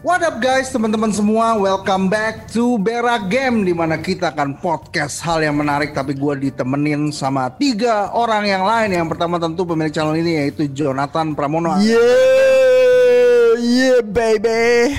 What 0.00 0.24
up 0.24 0.40
guys, 0.40 0.72
teman-teman 0.72 1.12
semua, 1.12 1.60
welcome 1.60 2.08
back 2.08 2.48
to 2.56 2.80
Bera 2.80 3.20
Game 3.20 3.68
di 3.68 3.76
mana 3.76 4.00
kita 4.00 4.32
akan 4.32 4.56
podcast 4.56 5.20
hal 5.20 5.44
yang 5.44 5.60
menarik 5.60 5.92
tapi 5.92 6.16
gue 6.16 6.48
ditemenin 6.48 7.12
sama 7.12 7.52
tiga 7.60 8.08
orang 8.16 8.48
yang 8.48 8.64
lain. 8.64 8.96
Yang 8.96 9.12
pertama 9.12 9.36
tentu 9.36 9.68
pemilik 9.68 9.92
channel 9.92 10.16
ini 10.16 10.40
yaitu 10.40 10.72
Jonathan 10.72 11.36
Pramono. 11.36 11.76
Yeah, 11.84 13.60
yeah 13.60 14.00
baby. 14.00 14.96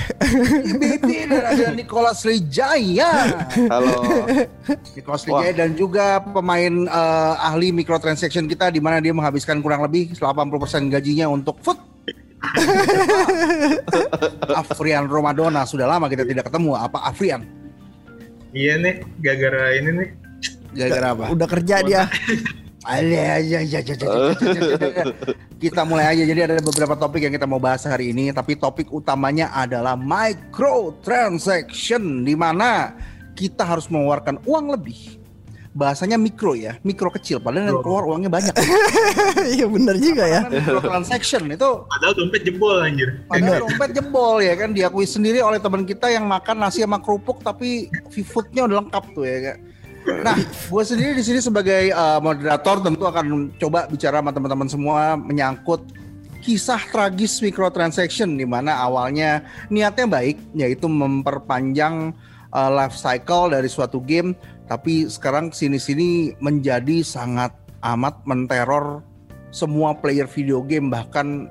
baby 0.78 1.26
dan 1.26 1.50
ada 1.50 1.74
Nicholas 1.82 2.22
Lijaya. 2.22 3.42
Halo. 3.58 4.06
Nicholas 4.94 5.26
Lijaya 5.26 5.66
dan 5.66 5.74
juga 5.74 6.22
pemain 6.22 6.86
uh, 6.86 7.42
ahli 7.42 7.74
microtransaction 7.74 8.46
kita 8.46 8.70
di 8.70 8.78
mana 8.78 9.02
dia 9.02 9.10
menghabiskan 9.10 9.66
kurang 9.66 9.82
lebih 9.82 10.14
80% 10.14 10.94
gajinya 10.94 11.26
untuk 11.26 11.58
food 11.58 11.90
Afrian 14.52 15.06
Romadona 15.08 15.64
sudah 15.64 15.86
lama 15.86 16.10
kita 16.10 16.26
tidak 16.26 16.50
ketemu. 16.50 16.74
Apa 16.76 17.08
Afrian? 17.08 17.46
Iya 18.52 18.76
nih, 18.82 18.94
gara-gara 19.24 19.78
ini 19.80 19.90
nih. 19.96 20.08
Gara-gara 20.76 21.08
apa? 21.16 21.24
Udah 21.32 21.48
kerja 21.48 21.76
dia. 21.80 22.02
Aja, 22.82 23.38
aja, 23.38 23.62
aja, 23.62 23.78
aja, 23.78 23.94
Kita 25.62 25.86
mulai 25.86 26.18
aja. 26.18 26.26
Jadi 26.26 26.40
ada 26.42 26.58
beberapa 26.58 26.98
topik 26.98 27.22
yang 27.22 27.30
kita 27.30 27.46
mau 27.46 27.62
bahas 27.62 27.86
hari 27.86 28.10
ini. 28.10 28.34
Tapi 28.34 28.58
topik 28.58 28.90
utamanya 28.90 29.54
adalah 29.54 29.94
micro 29.94 30.98
transaction, 30.98 32.26
di 32.26 32.34
mana 32.34 32.98
kita 33.38 33.62
harus 33.62 33.86
mengeluarkan 33.86 34.42
uang 34.44 34.74
lebih 34.74 35.21
bahasanya 35.72 36.20
mikro 36.20 36.52
ya, 36.52 36.76
mikro 36.84 37.08
kecil. 37.08 37.40
Padahal 37.40 37.72
yang 37.72 37.80
keluar 37.80 38.04
uangnya 38.08 38.30
banyak. 38.32 38.54
Iya 39.42 39.66
benar 39.66 39.96
juga 39.98 40.24
ya. 40.28 40.40
Mikro 40.46 40.80
transaction 40.80 41.48
itu. 41.50 41.70
Padahal 41.88 42.14
dompet 42.14 42.42
jebol 42.46 42.78
anjir. 42.78 43.20
Padahal 43.26 43.66
dompet 43.66 43.90
jebol 43.96 44.38
ya 44.38 44.54
kan 44.54 44.70
diakui 44.70 45.08
sendiri 45.08 45.42
oleh 45.42 45.58
teman 45.58 45.82
kita 45.82 46.08
yang 46.12 46.28
makan 46.28 46.62
nasi 46.62 46.84
sama 46.84 47.02
kerupuk 47.02 47.42
tapi 47.42 47.90
foodnya 48.22 48.68
udah 48.68 48.84
lengkap 48.84 49.04
tuh 49.16 49.24
ya 49.26 49.38
kan. 49.50 49.58
Nah, 50.02 50.34
gue 50.44 50.82
sendiri 50.82 51.14
di 51.14 51.22
sini 51.22 51.38
sebagai 51.38 51.94
uh, 51.94 52.18
moderator 52.18 52.82
tentu 52.82 53.06
akan 53.06 53.54
coba 53.54 53.86
bicara 53.86 54.18
sama 54.18 54.34
teman-teman 54.34 54.68
semua 54.68 55.14
menyangkut 55.14 55.82
kisah 56.42 56.82
tragis 56.90 57.38
microtransaction 57.38 58.34
di 58.34 58.42
mana 58.42 58.74
awalnya 58.82 59.46
niatnya 59.70 60.10
baik 60.10 60.42
yaitu 60.58 60.90
memperpanjang 60.90 62.10
uh, 62.50 62.70
life 62.70 62.98
cycle 62.98 63.54
dari 63.54 63.70
suatu 63.70 64.02
game 64.02 64.34
tapi 64.72 65.04
sekarang 65.04 65.52
sini-sini 65.52 66.32
menjadi 66.40 67.04
sangat 67.04 67.52
amat 67.84 68.24
menteror 68.24 69.04
semua 69.52 69.92
player 69.92 70.24
video 70.24 70.64
game 70.64 70.88
bahkan 70.88 71.44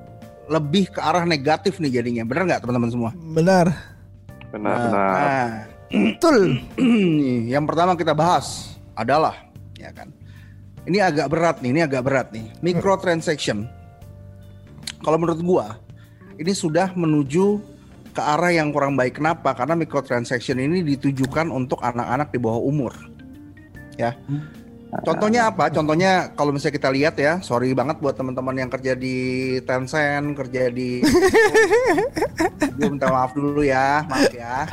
lebih 0.50 0.90
ke 0.90 0.98
arah 0.98 1.22
negatif 1.22 1.78
nih 1.78 2.02
jadinya. 2.02 2.26
Benar 2.26 2.42
nggak 2.50 2.60
teman-teman 2.66 2.90
semua? 2.90 3.10
Benar. 3.14 3.70
Benar 4.50 4.74
nah, 4.74 4.82
benar. 4.82 5.06
nah, 5.14 5.50
betul. 5.86 6.38
Yang 7.54 7.64
pertama 7.70 7.94
kita 7.94 8.10
bahas 8.10 8.74
adalah 8.98 9.38
ya 9.78 9.94
kan? 9.94 10.10
Ini 10.82 10.98
agak 10.98 11.30
berat 11.30 11.62
nih 11.62 11.70
ini 11.70 11.80
agak 11.86 12.02
berat 12.02 12.34
nih. 12.34 12.50
Microtransaction. 12.58 13.70
Kalau 14.98 15.14
menurut 15.14 15.38
gua 15.46 15.78
ini 16.42 16.50
sudah 16.50 16.90
menuju 16.90 17.62
ke 18.12 18.20
arah 18.20 18.52
yang 18.52 18.70
kurang 18.70 18.94
baik. 18.94 19.18
Kenapa? 19.18 19.56
Karena 19.56 19.72
microtransaction 19.74 20.60
ini 20.60 20.84
ditujukan 20.84 21.48
untuk 21.48 21.80
anak-anak 21.80 22.28
di 22.30 22.38
bawah 22.38 22.60
umur. 22.60 22.92
Ya. 23.96 24.16
Contohnya 24.92 25.48
apa? 25.48 25.72
Contohnya 25.72 26.28
kalau 26.36 26.52
misalnya 26.52 26.76
kita 26.76 26.90
lihat 26.92 27.14
ya, 27.16 27.40
sorry 27.40 27.72
banget 27.72 27.96
buat 27.96 28.12
teman-teman 28.12 28.52
yang 28.60 28.68
kerja 28.68 28.92
di 28.92 29.56
Tencent, 29.64 30.36
kerja 30.36 30.68
di 30.68 31.00
gue 32.76 32.86
minta 32.92 33.08
maaf 33.08 33.32
dulu 33.32 33.64
ya, 33.64 34.04
maaf 34.04 34.28
ya. 34.36 34.68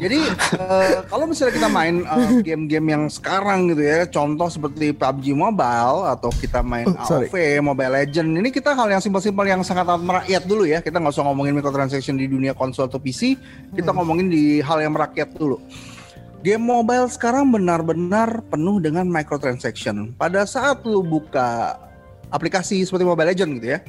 Jadi 0.00 0.24
uh, 0.56 1.04
kalau 1.04 1.28
misalnya 1.28 1.52
kita 1.52 1.68
main 1.68 2.00
game 2.40 2.64
game-game 2.64 2.86
yang 2.96 3.04
sekarang 3.12 3.76
gitu 3.76 3.84
ya, 3.84 4.08
contoh 4.08 4.48
seperti 4.48 4.96
PUBG 4.96 5.36
Mobile 5.36 6.08
atau 6.08 6.32
kita 6.32 6.64
main 6.64 6.88
oh, 6.88 6.96
AoV, 6.96 7.60
Mobile 7.60 7.92
Legend, 7.92 8.40
ini 8.40 8.48
kita 8.48 8.72
hal 8.72 8.88
yang 8.88 9.04
simpel-simpel 9.04 9.44
yang 9.44 9.60
sangat 9.60 9.84
merakyat 10.00 10.48
dulu 10.48 10.64
ya. 10.64 10.80
Kita 10.80 10.96
nggak 10.96 11.12
usah 11.12 11.28
ngomongin 11.28 11.52
microtransaction 11.52 12.16
di 12.16 12.24
dunia 12.24 12.56
konsol 12.56 12.88
atau 12.88 12.96
PC, 12.96 13.36
kita 13.76 13.92
hmm. 13.92 13.96
ngomongin 14.00 14.32
di 14.32 14.64
hal 14.64 14.80
yang 14.80 14.96
merakyat 14.96 15.28
dulu. 15.36 15.60
Game 16.44 16.68
mobile 16.68 17.08
sekarang 17.08 17.48
benar-benar 17.48 18.44
penuh 18.52 18.76
dengan 18.76 19.08
microtransaction. 19.08 20.12
Pada 20.20 20.44
saat 20.44 20.84
lu 20.84 21.00
buka 21.00 21.80
aplikasi 22.28 22.84
seperti 22.84 23.08
Mobile 23.08 23.32
Legend 23.32 23.50
gitu 23.56 23.68
ya, 23.72 23.80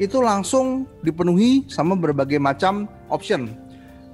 itu 0.00 0.18
langsung 0.24 0.88
dipenuhi 1.04 1.68
sama 1.68 1.92
berbagai 1.92 2.40
macam 2.40 2.88
option. 3.12 3.52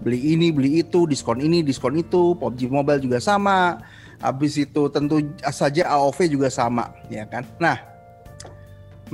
Beli 0.03 0.35
ini, 0.35 0.51
beli 0.51 0.83
itu, 0.83 1.07
diskon 1.07 1.39
ini, 1.39 1.63
diskon 1.63 1.99
itu, 1.99 2.35
PUBG 2.39 2.67
Mobile 2.67 3.03
juga 3.03 3.19
sama. 3.23 3.79
Habis 4.19 4.59
itu 4.59 4.91
tentu 4.91 5.23
saja 5.55 5.87
AOV 5.95 6.19
juga 6.27 6.51
sama, 6.51 6.91
ya 7.07 7.23
kan? 7.31 7.47
Nah, 7.63 7.79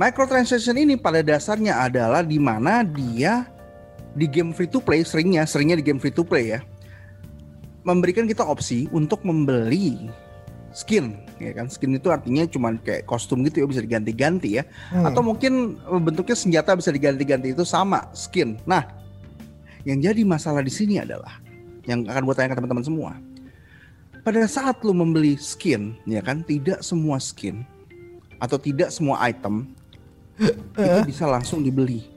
microtransaction 0.01 0.73
ini 0.81 0.97
pada 0.97 1.21
dasarnya 1.21 1.85
adalah 1.85 2.25
di 2.25 2.41
mana 2.41 2.81
dia 2.81 3.45
di 4.17 4.25
game 4.25 4.49
free 4.49 4.69
to 4.69 4.81
play 4.81 5.05
seringnya, 5.05 5.45
seringnya 5.45 5.77
di 5.77 5.85
game 5.85 6.01
free 6.01 6.13
to 6.13 6.25
play 6.25 6.57
ya 6.57 6.65
memberikan 7.85 8.25
kita 8.25 8.41
opsi 8.41 8.89
untuk 8.89 9.21
membeli 9.21 10.09
skin 10.73 11.15
ya 11.37 11.53
kan? 11.55 11.69
Skin 11.69 11.95
itu 11.95 12.09
artinya 12.09 12.43
cuma 12.49 12.75
kayak 12.81 13.05
kostum 13.07 13.45
gitu 13.45 13.63
ya 13.63 13.65
bisa 13.69 13.81
diganti-ganti 13.85 14.59
ya. 14.59 14.63
Hmm. 14.91 15.07
atau 15.07 15.21
mungkin 15.21 15.79
bentuknya 16.01 16.35
senjata 16.35 16.73
bisa 16.75 16.89
diganti-ganti 16.91 17.53
itu 17.53 17.63
sama 17.63 18.09
skin. 18.11 18.57
Nah 18.65 18.83
yang 19.85 20.01
jadi 20.01 20.25
masalah 20.25 20.65
di 20.65 20.73
sini 20.73 20.97
adalah 20.97 21.39
yang 21.85 22.03
akan 22.09 22.25
gue 22.25 22.35
tanya 22.35 22.51
ke 22.51 22.57
teman-teman 22.57 22.83
semua. 22.85 23.11
Pada 24.25 24.41
saat 24.49 24.81
lu 24.81 24.97
membeli 24.97 25.37
skin 25.37 25.93
ya 26.09 26.19
kan 26.25 26.41
tidak 26.41 26.81
semua 26.81 27.21
skin 27.21 27.61
atau 28.41 28.57
tidak 28.57 28.89
semua 28.89 29.21
item 29.29 29.69
itu 30.75 30.99
bisa 31.05 31.29
langsung 31.29 31.61
dibeli 31.61 32.14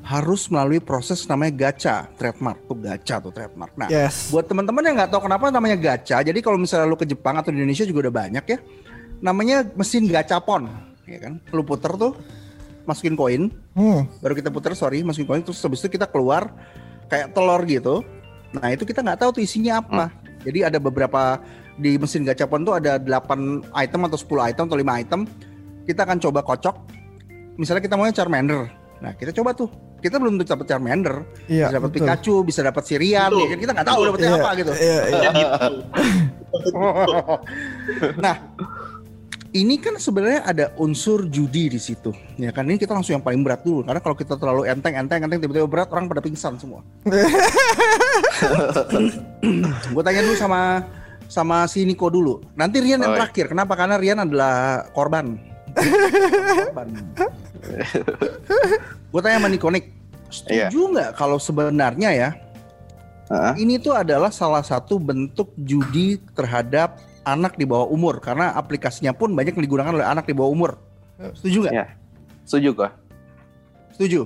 harus 0.00 0.48
melalui 0.48 0.80
proses 0.80 1.22
namanya 1.28 1.68
gacha 1.68 2.08
trademark 2.16 2.64
tuh 2.64 2.76
gacha 2.80 3.20
tuh 3.20 3.32
trademark. 3.32 3.72
Nah, 3.76 3.88
yes. 3.92 4.32
buat 4.32 4.48
teman-teman 4.48 4.80
yang 4.80 4.96
nggak 4.96 5.10
tahu 5.12 5.28
kenapa 5.28 5.52
namanya 5.52 5.76
gacha, 5.76 6.24
jadi 6.24 6.38
kalau 6.40 6.56
misalnya 6.56 6.88
lu 6.88 6.96
ke 6.96 7.04
Jepang 7.04 7.36
atau 7.36 7.52
di 7.52 7.60
Indonesia 7.60 7.84
juga 7.84 8.08
udah 8.08 8.14
banyak 8.14 8.44
ya, 8.48 8.58
namanya 9.20 9.68
mesin 9.76 10.08
gachapon, 10.08 10.72
ya 11.04 11.18
kan? 11.20 11.32
Lu 11.52 11.60
puter 11.60 11.92
tuh, 12.00 12.16
masukin 12.88 13.14
koin, 13.14 13.52
hmm. 13.76 14.24
baru 14.24 14.32
kita 14.32 14.48
puter 14.48 14.72
sorry, 14.72 15.04
masukin 15.04 15.28
koin, 15.28 15.42
terus 15.44 15.60
habis 15.60 15.84
itu 15.84 15.92
kita 15.92 16.08
keluar 16.08 16.48
kayak 17.12 17.36
telur 17.36 17.60
gitu. 17.68 18.00
Nah 18.56 18.72
itu 18.72 18.82
kita 18.88 19.04
nggak 19.04 19.20
tahu 19.20 19.30
tuh 19.36 19.42
isinya 19.44 19.84
apa. 19.84 20.08
Hmm. 20.08 20.16
Jadi 20.48 20.64
ada 20.64 20.78
beberapa 20.80 21.36
di 21.76 22.00
mesin 22.00 22.24
gachapon 22.24 22.64
tuh 22.64 22.80
ada 22.80 22.96
8 22.96 23.68
item 23.76 24.00
atau 24.08 24.18
10 24.18 24.48
item 24.52 24.64
atau 24.66 24.78
5 24.80 25.00
item. 25.04 25.20
Kita 25.84 26.00
akan 26.08 26.18
coba 26.22 26.40
kocok. 26.40 26.76
Misalnya 27.60 27.82
kita 27.84 27.94
maunya 28.00 28.16
Charmander. 28.16 28.72
Nah 29.04 29.12
kita 29.16 29.32
coba 29.36 29.52
tuh 29.52 29.68
kita 30.00 30.16
belum 30.18 30.40
dapat 30.40 30.66
Charmander, 30.66 31.22
iya, 31.46 31.68
bisa 31.68 31.76
dapat 31.76 31.90
Pikachu, 31.92 32.36
bisa 32.42 32.60
dapat 32.64 32.82
Sirian, 32.88 33.30
ya 33.30 33.46
kan 33.52 33.58
kita 33.60 33.72
nggak 33.76 33.88
tahu 33.88 34.00
dapetnya 34.08 34.28
iya, 34.28 34.40
apa 34.40 34.50
gitu. 34.56 34.72
Iya, 34.74 35.02
iya. 35.06 35.30
nah, 38.24 38.36
ini 39.54 39.74
kan 39.78 39.94
sebenarnya 40.00 40.40
ada 40.48 40.72
unsur 40.80 41.28
judi 41.28 41.68
di 41.70 41.78
situ, 41.78 42.10
ya 42.40 42.50
kan 42.50 42.66
ini 42.66 42.80
kita 42.80 42.96
langsung 42.96 43.20
yang 43.20 43.24
paling 43.24 43.44
berat 43.44 43.62
dulu, 43.62 43.86
karena 43.86 44.00
kalau 44.02 44.16
kita 44.16 44.34
terlalu 44.40 44.64
enteng, 44.66 44.96
enteng, 44.96 45.22
enteng, 45.22 45.38
tiba-tiba 45.38 45.68
berat 45.68 45.92
orang 45.92 46.08
pada 46.08 46.24
pingsan 46.24 46.56
semua. 46.56 46.80
Gue 49.92 50.02
tanya 50.02 50.22
dulu 50.24 50.36
sama 50.36 50.84
sama 51.30 51.62
si 51.70 51.86
Niko 51.86 52.10
dulu. 52.10 52.42
Nanti 52.58 52.82
Rian 52.82 52.98
yang 52.98 53.14
terakhir. 53.14 53.54
Kenapa? 53.54 53.78
Karena 53.78 53.96
Rian 53.96 54.18
adalah 54.18 54.84
korban. 54.90 55.38
Gue 59.10 59.20
tanya 59.20 59.38
sama 59.42 59.48
Nikonik, 59.50 59.90
setuju 60.30 60.54
iya. 60.54 60.68
nggak 60.70 61.10
yeah. 61.12 61.18
kalau 61.18 61.38
sebenarnya 61.42 62.10
ya 62.14 62.30
uh-huh. 63.30 63.54
ini 63.58 63.78
tuh 63.82 63.94
adalah 63.94 64.30
salah 64.30 64.62
satu 64.62 64.98
bentuk 65.02 65.50
judi 65.58 66.22
terhadap 66.34 67.02
anak 67.26 67.58
di 67.58 67.68
bawah 67.68 67.90
umur 67.90 68.18
karena 68.22 68.54
aplikasinya 68.56 69.12
pun 69.12 69.34
banyak 69.36 69.54
digunakan 69.54 69.92
oleh 69.92 70.06
anak 70.06 70.24
di 70.24 70.32
bawah 70.32 70.50
umur. 70.50 70.72
Setuju 71.36 71.68
nggak? 71.68 71.74
Yeah. 71.74 71.88
Setuju 72.48 72.68
gua. 72.72 72.90
Setuju. 73.92 74.20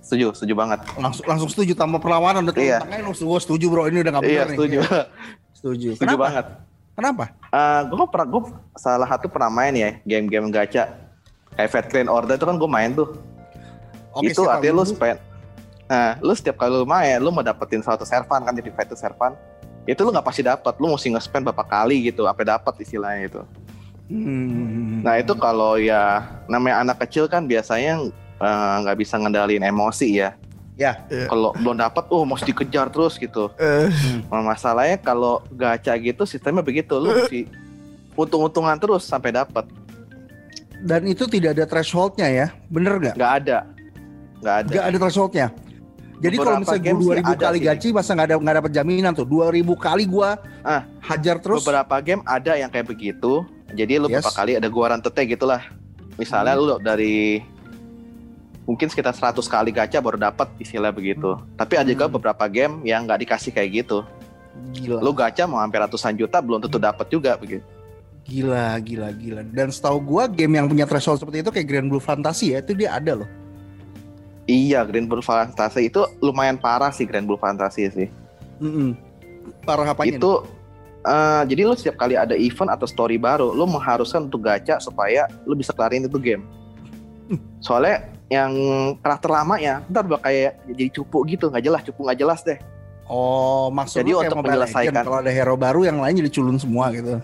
Setuju, 0.00 0.32
setuju 0.32 0.54
banget. 0.56 0.80
Langsung 0.96 1.24
langsung 1.28 1.48
setuju 1.52 1.76
tanpa 1.76 2.00
perlawanan 2.00 2.48
udah 2.48 2.56
iya. 2.56 2.80
tangan 2.80 3.12
gue 3.12 3.40
setuju 3.44 3.68
bro 3.68 3.84
ini 3.92 4.00
udah 4.00 4.12
nggak 4.16 4.24
benar 4.24 4.48
iya, 4.48 4.52
setuju. 4.56 4.78
nih. 4.80 5.04
Setuju. 5.52 5.88
Setuju 5.92 6.16
Kenapa? 6.16 6.24
banget. 6.24 6.46
Kenapa? 7.00 7.32
Uh, 7.48 7.56
eh, 7.56 7.80
gue 7.88 8.06
pernah 8.12 8.28
gue 8.28 8.42
salah 8.76 9.08
satu 9.08 9.26
pernah 9.32 9.48
main 9.48 9.72
ya 9.72 9.96
game-game 10.04 10.52
gacha 10.52 10.92
kayak 11.56 11.70
Fat 11.72 11.88
Order 11.88 12.36
itu 12.36 12.44
kan 12.44 12.56
gue 12.60 12.70
main 12.70 12.92
tuh. 12.92 13.16
Oke, 14.12 14.34
itu 14.34 14.42
artinya 14.44 14.82
lu 14.82 14.84
spend 14.84 15.30
nah 15.90 16.14
lu 16.22 16.30
setiap 16.38 16.54
kali 16.54 16.70
lu 16.70 16.86
main 16.86 17.18
lu 17.18 17.34
mau 17.34 17.42
dapetin 17.42 17.82
suatu 17.82 18.06
servan 18.06 18.46
kan 18.46 18.54
jadi 18.54 18.70
fighter 18.70 18.94
servan 18.94 19.34
itu 19.90 19.98
lu 20.06 20.14
nggak 20.14 20.22
pasti 20.22 20.46
dapat 20.46 20.78
lu 20.78 20.94
mesti 20.94 21.10
nge-spend 21.10 21.50
berapa 21.50 21.66
kali 21.66 22.06
gitu 22.06 22.30
apa 22.30 22.46
dapat 22.46 22.78
istilahnya 22.78 23.26
itu 23.26 23.42
hmm. 24.06 25.02
nah 25.02 25.18
itu 25.18 25.34
kalau 25.34 25.74
ya 25.82 26.22
namanya 26.46 26.86
anak 26.86 27.02
kecil 27.02 27.26
kan 27.26 27.42
biasanya 27.50 28.06
eh, 28.38 28.74
nggak 28.86 28.94
uh, 28.94 29.00
bisa 29.02 29.18
ngendalin 29.18 29.66
emosi 29.66 30.22
ya 30.22 30.38
Ya. 30.80 30.96
Kalau 31.28 31.52
belum 31.52 31.76
dapat, 31.76 32.08
oh 32.08 32.24
mesti 32.24 32.48
dikejar 32.48 32.88
terus 32.88 33.20
gitu. 33.20 33.52
Eh, 33.60 33.92
Nah, 34.32 34.40
masalahnya 34.40 34.96
kalau 34.96 35.44
gacha 35.52 35.92
gitu 36.00 36.24
sistemnya 36.24 36.64
begitu, 36.64 36.96
lu 36.96 37.12
mesti 37.12 37.44
untung-untungan 38.16 38.80
terus 38.80 39.04
sampai 39.04 39.36
dapat. 39.36 39.68
Dan 40.80 41.04
itu 41.04 41.28
tidak 41.28 41.60
ada 41.60 41.68
thresholdnya 41.68 42.28
ya, 42.32 42.46
bener 42.72 42.96
nggak? 42.96 43.14
Nggak 43.14 43.32
ada, 43.44 43.58
nggak 44.40 44.54
ada. 44.56 44.70
Nggak 44.72 44.84
ada 44.88 44.96
thresholdnya. 44.96 45.48
Jadi 46.20 46.36
kalau 46.36 46.60
misalnya 46.60 46.92
gue 46.92 47.00
sih 47.00 47.08
2000 47.16 47.24
ada 47.24 47.36
kali 47.40 47.58
sih. 47.58 47.64
gaji 47.64 47.88
masa 47.92 48.10
nggak 48.12 48.28
ada 48.28 48.36
nggak 48.36 48.56
dapat 48.60 48.72
jaminan 48.72 49.12
tuh. 49.12 49.24
2000 49.24 49.72
kali 49.76 50.04
gua 50.04 50.30
Ah, 50.60 50.84
hajar 51.00 51.40
terus. 51.40 51.64
Beberapa 51.64 51.96
game 52.00 52.20
ada 52.24 52.56
yang 52.56 52.68
kayak 52.68 52.88
begitu. 52.88 53.44
Jadi 53.72 53.96
lu 53.96 54.08
Yes. 54.08 54.20
beberapa 54.20 54.32
kali 54.32 54.52
ada 54.56 54.68
gua 54.68 54.96
tete 55.00 55.22
gitulah. 55.26 55.64
Misalnya 56.20 56.56
Hmm. 56.56 56.60
lu 56.60 56.76
dari 56.76 57.40
mungkin 58.64 58.86
sekitar 58.88 59.12
100 59.12 59.40
kali 59.44 59.70
gacha 59.70 59.98
baru 59.98 60.16
dapat 60.16 60.48
istilah 60.58 60.92
begitu. 60.92 61.36
Tapi 61.56 61.74
ada 61.80 61.88
juga 61.88 62.06
Hmm. 62.06 62.14
beberapa 62.16 62.44
game 62.46 62.84
yang 62.84 63.04
nggak 63.04 63.26
dikasih 63.26 63.50
kayak 63.50 63.84
gitu. 63.84 64.04
Gila. 64.76 65.00
Lu 65.00 65.12
gacha 65.12 65.46
mau 65.46 65.58
hampir 65.58 65.80
ratusan 65.80 66.14
juta 66.14 66.38
belum 66.38 66.60
tentu 66.60 66.76
dapat 66.76 67.06
juga 67.08 67.34
begitu. 67.38 67.64
Gila, 68.26 68.78
gila, 68.78 69.10
gila. 69.10 69.42
Dan 69.42 69.74
setahu 69.74 69.98
gua 69.98 70.30
game 70.30 70.60
yang 70.60 70.68
punya 70.68 70.86
threshold 70.86 71.18
seperti 71.18 71.42
itu 71.42 71.50
kayak 71.50 71.66
Grand 71.66 71.88
Blue 71.90 71.98
Fantasy 71.98 72.54
ya, 72.54 72.62
itu 72.62 72.76
dia 72.76 72.94
ada 72.94 73.18
loh. 73.18 73.28
Iya, 74.46 74.82
Grand 74.86 75.06
Blue 75.06 75.22
Fantasy 75.22 75.88
itu 75.88 76.02
lumayan 76.18 76.58
parah 76.58 76.90
sih 76.90 77.06
Grand 77.06 77.26
Blue 77.26 77.38
Fantasy 77.38 77.90
sih. 77.90 78.08
Mm-mm. 78.60 78.94
Parah 79.64 79.88
apanya? 79.88 80.14
nih? 80.14 80.18
itu 80.20 80.32
eh, 81.00 81.42
jadi 81.48 81.60
lu 81.64 81.74
setiap 81.74 81.96
kali 81.96 82.14
ada 82.14 82.36
event 82.36 82.70
atau 82.70 82.84
story 82.84 83.16
baru, 83.16 83.50
lu 83.50 83.64
mengharuskan 83.66 84.28
untuk 84.28 84.44
gacha 84.44 84.78
supaya 84.78 85.26
lu 85.48 85.56
bisa 85.56 85.72
kelarin 85.72 86.04
itu 86.04 86.18
game. 86.20 86.44
Soalnya 87.58 88.10
yang 88.30 88.52
karakter 89.02 89.26
lama 89.28 89.58
ya, 89.58 89.82
ntar 89.90 90.06
bakal 90.06 90.30
kayak 90.30 90.62
jadi 90.70 90.84
cupu 90.94 91.26
gitu, 91.26 91.50
nggak 91.50 91.64
jelas, 91.66 91.82
cupu 91.82 92.06
nggak 92.06 92.18
jelas 92.18 92.40
deh. 92.46 92.56
Oh, 93.10 93.74
maksudnya 93.74 94.06
Jadi 94.06 94.30
untuk 94.30 94.46
menyelesaikan- 94.46 95.02
kalau 95.02 95.18
ada 95.18 95.34
hero 95.34 95.58
baru 95.58 95.82
yang 95.82 95.98
lain 95.98 96.14
jadi 96.14 96.30
culun 96.30 96.54
semua 96.56 96.94
gitu. 96.94 97.18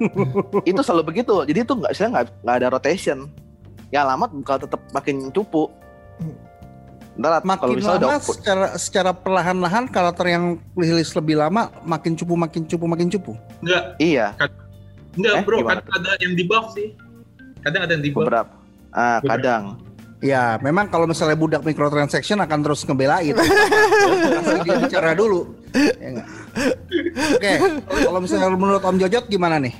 itu 0.68 0.80
selalu 0.80 1.12
begitu. 1.12 1.44
Jadi 1.44 1.58
itu 1.60 1.72
nggak, 1.76 1.92
saya 1.92 2.08
nggak 2.08 2.24
nggak 2.40 2.56
ada 2.56 2.68
rotation. 2.72 3.28
Yang 3.92 4.04
lama 4.08 4.24
bakal 4.32 4.56
tetap 4.64 4.80
makin 4.90 5.28
cupu. 5.28 5.68
Ntar 7.16 7.40
kalau 7.40 7.48
Makin 7.48 7.76
misalnya 7.76 8.00
lama 8.00 8.08
udah 8.12 8.20
secara 8.20 8.66
secara 8.76 9.10
perlahan-lahan 9.12 9.88
karakter 9.88 10.26
yang 10.28 10.44
rilis 10.72 11.12
lebih 11.12 11.36
lama 11.36 11.72
makin 11.80 12.12
cupu 12.12 12.32
makin 12.32 12.64
cupu 12.64 12.84
makin 12.84 13.08
cupu. 13.08 13.32
Enggak, 13.60 13.82
iya 13.96 14.36
enggak 15.16 15.32
Eh, 15.32 15.42
bro, 15.44 15.64
kadang 15.64 15.96
ada 15.96 16.12
yang 16.20 16.36
di 16.36 16.44
buff 16.44 16.76
sih. 16.76 16.92
Kadang 17.60 17.88
ada 17.88 17.92
yang 17.96 18.04
di 18.04 18.12
buff. 18.12 18.24
beberapa. 18.24 18.52
Ah, 18.92 19.20
Beberapa. 19.20 19.32
kadang. 19.32 19.62
Ya, 20.24 20.56
memang 20.64 20.88
kalau 20.88 21.04
misalnya 21.04 21.36
budak 21.36 21.60
microtransaction 21.60 22.40
akan 22.40 22.58
terus 22.64 22.88
ngebelain. 22.88 23.36
Dia 24.64 24.76
bicara 24.80 25.12
dulu. 25.12 25.52
Ya? 25.76 26.24
Oke, 27.36 27.52
kalau 27.84 28.18
misalnya 28.24 28.48
menurut 28.48 28.80
Om 28.80 28.96
Jojot 28.96 29.28
gimana 29.28 29.60
nih? 29.60 29.76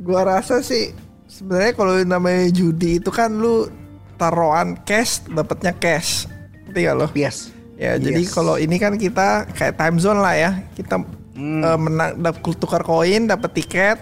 gua 0.00 0.24
rasa 0.24 0.64
sih 0.64 0.96
sebenarnya 1.28 1.76
kalau 1.76 1.92
namanya 2.00 2.48
judi 2.48 2.96
itu 2.96 3.12
kan 3.12 3.28
lu 3.36 3.68
taruhan 4.16 4.76
cash 4.84 5.20
dapatnya 5.28 5.76
cash. 5.76 6.24
Ngerti 6.68 6.80
gak 6.88 6.96
lo? 6.96 7.06
Yes. 7.12 7.52
Ya, 7.76 7.96
jadi 7.96 8.24
Yes. 8.24 8.32
kalau 8.32 8.56
ini 8.56 8.76
kan 8.76 8.96
kita 8.96 9.48
kayak 9.52 9.76
time 9.76 9.96
zone 9.96 10.20
lah 10.20 10.36
ya. 10.36 10.50
Kita 10.72 11.00
Hmm. 11.30 11.64
eh, 11.64 11.78
menang 11.80 12.10
dapat 12.20 12.56
tukar 12.60 12.84
koin, 12.84 13.24
dapat 13.24 13.56
tiket, 13.56 13.96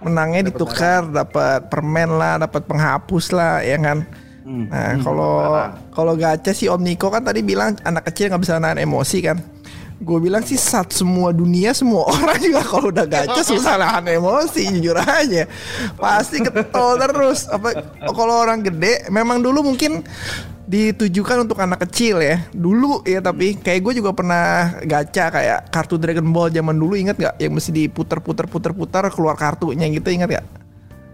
menangnya 0.00 0.48
ditukar, 0.48 1.04
dapat 1.04 1.68
permen 1.68 2.16
lah, 2.16 2.40
dapat 2.40 2.64
penghapus 2.64 3.28
lah, 3.32 3.60
ya 3.60 3.76
kan. 3.76 4.08
Hmm. 4.42 4.66
Nah, 4.66 4.98
kalau 5.02 5.32
kalau 5.94 6.12
gacha 6.18 6.50
sih 6.50 6.66
Om 6.66 6.82
Niko 6.82 7.08
kan 7.08 7.22
tadi 7.22 7.46
bilang 7.46 7.78
anak 7.86 8.10
kecil 8.10 8.30
nggak 8.30 8.42
bisa 8.42 8.58
nahan 8.58 8.82
emosi 8.82 9.18
kan. 9.22 9.38
Gue 10.02 10.18
bilang 10.18 10.42
sih 10.42 10.58
saat 10.58 10.90
semua 10.90 11.30
dunia 11.30 11.70
semua 11.70 12.10
orang 12.14 12.42
juga 12.42 12.62
kalau 12.66 12.90
udah 12.90 13.06
gacha 13.06 13.42
susah 13.46 13.78
nahan 13.78 14.06
emosi 14.18 14.66
jujur 14.78 14.98
aja. 14.98 15.46
Pasti 15.94 16.42
ketol 16.42 16.98
terus. 16.98 17.46
Apa 17.46 17.86
kalau 18.10 18.42
orang 18.42 18.66
gede 18.66 19.06
memang 19.14 19.38
dulu 19.38 19.62
mungkin 19.62 20.02
ditujukan 20.62 21.42
untuk 21.42 21.58
anak 21.58 21.84
kecil 21.84 22.22
ya 22.22 22.46
dulu 22.54 23.02
ya 23.02 23.18
tapi 23.18 23.58
kayak 23.58 23.82
gue 23.82 23.98
juga 23.98 24.14
pernah 24.14 24.78
gacha 24.86 25.28
kayak 25.28 25.68
kartu 25.74 25.98
Dragon 25.98 26.24
Ball 26.30 26.54
zaman 26.54 26.78
dulu 26.78 26.94
inget 26.94 27.18
nggak 27.18 27.34
yang 27.42 27.52
mesti 27.52 27.74
diputer 27.74 28.22
puter 28.22 28.46
puter 28.46 28.70
puter 28.70 29.10
keluar 29.10 29.34
kartunya 29.34 29.90
gitu 29.90 30.08
inget 30.14 30.30
nggak 30.38 30.46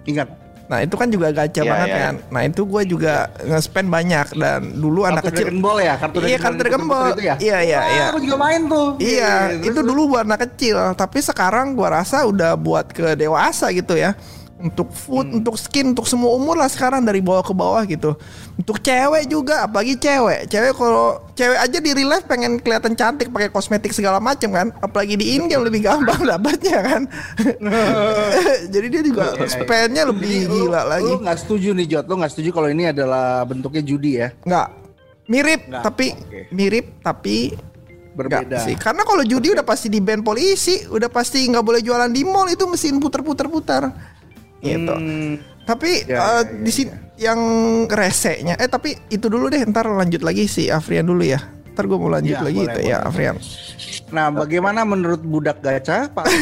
Ingat. 0.09 0.29
Nah 0.69 0.79
itu 0.81 0.95
kan 0.95 1.09
juga 1.09 1.33
gacha 1.33 1.61
Iya, 1.61 1.71
banget 1.71 1.89
iya. 1.89 1.99
kan. 1.99 2.15
Nah 2.29 2.43
itu 2.45 2.63
gue 2.63 2.83
juga 2.85 3.15
nge-spend 3.41 3.89
banyak 3.89 4.27
dan 4.37 4.61
dulu 4.75 5.01
anak 5.03 5.25
Kartu 5.25 5.29
kecil. 5.33 5.45
Dragon 5.49 5.61
Ball 5.61 5.79
ya, 5.81 5.95
kartu 5.97 6.17
Iya 6.21 6.39
kartu 6.39 6.59
Dragon 6.59 6.85
Ball. 6.85 7.09
itu 7.11 7.23
ya. 7.25 7.35
Iya 7.39 7.59
iya 7.63 7.79
Ah, 7.79 7.89
iya. 7.89 8.05
Aku 8.13 8.21
juga 8.21 8.37
main 8.37 8.61
tuh. 8.65 8.87
Iya 8.99 9.33
Terus- 9.51 9.67
itu 9.67 9.81
dulu 9.83 10.03
buat 10.07 10.25
anak 10.25 10.41
kecil. 10.45 10.77
Tapi 10.93 11.19
sekarang 11.19 11.73
gue 11.73 11.89
rasa 11.89 12.23
udah 12.23 12.53
buat 12.55 12.87
ke 12.89 13.17
dewasa 13.17 13.73
gitu 13.73 13.97
ya. 13.97 14.13
Untuk 14.59 14.91
food, 14.91 15.23
Hmm. 15.25 15.39
untuk 15.39 15.55
skin, 15.55 15.93
untuk 15.93 16.03
semua 16.05 16.31
umur 16.33 16.55
lah 16.55 16.67
sekarang 16.67 17.01
dari 17.01 17.19
bawah 17.19 17.41
ke 17.41 17.53
bawah 17.53 17.79
gitu. 17.85 18.19
Untuk 18.55 18.79
cewek 18.79 19.25
juga, 19.25 19.63
apalagi 19.63 19.95
cewek. 19.95 20.47
Cewek 20.47 20.73
kalau 20.73 21.07
cewek 21.33 21.55
aja 21.57 21.79
di 21.79 21.91
real 21.93 22.11
life 22.11 22.27
pengen 22.27 22.59
kelihatan 22.59 22.93
cantik 22.93 23.29
pakai 23.29 23.49
kosmetik 23.49 23.91
segala 23.91 24.19
macam 24.19 24.51
kan. 24.51 24.75
Apalagi 24.77 25.15
di 25.15 25.33
in 25.33 25.47
game 25.47 25.63
lebih 25.63 25.83
gampang 25.85 26.27
dapatnya 26.29 26.79
kan. 26.81 27.03
Jadi 28.75 28.87
dia 28.89 29.03
juga 29.03 29.39
spendnya 29.45 30.03
lebih 30.05 30.27
Jadi 30.41 30.51
lu- 30.51 30.67
gila 30.67 30.83
lagi. 30.85 31.07
Lu 31.07 31.19
nggak 31.19 31.39
setuju 31.39 31.69
nih 31.73 31.87
Jot, 31.89 32.05
lu 32.05 32.15
nggak 32.17 32.33
setuju 32.33 32.51
kalau 32.51 32.69
ini 32.69 32.85
adalah 32.89 33.43
bentuknya 33.45 33.81
judi 33.81 34.19
ya? 34.19 34.35
Nggak 34.41 34.69
mirip 35.29 35.61
Nggak, 35.67 35.83
tapi 35.83 36.07
oke. 36.11 36.41
mirip 36.51 36.87
tapi 36.99 37.39
Berbeda. 38.11 38.59
sih 38.59 38.75
karena 38.75 39.05
kalau 39.05 39.23
judi 39.23 39.53
udah 39.53 39.63
pasti 39.63 39.87
di 39.87 40.01
ban 40.01 40.19
polisi 40.19 40.83
udah 40.83 41.07
pasti 41.07 41.45
nggak 41.45 41.61
boleh 41.61 41.79
jualan 41.79 42.09
di 42.09 42.25
mall 42.25 42.49
itu 42.49 42.65
mesin 42.65 42.97
puter-puter-puter 42.97 43.93
gitu 44.61 44.95
Hmm, 44.95 45.39
tapi 45.65 46.03
Ya, 46.05 46.41
eh, 46.41 46.43
ya, 46.43 46.63
di 46.65 46.73
sini 46.73 46.91
yang 47.19 47.41
resenya 47.91 48.55
eh 48.57 48.67
tapi 48.67 48.95
itu 49.09 49.27
dulu 49.27 49.51
deh 49.51 49.63
ntar 49.67 49.87
lanjut 49.87 50.23
lagi 50.23 50.47
si 50.47 50.71
Afrian 50.71 51.05
dulu 51.05 51.23
ya 51.23 51.43
ntar 51.75 51.87
gue 51.87 51.99
mau 51.99 52.11
lanjut 52.11 52.39
Ya, 52.39 52.43
lagi 52.43 52.61
boleh, 52.63 52.73
itu 52.73 52.81
ya 52.87 52.97
boleh. 53.03 53.11
Afrian 53.11 53.37
Nah, 54.09 54.33
bagaimana 54.33 54.89
menurut 54.89 55.21
budak 55.21 55.61
gacha, 55.61 56.09
Pak? 56.09 56.25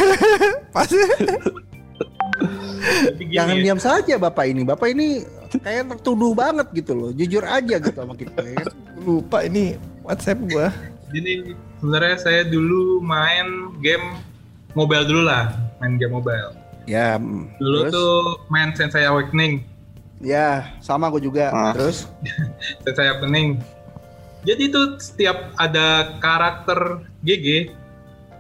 gini 3.19 3.35
Jangan 3.35 3.57
ya, 3.59 3.63
diam 3.65 3.81
saja 3.81 4.15
Bapak 4.21 4.45
ini. 4.47 4.63
Bapak 4.63 4.89
ini 4.93 5.25
kayak 5.59 5.91
tertuduh 5.97 6.31
banget 6.31 6.69
gitu 6.77 6.93
loh. 6.95 7.11
Jujur 7.11 7.43
aja 7.43 7.77
gitu 7.81 7.97
sama 7.97 8.15
kita 8.15 8.43
ya. 8.45 8.63
lupa 9.03 9.43
ini 9.43 9.75
WhatsApp 10.03 10.43
gue 10.47 10.67
Jadi 11.11 11.55
sebenarnya 11.79 12.17
saya 12.19 12.43
dulu 12.47 12.99
main 13.01 13.75
game 13.79 14.19
mobile 14.75 15.07
dulu 15.07 15.23
lah, 15.25 15.55
main 15.79 15.97
game 15.97 16.13
mobile. 16.13 16.51
Ya, 16.87 17.19
Dulu 17.59 17.79
terus? 17.83 17.93
tuh 17.93 18.15
main 18.47 18.71
Sensei 18.73 19.03
Awakening, 19.03 19.67
Ya, 20.17 20.73
sama 20.81 21.13
aku 21.13 21.21
juga. 21.21 21.53
Ah. 21.53 21.75
Terus? 21.77 22.09
Sensei 22.87 23.11
Awakening. 23.11 23.61
Jadi 24.47 24.71
itu 24.71 24.81
setiap 24.97 25.51
ada 25.59 26.17
karakter 26.23 27.03
GG 27.21 27.75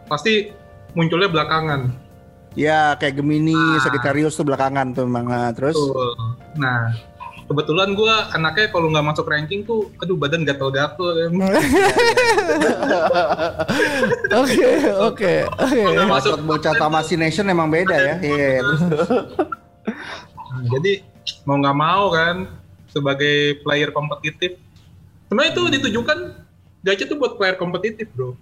pasti 0.06 0.54
munculnya 0.94 1.26
belakangan. 1.26 1.90
Ya, 2.56 2.94
kayak 2.96 3.20
Gemini, 3.20 3.52
Ah. 3.52 3.82
Sagittarius 3.82 4.38
tuh 4.38 4.46
belakangan 4.46 4.94
tuh 4.94 5.04
memang. 5.04 5.26
Nah, 5.28 5.50
Terus? 5.52 5.74
Tuh. 5.76 6.14
Nah, 6.56 6.94
kebetulan 7.46 7.94
gua 7.94 8.26
anaknya 8.34 8.66
kalau 8.74 8.90
nggak 8.90 9.06
masuk 9.06 9.26
ranking 9.30 9.62
tuh, 9.62 9.90
aduh 10.02 10.18
badan 10.18 10.42
gatel-gatel. 10.42 11.30
oke 14.42 14.68
oke 15.06 15.32
oke 15.46 15.80
masuk. 16.10 16.36
Bocah 16.42 16.46
bocah 16.46 16.72
Tamashination 16.74 17.46
emang 17.46 17.70
beda 17.70 17.96
ya. 17.96 18.14
Iya, 18.18 18.66
terus. 18.66 18.82
Nah, 20.46 20.62
jadi 20.74 21.02
mau 21.46 21.56
nggak 21.62 21.78
mau 21.78 22.10
kan 22.10 22.36
sebagai 22.90 23.62
player 23.62 23.90
kompetitif. 23.94 24.58
Sebenarnya 25.30 25.52
itu 25.54 25.62
ditujukan 25.78 26.18
gacha 26.86 27.04
tuh 27.06 27.18
buat 27.18 27.38
player 27.38 27.58
kompetitif 27.58 28.10
bro. 28.14 28.34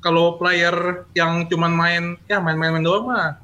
Kalau 0.00 0.40
player 0.40 1.06
yang 1.12 1.46
cuman 1.46 1.72
main 1.72 2.04
ya 2.26 2.40
main-main 2.40 2.80
doang 2.80 3.10
mah 3.10 3.36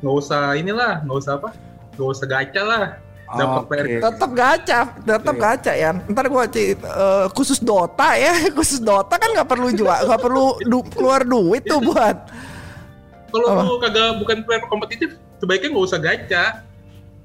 nggak 0.00 0.14
usah 0.20 0.52
inilah 0.58 1.00
nggak 1.06 1.18
usah 1.18 1.32
apa 1.40 1.50
nggak 1.96 2.10
usah 2.12 2.26
gacha 2.26 2.62
lah. 2.62 2.84
Dapat 3.26 3.62
player 3.66 3.86
tetap 3.98 4.30
gacha 4.30 4.80
tetap 4.94 5.34
Iya. 5.34 5.42
gacha 5.42 5.72
ya 5.72 5.90
ntar 6.06 6.28
gua 6.28 6.44
eh, 6.46 6.76
khusus 7.32 7.58
Dota 7.58 8.14
ya 8.14 8.30
khusus 8.56 8.78
Dota 8.78 9.16
kan 9.16 9.32
nggak 9.32 9.48
perlu 9.48 9.72
jual 9.72 9.96
nggak 10.06 10.20
perlu 10.20 10.44
du- 10.62 10.86
keluar 10.92 11.24
duit 11.24 11.64
tuh 11.64 11.80
buat 11.80 12.16
Kalau 13.28 13.66
lu 13.66 13.82
kagak 13.82 14.22
bukan 14.22 14.36
player 14.44 14.62
kompetitif 14.64 15.08
sebaiknya 15.42 15.74
nggak 15.74 15.84
usah 15.84 15.98
gacha. 15.98 16.44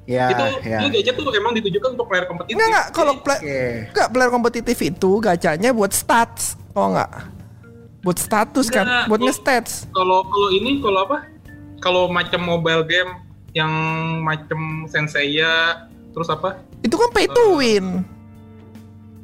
Ya, 0.09 0.25
itu 0.33 0.43
ya. 0.65 0.81
itu 0.81 0.87
gacha 0.89 1.11
tuh 1.13 1.29
emang 1.37 1.53
ditujukan 1.53 1.93
untuk 1.93 2.09
player 2.09 2.25
kompetitif. 2.25 2.57
Enggak 2.57 2.67
enggak 2.67 2.87
kalau 2.89 3.13
Oke. 3.13 3.61
enggak 3.93 4.07
player 4.09 4.31
kompetitif 4.33 4.77
itu 4.81 5.11
gacanya 5.21 5.69
buat 5.69 5.93
stats. 5.93 6.57
Oh 6.73 6.89
enggak. 6.89 7.29
Buat 8.01 8.17
status 8.17 8.67
kan, 8.73 8.87
Enggak, 8.87 9.05
buat 9.05 9.19
oh. 9.21 9.25
nge-stats. 9.27 9.73
kalau 9.91 10.19
kalau 10.25 10.49
ini 10.49 10.81
kalau 10.81 10.99
apa? 11.05 11.17
Kalau 11.77 12.03
macam 12.09 12.41
mobile 12.41 12.81
game 12.83 13.11
yang 13.53 13.71
macam 14.21 14.85
Senseiya 14.85 15.85
terus 16.13 16.29
apa? 16.29 16.61
Itu 16.81 16.95
kan 16.97 17.09
pay 17.11 17.27
to 17.29 17.57
win. 17.57 18.05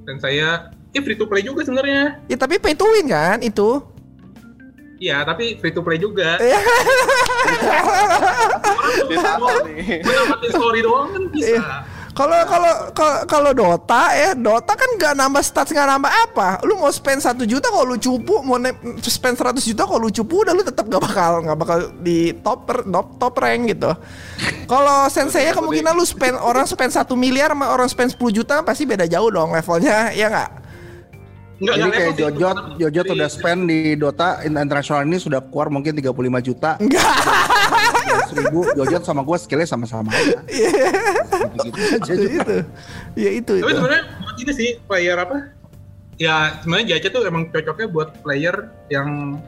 dan 0.06 0.22
saya 0.22 0.70
ini 0.94 1.02
free 1.02 1.18
to 1.18 1.26
play 1.26 1.42
juga 1.42 1.66
sebenarnya. 1.66 2.22
Ya 2.30 2.38
tapi 2.38 2.62
pay 2.62 2.78
to 2.78 2.86
win 2.86 3.10
kan 3.10 3.42
itu. 3.42 3.82
Iya, 4.96 5.28
tapi 5.28 5.60
free 5.60 5.76
to 5.76 5.84
play 5.84 6.00
juga. 6.00 6.38
Iya. 9.06 9.32
Gue 10.02 10.14
dapetin 10.14 10.52
story 10.54 10.80
doang 10.86 11.10
kan 11.14 11.24
bisa. 11.34 11.84
Iya. 12.16 12.24
Kalau 12.24 12.40
kalau 12.48 12.74
kalau 12.96 13.18
kalau 13.28 13.52
Dota 13.52 14.04
ya, 14.16 14.32
Dota 14.32 14.72
kan 14.72 14.90
nggak 14.96 15.14
nambah 15.20 15.44
stats 15.44 15.76
nggak 15.76 15.84
nambah 15.84 16.12
apa. 16.32 16.64
Lu 16.64 16.80
mau 16.80 16.88
spend 16.88 17.20
satu 17.20 17.44
juta 17.44 17.68
kalau 17.68 17.92
lu 17.92 17.98
cupu, 18.00 18.40
mau 18.40 18.56
ne- 18.56 18.72
spend 19.04 19.36
100 19.36 19.60
juta 19.60 19.84
kalau 19.84 20.08
lu 20.08 20.12
cupu, 20.12 20.48
udah 20.48 20.56
lu 20.56 20.64
tetap 20.64 20.88
gak 20.88 21.04
bakal 21.04 21.44
nggak 21.44 21.58
bakal 21.60 21.78
di 22.00 22.32
top 22.40 22.72
top 22.72 23.08
top 23.20 23.36
rank 23.36 23.68
gitu. 23.68 23.92
Kalau 24.64 25.12
sensei 25.12 25.52
kemungkinan 25.52 25.92
lu 25.92 26.08
spend 26.08 26.40
orang 26.40 26.64
spend 26.64 26.96
satu 26.96 27.20
miliar 27.20 27.52
sama 27.52 27.68
orang 27.68 27.92
spend 27.92 28.16
10 28.16 28.32
juta 28.32 28.64
pasti 28.64 28.88
beda 28.88 29.04
jauh 29.12 29.28
dong 29.28 29.52
levelnya, 29.52 30.16
ya 30.16 30.32
nggak? 30.32 30.50
Enggak, 31.56 31.76
Jadi 31.76 31.84
enggak 31.84 32.00
kayak. 32.00 32.16
Jojot, 32.20 32.58
Jojot 32.80 33.06
udah 33.16 33.30
spend 33.32 33.60
di 33.72 33.96
Dota 33.96 34.44
internasional 34.44 35.08
ini 35.08 35.20
sudah 35.20 35.40
keluar 35.40 35.72
mungkin 35.72 35.96
35 35.96 36.40
juta. 36.44 36.76
Enggak. 36.80 37.55
Ribu 38.32 38.66
Jojot 38.74 39.04
sama 39.04 39.22
gue 39.22 39.38
skillnya 39.38 39.66
sama-sama 39.66 40.10
aja. 40.10 40.40
Aja 42.02 42.14
itu. 42.16 42.58
Ya 43.16 43.30
itu 43.32 43.54
Tapi 43.54 43.66
itu. 43.66 43.78
sebenarnya 43.78 44.04
buat 44.18 44.36
ini 44.38 44.52
sih 44.54 44.70
player 44.84 45.18
apa? 45.18 45.38
Ya 46.16 46.36
sebenarnya 46.60 46.96
Jaca 46.96 47.08
tuh 47.12 47.22
emang 47.26 47.44
cocoknya 47.50 47.88
buat 47.90 48.10
player 48.22 48.56
yang 48.88 49.40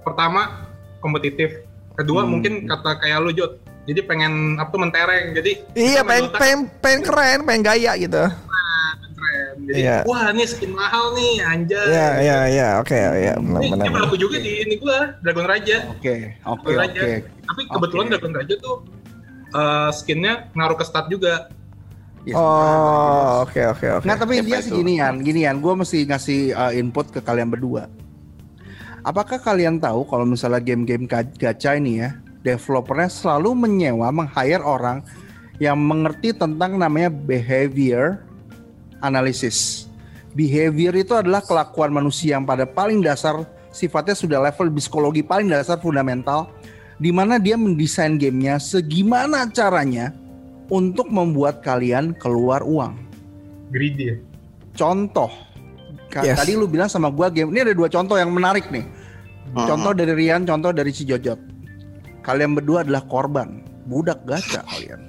pertama 0.00 0.64
kompetitif, 0.98 1.62
kedua 1.94 2.22
Hmm. 2.22 2.30
mungkin 2.32 2.52
kata 2.64 3.02
kayak 3.02 3.18
lu 3.20 3.32
Jot. 3.32 3.58
Jadi 3.84 4.04
pengen 4.04 4.60
apa 4.60 4.68
tuh 4.68 4.78
mentereng. 4.78 5.32
Jadi 5.32 5.64
Iya, 5.72 6.04
pengen, 6.04 6.28
pengen, 6.30 6.60
pengen 6.78 7.00
keren, 7.02 7.38
pengen 7.42 7.62
gaya 7.64 7.96
gitu. 7.96 8.20
Jadi 9.56 9.80
Iya. 9.80 9.96
wah 10.04 10.28
ini 10.28 10.44
skin 10.44 10.72
mahal 10.72 11.16
nih 11.16 11.32
anjay. 11.40 11.86
Iya, 11.88 12.08
iya, 12.20 12.38
iya, 12.48 12.68
oke, 12.82 12.92
iya, 12.96 13.34
benar, 13.38 13.60
Ini, 13.64 13.70
benar. 13.72 13.84
ini 13.86 13.90
berlaku 13.94 14.16
juga 14.18 14.36
di 14.42 14.52
ini 14.66 14.74
gua 14.76 14.98
Dragon 15.24 15.46
Raja. 15.46 15.76
Oke, 15.94 16.16
oke, 16.42 16.72
oke. 16.76 17.10
Tapi 17.48 17.60
kebetulan 17.68 18.04
Oke. 18.04 18.12
Dragon 18.16 18.34
Raja 18.36 18.54
tuh 18.60 18.76
eh, 19.48 19.90
skinnya 19.96 20.32
ngaruh 20.52 20.76
ke 20.76 20.84
stat 20.84 21.08
juga. 21.08 21.48
Yes. 22.28 22.36
Oh, 22.36 23.46
oke, 23.48 23.56
oke, 23.72 23.86
oke. 24.00 24.04
Nggak, 24.04 24.18
tapi 24.20 24.34
dia 24.44 24.60
sih 24.60 24.68
itu? 24.68 24.84
ginian, 24.84 25.24
ginian. 25.24 25.56
Gue 25.64 25.72
mesti 25.72 26.04
ngasih 26.04 26.52
uh, 26.52 26.72
input 26.76 27.08
ke 27.08 27.24
kalian 27.24 27.48
berdua. 27.48 27.88
Apakah 29.00 29.40
kalian 29.40 29.80
tahu 29.80 30.04
kalau 30.04 30.28
misalnya 30.28 30.60
game-game 30.60 31.08
ga- 31.08 31.24
gacha 31.24 31.72
ini 31.80 32.04
ya, 32.04 32.20
developernya 32.44 33.08
selalu 33.08 33.56
menyewa, 33.56 34.12
meng-hire 34.12 34.60
orang 34.60 35.00
yang 35.56 35.80
mengerti 35.80 36.36
tentang 36.36 36.76
namanya 36.76 37.08
behavior 37.08 38.27
analysis. 39.02 39.86
Behavior 40.36 40.94
itu 40.94 41.16
adalah 41.16 41.42
kelakuan 41.42 41.90
manusia 41.90 42.36
yang 42.36 42.44
pada 42.46 42.68
paling 42.68 43.02
dasar 43.02 43.42
sifatnya 43.72 44.14
sudah 44.14 44.38
level 44.42 44.70
psikologi 44.76 45.24
paling 45.24 45.48
dasar 45.50 45.80
fundamental 45.80 46.52
di 46.98 47.14
mana 47.14 47.38
dia 47.38 47.54
mendesain 47.54 48.18
gamenya 48.18 48.58
segimana 48.58 49.46
caranya 49.50 50.12
untuk 50.68 51.08
membuat 51.08 51.64
kalian 51.64 52.12
keluar 52.18 52.60
uang. 52.66 52.98
Greedy 53.72 54.14
ya. 54.14 54.16
Contoh, 54.76 55.32
Yes. 56.08 56.40
tadi 56.40 56.56
lu 56.56 56.64
bilang 56.64 56.88
sama 56.88 57.12
gua 57.12 57.28
game 57.28 57.52
ini 57.52 57.68
ada 57.68 57.74
dua 57.76 57.92
contoh 57.92 58.16
yang 58.16 58.32
menarik 58.32 58.68
nih. 58.72 58.84
Contoh 59.52 59.96
dari 59.96 60.12
Rian, 60.12 60.44
contoh 60.44 60.72
dari 60.76 60.92
si 60.92 61.08
Jojot. 61.08 61.40
Kalian 62.20 62.52
berdua 62.52 62.84
adalah 62.84 63.04
korban 63.08 63.64
budak 63.88 64.20
gacha 64.28 64.60
kalian. 64.68 65.00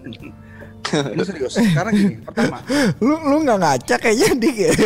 ini 1.15 1.23
serius. 1.25 1.53
Sekarang 1.57 1.93
gini, 1.93 2.15
pertama, 2.21 2.61
Lu 3.05 3.15
lu 3.17 3.37
nggak 3.45 3.59
ngaca 3.59 3.95
kayaknya 4.01 4.29
dik 4.37 4.57
ya. 4.57 4.71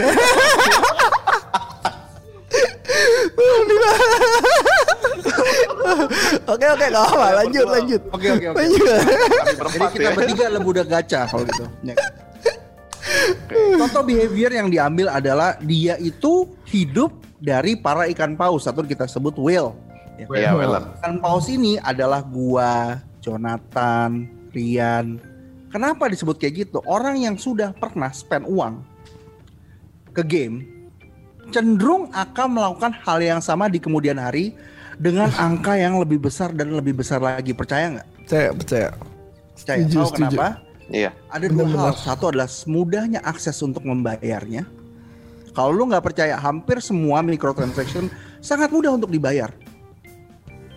Oke 6.43 6.65
oke 6.69 6.86
gak 6.91 7.05
apa 7.10 7.27
lanjut 7.43 7.65
lanjut. 7.65 8.01
Oke, 8.13 8.27
oke, 8.29 8.45
oke. 8.53 8.57
Lanjut. 8.60 8.86
Jadi 9.74 9.86
kita 9.95 10.10
ya. 10.10 10.15
bertiga 10.15 10.43
adalah 10.50 10.63
budak 10.63 10.88
gacha 10.89 11.22
kalau 11.25 11.43
gitu. 11.48 11.65
Ya. 11.81 11.95
Contoh 13.79 14.03
behavior 14.05 14.51
yang 14.53 14.67
diambil 14.69 15.07
adalah 15.10 15.57
dia 15.62 15.98
itu 15.98 16.50
hidup 16.69 17.13
dari 17.41 17.75
para 17.75 18.07
ikan 18.12 18.38
paus 18.38 18.69
atau 18.69 18.86
kita 18.86 19.10
sebut 19.10 19.36
whale. 19.36 19.75
Ya. 20.15 20.25
Iya, 20.29 20.51
Weller. 20.53 20.83
Ikan 21.01 21.17
paus 21.19 21.50
ini 21.50 21.81
adalah 21.81 22.22
gua, 22.22 23.01
Jonathan, 23.19 24.29
Rian. 24.53 25.32
Kenapa 25.74 26.06
disebut 26.06 26.38
kayak 26.38 26.53
gitu? 26.70 26.80
Orang 26.86 27.18
yang 27.18 27.34
sudah 27.36 27.74
pernah 27.74 28.13
spend 28.13 28.46
uang 28.46 28.86
ke 30.13 30.22
game 30.22 30.70
cenderung 31.50 32.13
akan 32.13 32.48
melakukan 32.53 32.94
hal 33.01 33.18
yang 33.20 33.42
sama 33.42 33.65
di 33.65 33.82
kemudian 33.82 34.15
hari 34.15 34.53
dengan 34.96 35.34
angka 35.42 35.74
yang 35.74 35.98
lebih 35.98 36.22
besar 36.22 36.53
dan 36.53 36.70
lebih 36.72 36.94
besar 36.94 37.18
lagi. 37.20 37.51
Percaya 37.51 37.98
nggak? 37.98 38.08
Percaya 38.24 38.50
percaya. 38.53 38.89
Percaya. 39.58 39.82
Setuju, 39.82 39.98
Tahu 39.98 40.08
setuju. 40.13 40.38
kenapa? 40.38 40.48
Iya. 40.94 41.10
Ada 41.27 41.46
dua 41.50 41.65
Benar-benar. 41.65 41.94
hal. 41.98 42.06
Satu 42.06 42.24
adalah 42.30 42.50
mudahnya 42.70 43.20
akses 43.25 43.58
untuk 43.60 43.82
membayarnya. 43.82 44.63
Kalau 45.53 45.70
lu 45.70 45.86
nggak 45.86 46.06
percaya, 46.06 46.38
hampir 46.38 46.82
semua 46.82 47.22
microtransaction 47.22 48.10
sangat 48.42 48.70
mudah 48.70 48.94
untuk 48.94 49.10
dibayar. 49.10 49.50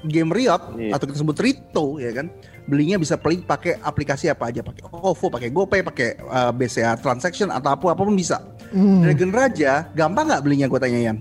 Game 0.07 0.31
Riot 0.31 0.61
Iya. 0.77 0.93
atau 0.95 1.05
kita 1.09 1.19
sebut 1.19 1.37
Rito 1.41 1.87
ya 1.99 2.13
kan, 2.13 2.29
belinya 2.67 2.99
bisa 2.99 3.15
beli 3.15 3.41
pakai 3.41 3.79
aplikasi 3.81 4.27
apa 4.27 4.51
aja, 4.51 4.61
pakai 4.61 4.83
OVO, 4.91 5.27
pakai 5.31 5.49
GoPay, 5.55 5.81
pakai 5.87 6.09
uh, 6.27 6.51
BCA 6.51 6.99
transaction 6.99 7.49
atau 7.49 7.73
apa 7.73 7.95
apa 7.95 8.03
pun 8.03 8.15
bisa. 8.15 8.43
Hmm. 8.75 9.07
Dragon 9.07 9.31
Raja 9.31 9.87
gampang 9.95 10.27
nggak 10.27 10.43
belinya 10.43 10.67
gue 10.67 10.81
tanya 10.83 10.99
Yan? 10.99 11.19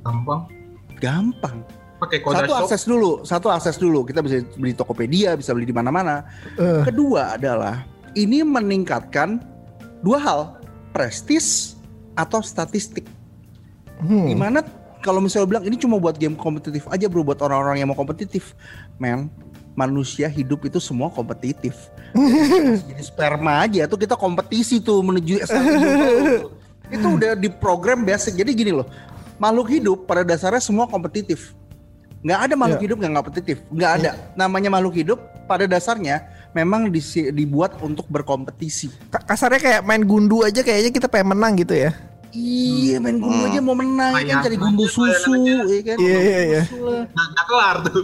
Gampang. 0.00 0.48
Gampang. 0.98 1.56
Pakai 1.98 2.18
kode 2.22 2.40
Satu 2.40 2.52
shop. 2.54 2.60
akses 2.64 2.82
dulu, 2.86 3.10
satu 3.26 3.46
akses 3.52 3.76
dulu. 3.76 4.06
Kita 4.06 4.22
bisa 4.22 4.40
beli 4.56 4.72
Tokopedia, 4.72 5.34
bisa 5.34 5.50
beli 5.52 5.66
di 5.68 5.74
mana-mana. 5.74 6.24
Eh, 6.56 6.82
Kedua 6.86 7.36
adalah 7.36 7.84
ini 8.14 8.40
meningkatkan 8.46 9.42
dua 10.00 10.18
hal, 10.22 10.40
prestis 10.94 11.76
atau 12.16 12.40
statistik. 12.40 13.04
hmm. 14.00 14.26
Di 14.30 14.36
mana 14.38 14.62
kalau 15.02 15.22
misalnya 15.22 15.58
bilang 15.58 15.64
ini 15.66 15.76
cuma 15.78 15.98
buat 15.98 16.18
game 16.18 16.38
kompetitif 16.38 16.86
aja 16.90 17.06
bro, 17.10 17.26
buat 17.26 17.38
orang-orang 17.42 17.82
yang 17.82 17.90
mau 17.90 17.98
kompetitif, 17.98 18.54
men, 18.98 19.30
manusia 19.78 20.26
hidup 20.26 20.66
itu 20.66 20.82
semua 20.82 21.06
kompetitif. 21.06 21.86
Jadi 22.90 23.02
sperma 23.06 23.62
aja 23.62 23.86
tuh 23.86 23.94
kita 23.94 24.18
kompetisi 24.18 24.82
tuh 24.82 24.98
menuju 24.98 25.38
SLI. 25.46 25.78
itu 26.90 27.06
udah 27.06 27.38
di 27.38 27.46
program 27.46 28.02
basic. 28.02 28.34
Jadi 28.34 28.50
gini 28.56 28.72
loh, 28.74 28.88
makhluk 29.38 29.70
hidup 29.70 29.98
pada 30.10 30.26
dasarnya 30.26 30.58
semua 30.58 30.90
kompetitif. 30.90 31.54
Nggak 32.18 32.40
ada 32.50 32.54
makhluk 32.58 32.80
Ya. 32.82 32.84
hidup 32.90 32.98
yang 32.98 33.10
nggak 33.14 33.24
kompetitif, 33.30 33.56
nggak 33.70 33.92
ada. 34.02 34.10
Namanya 34.34 34.68
makhluk 34.74 34.98
hidup 34.98 35.18
pada 35.46 35.70
dasarnya 35.70 36.26
memang 36.50 36.90
dibuat 37.30 37.78
untuk 37.78 38.10
berkompetisi. 38.10 38.90
Ka- 39.14 39.22
Kasarnya 39.22 39.60
kayak 39.62 39.82
main 39.86 40.02
gundu 40.02 40.42
aja 40.42 40.58
kayaknya 40.58 40.90
kita 40.90 41.06
pengen 41.06 41.38
menang 41.38 41.54
gitu 41.54 41.78
ya. 41.78 41.94
Iya 42.30 42.96
main 42.98 43.16
gundu 43.16 43.40
Hmm. 43.40 43.48
aja 43.48 43.60
mau 43.60 43.72
menang 43.72 44.12
ya 44.20 44.24
kan 44.28 44.44
cari 44.44 44.56
gundu 44.56 44.84
aja, 44.84 44.92
susu 44.92 45.32
ya 45.64 45.80
kan. 45.82 45.96
Iya, 45.96 46.18
iya, 46.18 46.40
iya. 46.44 46.62
Susu 46.66 46.78
lah. 46.84 47.04
Nggak, 47.06 47.26
nggak 47.28 47.46
kelar 47.46 47.76
tuh. 47.82 48.02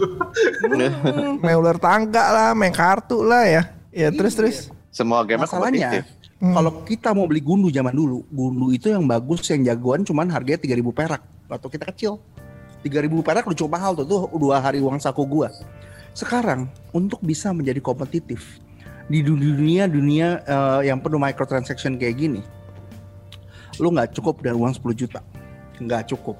Hmm. 0.65 1.33
Main 1.39 1.57
ular 1.57 1.77
tangga 1.77 2.23
lah, 2.31 2.49
main 2.51 2.73
kartu 2.73 3.21
lah 3.21 3.43
ya. 3.45 3.61
Ya 3.89 4.09
terus 4.09 4.33
Iya. 4.33 4.39
terus. 4.41 4.57
Semua 4.89 5.21
game 5.23 5.43
Masalahnya. 5.43 6.07
Hmm. 6.35 6.51
kalau 6.51 6.83
kita 6.83 7.15
mau 7.15 7.25
beli 7.25 7.39
gundu 7.39 7.71
zaman 7.71 7.95
dulu, 7.95 8.27
gundu 8.27 8.67
itu 8.69 8.91
yang 8.91 9.07
bagus 9.07 9.47
yang 9.47 9.63
jagoan 9.63 10.03
cuman 10.03 10.27
harganya 10.27 10.59
3000 10.59 10.91
perak 10.91 11.23
waktu 11.47 11.67
kita 11.71 11.85
kecil. 11.89 12.13
3000 12.83 13.23
perak 13.23 13.47
udah 13.47 13.55
cukup 13.55 13.71
mahal 13.71 13.95
tuh 13.95 14.05
tuh 14.05 14.21
dua 14.35 14.59
hari 14.59 14.77
uang 14.77 14.99
saku 14.99 15.23
gua. 15.23 15.47
Sekarang 16.11 16.67
untuk 16.91 17.19
bisa 17.19 17.49
menjadi 17.49 17.79
kompetitif 17.79 18.59
di 19.05 19.21
dunia 19.21 19.85
dunia 19.85 20.43
eh, 20.43 20.81
yang 20.87 20.99
penuh 20.99 21.17
microtransaction 21.17 21.95
kayak 21.95 22.19
gini, 22.19 22.41
lu 23.77 23.91
nggak 23.91 24.13
cukup 24.13 24.39
dari 24.39 24.55
uang 24.55 24.73
10 24.73 24.81
juta, 24.95 25.19
nggak 25.77 26.09
cukup. 26.11 26.37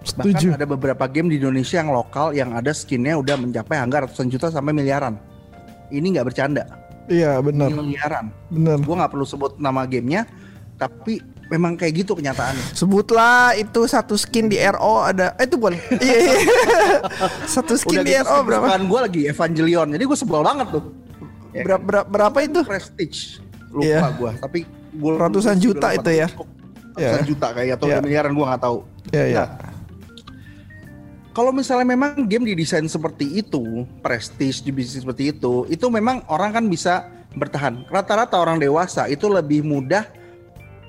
Bahkan 0.00 0.32
Setuju. 0.32 0.56
ada 0.56 0.64
beberapa 0.64 1.04
game 1.04 1.28
di 1.28 1.36
Indonesia 1.36 1.76
yang 1.76 1.92
lokal 1.92 2.32
yang 2.32 2.56
ada 2.56 2.72
skinnya 2.72 3.20
udah 3.20 3.36
mencapai 3.36 3.76
angka 3.76 4.08
ratusan 4.08 4.32
juta 4.32 4.48
sampai 4.48 4.72
miliaran. 4.72 5.20
Ini 5.90 6.06
nggak 6.16 6.26
bercanda, 6.32 6.64
Iya 7.04 7.36
benar, 7.40 7.68
miliaran. 7.68 8.32
benar. 8.48 8.80
Gue 8.80 8.94
nggak 8.96 9.12
perlu 9.12 9.26
sebut 9.26 9.58
nama 9.58 9.84
gamenya, 9.84 10.24
tapi 10.78 11.20
memang 11.50 11.76
kayak 11.76 12.00
gitu 12.00 12.14
kenyataannya. 12.14 12.72
Sebutlah 12.72 13.58
itu 13.58 13.84
satu 13.84 14.14
skin 14.16 14.46
di 14.46 14.56
RO 14.56 15.04
ada 15.04 15.34
eh 15.36 15.44
itu 15.44 15.58
bukan. 15.58 15.74
Iya, 16.00 16.16
iya. 16.16 16.34
satu 17.44 17.74
skin 17.76 18.00
di 18.00 18.14
gitu, 18.14 18.24
RO 18.24 18.40
berapa? 18.46 18.78
gue 18.78 19.00
lagi 19.02 19.20
Evangelion, 19.26 19.90
jadi 19.90 20.04
gue 20.06 20.16
sebel 20.16 20.40
banget 20.40 20.70
tuh. 20.70 20.84
Ya 21.50 21.66
Berapa, 21.66 21.82
berapa, 21.82 22.06
berapa 22.06 22.38
itu? 22.40 22.60
Prestige, 22.62 23.42
lupa 23.68 23.84
Iya. 23.84 24.00
gue, 24.14 24.30
tapi 24.38 24.58
gua 24.94 25.26
Ratusan 25.26 25.58
juta 25.58 25.90
itu 25.92 26.08
ya? 26.08 26.30
Ratusan 26.30 26.46
Iya. 26.98 27.22
juta 27.22 27.54
kayak 27.54 27.78
atau 27.78 27.86
Iya. 27.86 27.98
miliaran 28.02 28.32
gue 28.34 28.46
nggak 28.46 28.62
tahu. 28.62 28.78
Ya 29.14 29.24
ya. 29.26 29.44
Nah, 29.46 29.74
kalau 31.30 31.54
misalnya 31.54 31.86
memang 31.86 32.26
game 32.26 32.42
didesain 32.50 32.86
seperti 32.90 33.38
itu, 33.38 33.86
prestige 34.02 34.66
di 34.66 34.74
bisnis 34.74 35.06
seperti 35.06 35.30
itu, 35.30 35.64
itu 35.70 35.86
memang 35.86 36.26
orang 36.26 36.50
kan 36.50 36.64
bisa 36.66 37.06
bertahan. 37.38 37.86
Rata-rata 37.86 38.34
orang 38.34 38.58
dewasa 38.58 39.06
itu 39.06 39.30
lebih 39.30 39.62
mudah 39.62 40.02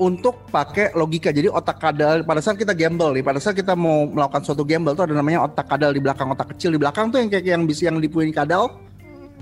untuk 0.01 0.41
pakai 0.49 0.97
logika. 0.97 1.29
Jadi 1.29 1.45
otak 1.45 1.77
kadal 1.77 2.25
pada 2.25 2.41
saat 2.41 2.57
kita 2.57 2.73
gamble 2.73 3.13
nih, 3.13 3.21
pada 3.21 3.37
saat 3.37 3.53
kita 3.53 3.77
mau 3.77 4.09
melakukan 4.09 4.41
suatu 4.41 4.65
gamble 4.65 4.97
tuh 4.97 5.05
ada 5.05 5.13
namanya 5.13 5.45
otak 5.45 5.69
kadal 5.69 5.93
di 5.93 6.01
belakang 6.01 6.33
otak 6.33 6.57
kecil 6.57 6.73
di 6.73 6.81
belakang 6.81 7.13
tuh 7.13 7.21
yang 7.21 7.29
kayak 7.29 7.45
yang 7.45 7.63
bisa 7.69 7.81
yang 7.93 8.01
dipunyai 8.01 8.33
kadal. 8.33 8.81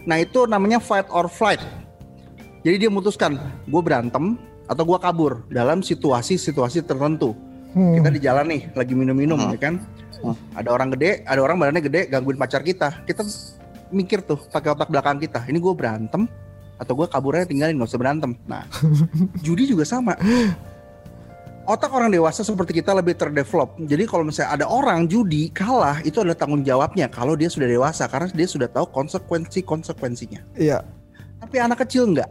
Nah 0.03 0.19
itu 0.19 0.43
namanya 0.51 0.83
fight 0.83 1.07
or 1.15 1.31
flight. 1.31 1.63
Jadi 2.67 2.75
dia 2.75 2.89
memutuskan 2.91 3.39
gue 3.71 3.81
berantem 3.81 4.35
atau 4.69 4.83
gue 4.85 4.99
kabur 5.01 5.41
dalam 5.49 5.81
situasi-situasi 5.81 6.85
tertentu. 6.85 7.33
Hmm. 7.73 7.97
Kita 7.97 8.09
di 8.13 8.19
jalan 8.21 8.45
nih 8.49 8.61
lagi 8.77 8.93
minum-minum 8.93 9.41
hmm. 9.41 9.51
ya 9.57 9.59
kan. 9.59 9.73
Hmm. 10.21 10.37
Ada 10.53 10.69
orang 10.69 10.93
gede, 10.93 11.25
ada 11.25 11.41
orang 11.41 11.57
badannya 11.57 11.81
gede 11.81 12.01
gangguin 12.13 12.37
pacar 12.37 12.61
kita. 12.61 13.01
Kita 13.09 13.25
mikir 13.89 14.21
tuh 14.21 14.37
pakai 14.53 14.77
otak 14.77 14.93
belakang 14.93 15.17
kita. 15.17 15.49
Ini 15.49 15.57
gue 15.57 15.73
berantem 15.73 16.29
atau 16.77 16.93
gue 16.95 17.07
kaburnya 17.09 17.49
tinggalin 17.49 17.75
nggak 17.81 17.89
usah 17.89 17.99
berantem. 17.99 18.31
Nah, 18.45 18.63
judi 19.45 19.65
juga 19.65 19.83
sama. 19.89 20.13
Otak 21.69 21.93
orang 21.93 22.09
dewasa 22.09 22.41
seperti 22.41 22.81
kita 22.81 22.97
lebih 22.97 23.13
terdevelop. 23.13 23.77
Jadi 23.85 24.09
kalau 24.09 24.25
misalnya 24.25 24.57
ada 24.57 24.65
orang 24.65 25.05
judi 25.05 25.53
kalah, 25.53 26.01
itu 26.01 26.17
adalah 26.17 26.33
tanggung 26.33 26.65
jawabnya 26.65 27.05
kalau 27.05 27.37
dia 27.37 27.45
sudah 27.45 27.69
dewasa 27.69 28.09
karena 28.09 28.25
dia 28.33 28.49
sudah 28.49 28.65
tahu 28.65 28.89
konsekuensi 28.89 29.61
konsekuensinya. 29.61 30.41
Iya. 30.57 30.81
Tapi 31.37 31.55
anak 31.61 31.85
kecil 31.85 32.09
enggak. 32.09 32.29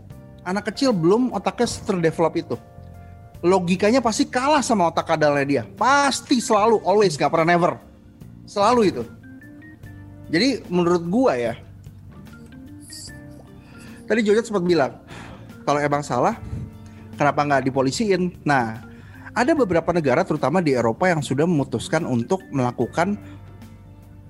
Anak 0.49 0.73
kecil 0.73 0.97
belum 0.97 1.37
otaknya 1.37 1.69
terdevelop 1.85 2.35
itu. 2.41 2.57
Logikanya 3.45 4.01
pasti 4.01 4.25
kalah 4.25 4.65
sama 4.65 4.89
otak 4.89 5.13
kadalnya 5.13 5.45
dia. 5.45 5.63
Pasti 5.77 6.41
selalu, 6.41 6.81
always, 6.89 7.21
gak 7.21 7.29
pernah 7.29 7.53
never. 7.53 7.77
Selalu 8.49 8.81
itu. 8.89 9.03
Jadi 10.33 10.65
menurut 10.73 11.05
gua 11.05 11.37
ya, 11.37 11.55
Tadi 14.09 14.25
Jojo 14.25 14.41
sempat 14.41 14.65
bilang 14.65 14.93
kalau 15.69 15.85
emang 15.85 16.01
salah, 16.01 16.41
kenapa 17.21 17.45
nggak 17.45 17.69
dipolisiin? 17.69 18.41
Nah, 18.41 18.81
ada 19.37 19.53
beberapa 19.53 19.93
negara 19.93 20.25
terutama 20.25 20.65
di 20.65 20.73
Eropa 20.73 21.13
yang 21.13 21.21
sudah 21.21 21.45
memutuskan 21.45 22.09
untuk 22.09 22.41
melakukan 22.49 23.21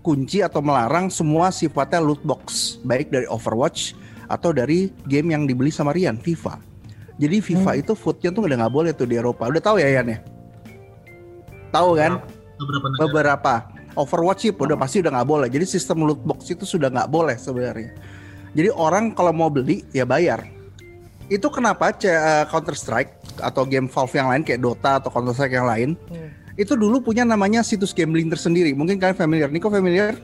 kunci 0.02 0.42
atau 0.42 0.58
melarang 0.58 1.14
semua 1.14 1.54
sifatnya 1.54 2.02
loot 2.02 2.18
box, 2.26 2.74
baik 2.82 3.14
dari 3.14 3.30
Overwatch 3.30 3.94
atau 4.28 4.52
dari 4.52 4.92
game 5.08 5.32
yang 5.32 5.48
dibeli 5.48 5.72
sama 5.72 5.96
Rian, 5.96 6.20
FIFA. 6.20 6.60
Jadi 7.18 7.42
FIFA 7.42 7.72
hmm. 7.74 7.82
itu 7.82 7.92
footnya 7.98 8.30
tuh 8.30 8.46
udah 8.46 8.56
nggak 8.62 8.74
boleh 8.74 8.92
tuh 8.94 9.10
di 9.10 9.18
Eropa. 9.18 9.50
Udah 9.50 9.58
tahu 9.58 9.82
ya 9.82 9.90
Yan 9.90 10.06
ya? 10.14 10.18
Tahu 11.74 11.98
kan? 11.98 12.22
Beberapa. 12.56 12.86
Beberapa. 13.02 13.54
Overwatch 13.98 14.46
sih 14.46 14.52
udah 14.54 14.78
pasti 14.78 15.02
udah 15.02 15.10
nggak 15.18 15.28
boleh. 15.28 15.48
Jadi 15.50 15.66
sistem 15.66 16.06
loot 16.06 16.22
box 16.22 16.46
itu 16.54 16.62
sudah 16.62 16.86
nggak 16.86 17.10
boleh 17.10 17.34
sebenarnya. 17.34 17.90
Jadi 18.54 18.70
orang 18.70 19.10
kalau 19.18 19.34
mau 19.34 19.50
beli 19.50 19.82
ya 19.90 20.06
bayar. 20.06 20.46
Itu 21.26 21.50
kenapa 21.50 21.90
uh, 21.92 22.44
Counter 22.48 22.78
Strike 22.78 23.42
atau 23.42 23.66
game 23.66 23.90
Valve 23.90 24.14
yang 24.16 24.30
lain 24.30 24.42
kayak 24.46 24.62
Dota 24.62 25.02
atau 25.02 25.10
Counter 25.12 25.36
Strike 25.36 25.52
yang 25.52 25.68
lain 25.68 25.92
hmm. 26.08 26.56
itu 26.56 26.72
dulu 26.72 27.04
punya 27.04 27.26
namanya 27.26 27.60
situs 27.66 27.90
gambling 27.90 28.30
tersendiri. 28.30 28.72
Mungkin 28.72 29.02
kalian 29.02 29.18
familiar. 29.18 29.50
Niko 29.50 29.68
familiar? 29.68 30.14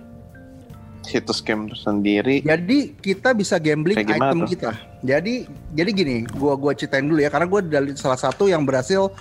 Situs 1.04 1.44
game 1.44 1.68
tersendiri. 1.68 2.40
Jadi 2.40 2.96
kita 2.98 3.36
bisa 3.36 3.60
gambling 3.60 4.00
item 4.00 4.44
tuh? 4.44 4.50
kita. 4.50 4.70
Jadi 5.04 5.44
jadi 5.76 5.90
gini, 5.92 6.16
gua 6.34 6.56
gua 6.56 6.72
ceritain 6.72 7.04
dulu 7.04 7.20
ya 7.20 7.28
karena 7.28 7.46
gua 7.46 7.60
dari 7.60 7.92
salah 7.94 8.16
satu 8.16 8.48
yang 8.48 8.64
berhasil 8.64 9.12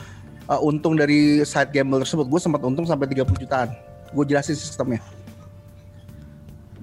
uh, 0.47 0.59
untung 0.63 0.95
dari 0.95 1.43
site 1.43 1.75
gamble 1.75 2.01
tersebut. 2.01 2.25
Gue 2.31 2.39
sempat 2.39 2.63
untung 2.63 2.87
sampai 2.87 3.11
30 3.11 3.43
jutaan. 3.43 3.69
Gue 4.15 4.23
jelasin 4.23 4.55
sistemnya 4.55 5.03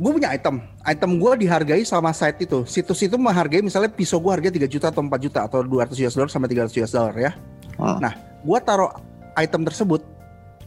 gue 0.00 0.10
punya 0.16 0.32
item 0.32 0.64
item 0.88 1.20
gue 1.20 1.32
dihargai 1.44 1.84
sama 1.84 2.08
site 2.16 2.48
itu 2.48 2.64
situs 2.64 3.04
itu 3.04 3.20
menghargai 3.20 3.60
misalnya 3.60 3.92
pisau 3.92 4.16
gue 4.16 4.32
harga 4.32 4.48
3 4.48 4.64
juta 4.64 4.86
atau 4.88 5.04
4 5.04 5.12
juta 5.20 5.40
atau 5.44 5.60
200 5.60 5.92
US 5.92 6.14
dollar 6.16 6.32
sampai 6.32 6.48
300 6.56 6.80
US 6.80 6.92
dollar 6.96 7.14
ya 7.20 7.32
hmm. 7.76 7.98
nah 8.00 8.16
gue 8.40 8.58
taruh 8.64 8.88
item 9.36 9.68
tersebut 9.68 10.00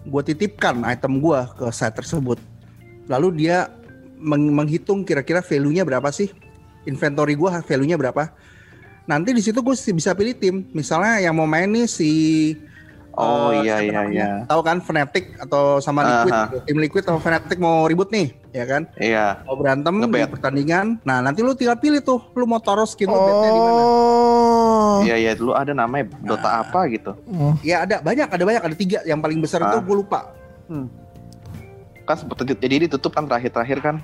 gue 0.06 0.22
titipkan 0.22 0.86
item 0.86 1.18
gue 1.18 1.40
ke 1.58 1.66
site 1.74 1.98
tersebut 1.98 2.38
lalu 3.10 3.42
dia 3.42 3.74
meng 4.24 4.56
menghitung 4.56 5.04
kira-kira 5.04 5.44
value-nya 5.44 5.84
berapa 5.84 6.08
sih 6.10 6.32
inventory 6.88 7.36
gue 7.36 7.50
value-nya 7.68 8.00
berapa 8.00 8.32
nanti 9.04 9.36
di 9.36 9.44
situ 9.44 9.60
gue 9.60 9.76
bisa 9.76 10.16
pilih 10.16 10.36
tim 10.40 10.56
misalnya 10.72 11.20
yang 11.20 11.36
mau 11.36 11.48
main 11.48 11.68
nih 11.68 11.88
si 11.92 12.12
Oh 13.14 13.54
uh, 13.54 13.62
iya 13.62 13.78
iya 13.78 14.02
iya. 14.10 14.28
Tahu 14.50 14.62
kan 14.66 14.82
Fnatic 14.82 15.38
atau 15.38 15.78
sama 15.78 16.02
Liquid, 16.02 16.34
uh 16.34 16.50
-huh. 16.50 16.66
tim 16.66 16.78
Liquid 16.82 17.06
atau 17.06 17.22
Fnatic 17.22 17.62
mau 17.62 17.86
ribut 17.86 18.10
nih, 18.10 18.34
ya 18.50 18.66
kan? 18.66 18.90
Iya. 18.98 19.46
Mau 19.46 19.54
berantem 19.54 19.94
Ngebet. 20.02 20.26
di 20.26 20.34
pertandingan. 20.34 20.98
Nah, 21.06 21.22
nanti 21.22 21.46
lu 21.46 21.54
tinggal 21.54 21.78
pilih 21.78 22.02
tuh, 22.02 22.26
lu 22.34 22.50
mau 22.50 22.58
taruh 22.58 22.90
skin 22.90 23.06
oh. 23.06 23.14
lu 23.14 23.22
di 23.22 23.32
mana. 23.54 23.84
Oh. 23.86 24.98
Iya 25.06 25.16
iya, 25.22 25.32
dulu 25.38 25.54
ada 25.54 25.78
namanya 25.78 26.10
Dota 26.26 26.50
nah. 26.50 26.66
apa 26.66 26.90
gitu. 26.90 27.14
Iya 27.62 27.86
ada 27.86 28.02
banyak, 28.02 28.28
ada 28.34 28.44
banyak, 28.50 28.62
ada 28.66 28.76
tiga. 28.76 29.00
Yang 29.06 29.20
paling 29.22 29.40
besar 29.46 29.62
ah. 29.62 29.70
itu 29.70 29.78
gue 29.86 29.96
lupa. 30.02 30.34
Hmm. 30.66 30.90
Kan 32.10 32.18
sempet 32.18 32.50
jadi 32.58 32.90
ditutup 32.90 33.14
kan 33.14 33.30
terakhir-terakhir 33.30 33.78
kan? 33.78 33.96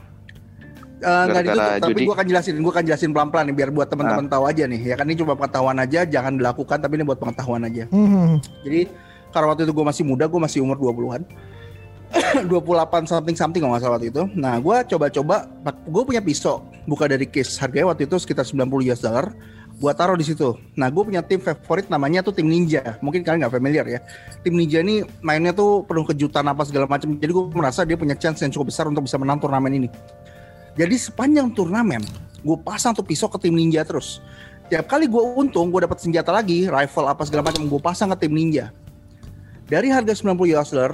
Uh, 1.00 1.32
nggak 1.32 1.44
ditutup, 1.48 1.74
tapi 1.80 2.00
gue 2.04 2.16
akan 2.20 2.28
jelasin, 2.28 2.56
gue 2.60 2.72
akan 2.76 2.84
jelasin 2.84 3.10
pelan-pelan 3.16 3.48
nih 3.48 3.56
biar 3.56 3.70
buat 3.72 3.88
teman-teman 3.88 4.28
ah. 4.28 4.32
tahu 4.36 4.44
aja 4.52 4.64
nih. 4.68 4.82
Ya 4.84 4.96
kan 5.00 5.08
ini 5.08 5.16
cuma 5.16 5.32
pengetahuan 5.40 5.80
aja, 5.80 6.04
jangan 6.04 6.36
dilakukan 6.36 6.76
tapi 6.76 7.00
ini 7.00 7.08
buat 7.08 7.20
pengetahuan 7.24 7.64
aja. 7.64 7.88
Hmm. 7.88 8.44
Jadi 8.68 8.92
karena 9.32 9.48
waktu 9.48 9.64
itu 9.64 9.72
gue 9.72 9.86
masih 9.88 10.04
muda, 10.04 10.28
gue 10.28 10.42
masih 10.44 10.60
umur 10.60 10.76
20-an. 10.76 11.24
28 12.50 13.06
something 13.06 13.38
something 13.38 13.62
kalau 13.62 13.78
nggak 13.78 13.84
salah 13.86 13.96
waktu 14.02 14.10
itu. 14.10 14.24
Nah, 14.34 14.58
gue 14.58 14.78
coba-coba, 14.92 15.46
gue 15.86 16.04
punya 16.04 16.22
pisau, 16.26 16.66
buka 16.90 17.06
dari 17.06 17.30
case. 17.30 17.56
Harganya 17.62 17.94
waktu 17.94 18.10
itu 18.10 18.18
sekitar 18.18 18.44
90 18.44 18.90
US 18.90 19.00
dollar. 19.00 19.30
Gue 19.80 19.96
taruh 19.96 20.20
di 20.20 20.28
situ. 20.28 20.60
Nah, 20.76 20.92
gue 20.92 21.04
punya 21.06 21.24
tim 21.24 21.40
favorit 21.40 21.88
namanya 21.88 22.20
tuh 22.20 22.36
tim 22.36 22.50
Ninja. 22.50 23.00
Mungkin 23.00 23.24
kalian 23.24 23.48
nggak 23.48 23.54
familiar 23.56 23.86
ya. 23.88 24.00
Tim 24.44 24.58
Ninja 24.58 24.84
ini 24.84 25.08
mainnya 25.24 25.56
tuh 25.56 25.88
penuh 25.88 26.04
kejutan 26.04 26.44
apa 26.52 26.68
segala 26.68 26.84
macam. 26.84 27.16
Jadi 27.16 27.32
gue 27.32 27.46
merasa 27.56 27.88
dia 27.88 27.96
punya 27.96 28.18
chance 28.18 28.44
yang 28.44 28.52
cukup 28.52 28.76
besar 28.76 28.92
untuk 28.92 29.08
bisa 29.08 29.16
menang 29.16 29.40
turnamen 29.40 29.72
ini. 29.72 29.88
Jadi 30.80 30.96
sepanjang 30.96 31.52
turnamen 31.52 32.00
gue 32.40 32.58
pasang 32.64 32.96
tuh 32.96 33.04
pisau 33.04 33.28
ke 33.28 33.36
tim 33.36 33.52
ninja 33.52 33.84
terus. 33.84 34.24
Tiap 34.72 34.86
kali 34.88 35.12
gue 35.12 35.20
untung, 35.36 35.74
gue 35.74 35.82
dapat 35.84 36.00
senjata 36.00 36.32
lagi, 36.32 36.70
rifle 36.70 37.10
apa 37.10 37.26
segala 37.28 37.50
macam, 37.52 37.66
gue 37.68 37.82
pasang 37.82 38.08
ke 38.16 38.24
tim 38.24 38.32
ninja. 38.32 38.72
Dari 39.68 39.92
harga 39.92 40.14
90 40.16 40.56
US 40.56 40.70
dollar, 40.72 40.94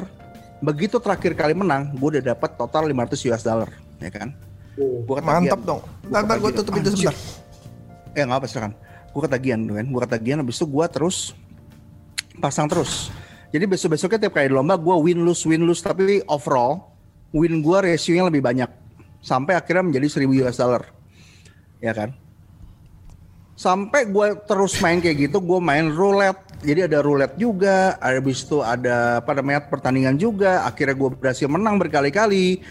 begitu 0.64 0.98
terakhir 0.98 1.36
kali 1.36 1.54
menang, 1.54 1.92
gue 1.94 2.18
udah 2.18 2.24
dapat 2.34 2.56
total 2.56 2.88
500 2.88 3.30
US 3.30 3.44
dollar, 3.44 3.70
ya 4.00 4.10
kan? 4.10 4.32
Gua 4.76 5.22
Mantap 5.22 5.62
dong. 5.64 5.84
Ntar 6.08 6.38
gue 6.40 6.52
tutup 6.56 6.74
itu 6.76 6.90
sebentar. 6.96 7.16
Ya 8.16 8.24
nggak 8.28 8.40
apa 8.44 8.48
silakan. 8.48 8.74
Gue 9.12 9.22
ketagihan 9.28 9.60
tuh 9.64 9.76
kan, 9.76 9.86
gue 9.88 10.02
ketagihan 10.08 10.38
habis 10.40 10.56
itu 10.60 10.66
gue 10.68 10.86
terus 10.92 11.18
pasang 12.40 12.68
terus. 12.68 13.12
Jadi 13.52 13.64
besok-besoknya 13.70 14.28
tiap 14.28 14.40
kali 14.40 14.52
lomba 14.52 14.76
gue 14.76 14.96
win 14.98 15.24
lose 15.24 15.46
win 15.48 15.64
lose 15.64 15.80
tapi 15.80 16.20
overall 16.28 16.96
win 17.32 17.64
gue 17.64 17.78
rasionya 17.80 18.28
lebih 18.28 18.44
banyak 18.44 18.85
sampai 19.26 19.58
akhirnya 19.58 19.90
menjadi 19.90 20.22
1000 20.22 20.42
US 20.46 20.58
dollar. 20.62 20.86
Ya 21.82 21.98
kan? 21.98 22.14
Sampai 23.58 24.06
gue 24.06 24.38
terus 24.46 24.78
main 24.84 25.02
kayak 25.02 25.32
gitu 25.32 25.42
gue 25.42 25.58
main 25.58 25.90
roulette. 25.90 26.46
Jadi 26.62 26.86
ada 26.86 27.02
roulette 27.02 27.36
juga 27.42 27.98
habis 27.98 28.46
itu 28.46 28.62
ada 28.62 29.26
apa 29.26 29.34
namanya 29.34 29.66
pertandingan 29.66 30.16
juga. 30.22 30.62
Akhirnya 30.70 30.94
gue 30.94 31.10
berhasil 31.18 31.50
menang 31.50 31.82
berkali-kali. 31.82 32.62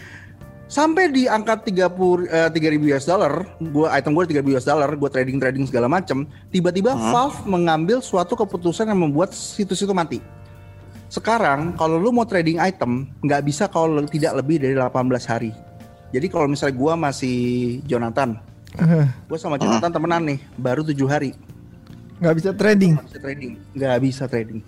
Sampai 0.65 1.13
di 1.13 1.29
angka 1.29 1.61
30 1.61 2.25
eh, 2.25 2.49
3000 2.49 2.89
US 2.89 3.05
dollar 3.05 3.33
gue 3.61 3.85
item 3.85 4.11
gue 4.17 4.25
3000 4.41 4.55
US 4.57 4.65
dollar 4.65 4.89
gue 4.97 5.09
trading 5.13 5.37
trading 5.37 5.65
segala 5.69 5.85
macam 5.85 6.25
tiba-tiba 6.49 6.97
hmm. 6.97 7.13
Valve 7.13 7.39
mengambil 7.45 8.01
suatu 8.01 8.33
keputusan 8.33 8.89
yang 8.89 8.97
membuat 8.97 9.29
situs 9.37 9.85
itu 9.85 9.93
mati. 9.93 10.17
Sekarang 11.05 11.77
kalau 11.77 12.01
lu 12.01 12.09
mau 12.09 12.25
trading 12.25 12.57
item 12.57 13.05
nggak 13.21 13.45
bisa 13.45 13.69
kalau 13.69 14.01
tidak 14.09 14.41
lebih 14.41 14.57
dari 14.57 14.73
18 14.73 15.05
hari 15.29 15.53
jadi 16.13 16.27
kalau 16.29 16.47
misalnya 16.49 16.75
gue 16.75 16.93
masih 16.97 17.37
Jonathan, 17.87 18.37
uh. 18.77 19.07
gue 19.07 19.37
sama 19.39 19.57
Jonathan 19.57 19.91
uh. 19.91 19.95
temenan 19.95 20.21
nih, 20.25 20.39
baru 20.57 20.81
tujuh 20.85 21.07
hari. 21.09 21.31
Nggak 22.19 22.35
bisa 22.37 22.49
trading? 22.55 22.93
Nggak 22.95 23.07
bisa 23.07 23.19
trading, 23.19 23.51
nggak 23.75 23.97
bisa 24.01 24.23
trading. 24.27 24.59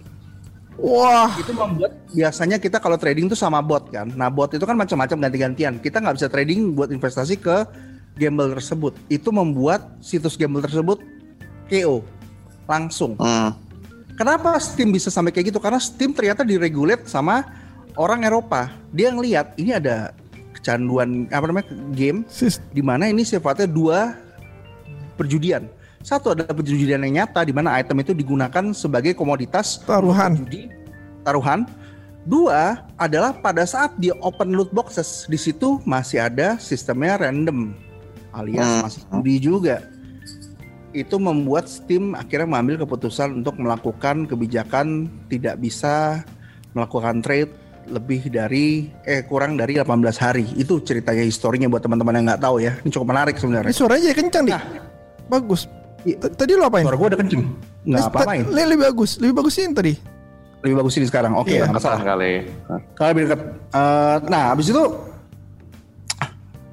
Wah. 0.78 1.34
Itu 1.42 1.58
membuat 1.58 1.98
biasanya 2.14 2.62
kita 2.62 2.78
kalau 2.78 2.96
trading 3.02 3.26
tuh 3.26 3.38
sama 3.38 3.60
bot 3.66 3.90
kan. 3.90 4.14
Nah 4.14 4.30
bot 4.30 4.54
itu 4.54 4.62
kan 4.62 4.78
macam-macam 4.78 5.28
ganti-gantian. 5.28 5.82
Kita 5.82 5.98
nggak 5.98 6.16
bisa 6.22 6.28
trading 6.30 6.78
buat 6.78 6.94
investasi 6.94 7.42
ke 7.42 7.66
gamble 8.22 8.54
tersebut. 8.54 8.94
Itu 9.10 9.34
membuat 9.34 9.98
situs 10.06 10.38
gamble 10.38 10.62
tersebut 10.62 11.02
KO 11.68 12.06
langsung. 12.70 13.18
Uh. 13.18 13.50
Kenapa 14.18 14.58
Steam 14.58 14.90
bisa 14.94 15.14
sampai 15.14 15.30
kayak 15.30 15.54
gitu? 15.54 15.60
Karena 15.62 15.78
Steam 15.78 16.14
ternyata 16.14 16.42
diregulate 16.42 17.06
sama 17.10 17.46
orang 17.98 18.26
Eropa. 18.26 18.70
Dia 18.94 19.14
ngelihat 19.14 19.58
ini 19.62 19.78
ada 19.78 20.14
kecanduan 20.68 21.32
apa 21.32 21.48
namanya 21.48 21.72
game 21.96 22.28
di 22.76 22.84
mana 22.84 23.08
ini 23.08 23.24
sifatnya 23.24 23.72
dua 23.72 24.20
perjudian. 25.16 25.72
Satu 26.04 26.36
adalah 26.36 26.52
perjudian 26.52 27.00
yang 27.08 27.24
nyata 27.24 27.48
di 27.48 27.56
mana 27.56 27.80
item 27.80 28.04
itu 28.04 28.12
digunakan 28.12 28.76
sebagai 28.76 29.16
komoditas 29.16 29.80
taruhan. 29.88 30.36
Judi, 30.36 30.68
taruhan. 31.24 31.64
Dua 32.28 32.84
adalah 33.00 33.32
pada 33.32 33.64
saat 33.64 33.96
dia 33.96 34.12
open 34.20 34.52
loot 34.52 34.76
boxes 34.76 35.24
di 35.32 35.40
situ 35.40 35.80
masih 35.88 36.28
ada 36.28 36.60
sistemnya 36.60 37.16
random 37.16 37.72
alias 38.36 38.68
hmm. 38.68 38.84
masih 38.84 39.02
judi 39.16 39.36
juga. 39.40 39.78
itu 40.96 41.14
membuat 41.22 41.70
Steam 41.70 42.18
akhirnya 42.18 42.50
mengambil 42.50 42.82
keputusan 42.88 43.44
untuk 43.44 43.60
melakukan 43.60 44.26
kebijakan 44.26 45.06
tidak 45.30 45.62
bisa 45.62 46.26
melakukan 46.74 47.22
trade 47.22 47.54
lebih 47.88 48.28
dari 48.28 48.92
eh 49.02 49.24
kurang 49.24 49.56
dari 49.56 49.76
18 49.76 49.88
hari. 50.18 50.46
Itu 50.54 50.80
ceritanya 50.80 51.24
historinya 51.24 51.68
buat 51.68 51.82
teman-teman 51.82 52.14
yang 52.14 52.26
nggak 52.28 52.42
tahu 52.42 52.60
ya. 52.60 52.76
Ini 52.80 52.90
cukup 52.90 53.08
menarik 53.08 53.36
Ini 53.36 53.42
sebenarnya. 53.42 53.74
suaranya 53.74 54.04
jadi 54.08 54.18
kencang 54.18 54.44
nih. 54.44 54.54
Nah. 54.54 54.64
Bagus. 55.28 55.62
Iya. 56.04 56.16
T- 56.20 56.34
Tadi 56.36 56.52
lo 56.54 56.68
apain? 56.68 56.84
Suara 56.84 56.96
gue 56.96 57.08
udah 57.08 57.20
kenceng. 57.20 57.44
Nggak 57.84 58.00
Tes- 58.00 58.10
apa-apain. 58.10 58.44
Lebih 58.46 58.78
bagus, 58.86 59.12
lebih 59.18 59.36
bagus 59.36 59.54
ini 59.58 59.74
tadi. 59.74 59.94
Lebih 60.58 60.76
bagus 60.78 60.94
ini 60.96 61.06
sekarang. 61.06 61.32
Oke, 61.34 61.54
Iya. 61.54 61.66
nggak 61.66 61.76
masalah. 61.76 62.00
kali. 62.02 62.34
Kalau 62.94 63.10
lebih 63.12 63.22
dekat. 63.26 63.40
Eh, 63.72 64.18
nah, 64.28 64.44
habis 64.52 64.68
itu 64.68 64.84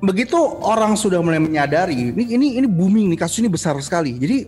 begitu 0.05 0.37
orang 0.61 0.93
sudah 0.95 1.17
mulai 1.19 1.41
menyadari 1.41 2.13
ini 2.13 2.29
ini 2.29 2.47
ini 2.61 2.69
booming 2.69 3.09
nih 3.09 3.19
kasus 3.19 3.41
ini 3.41 3.49
besar 3.49 3.73
sekali. 3.81 4.13
Jadi 4.15 4.45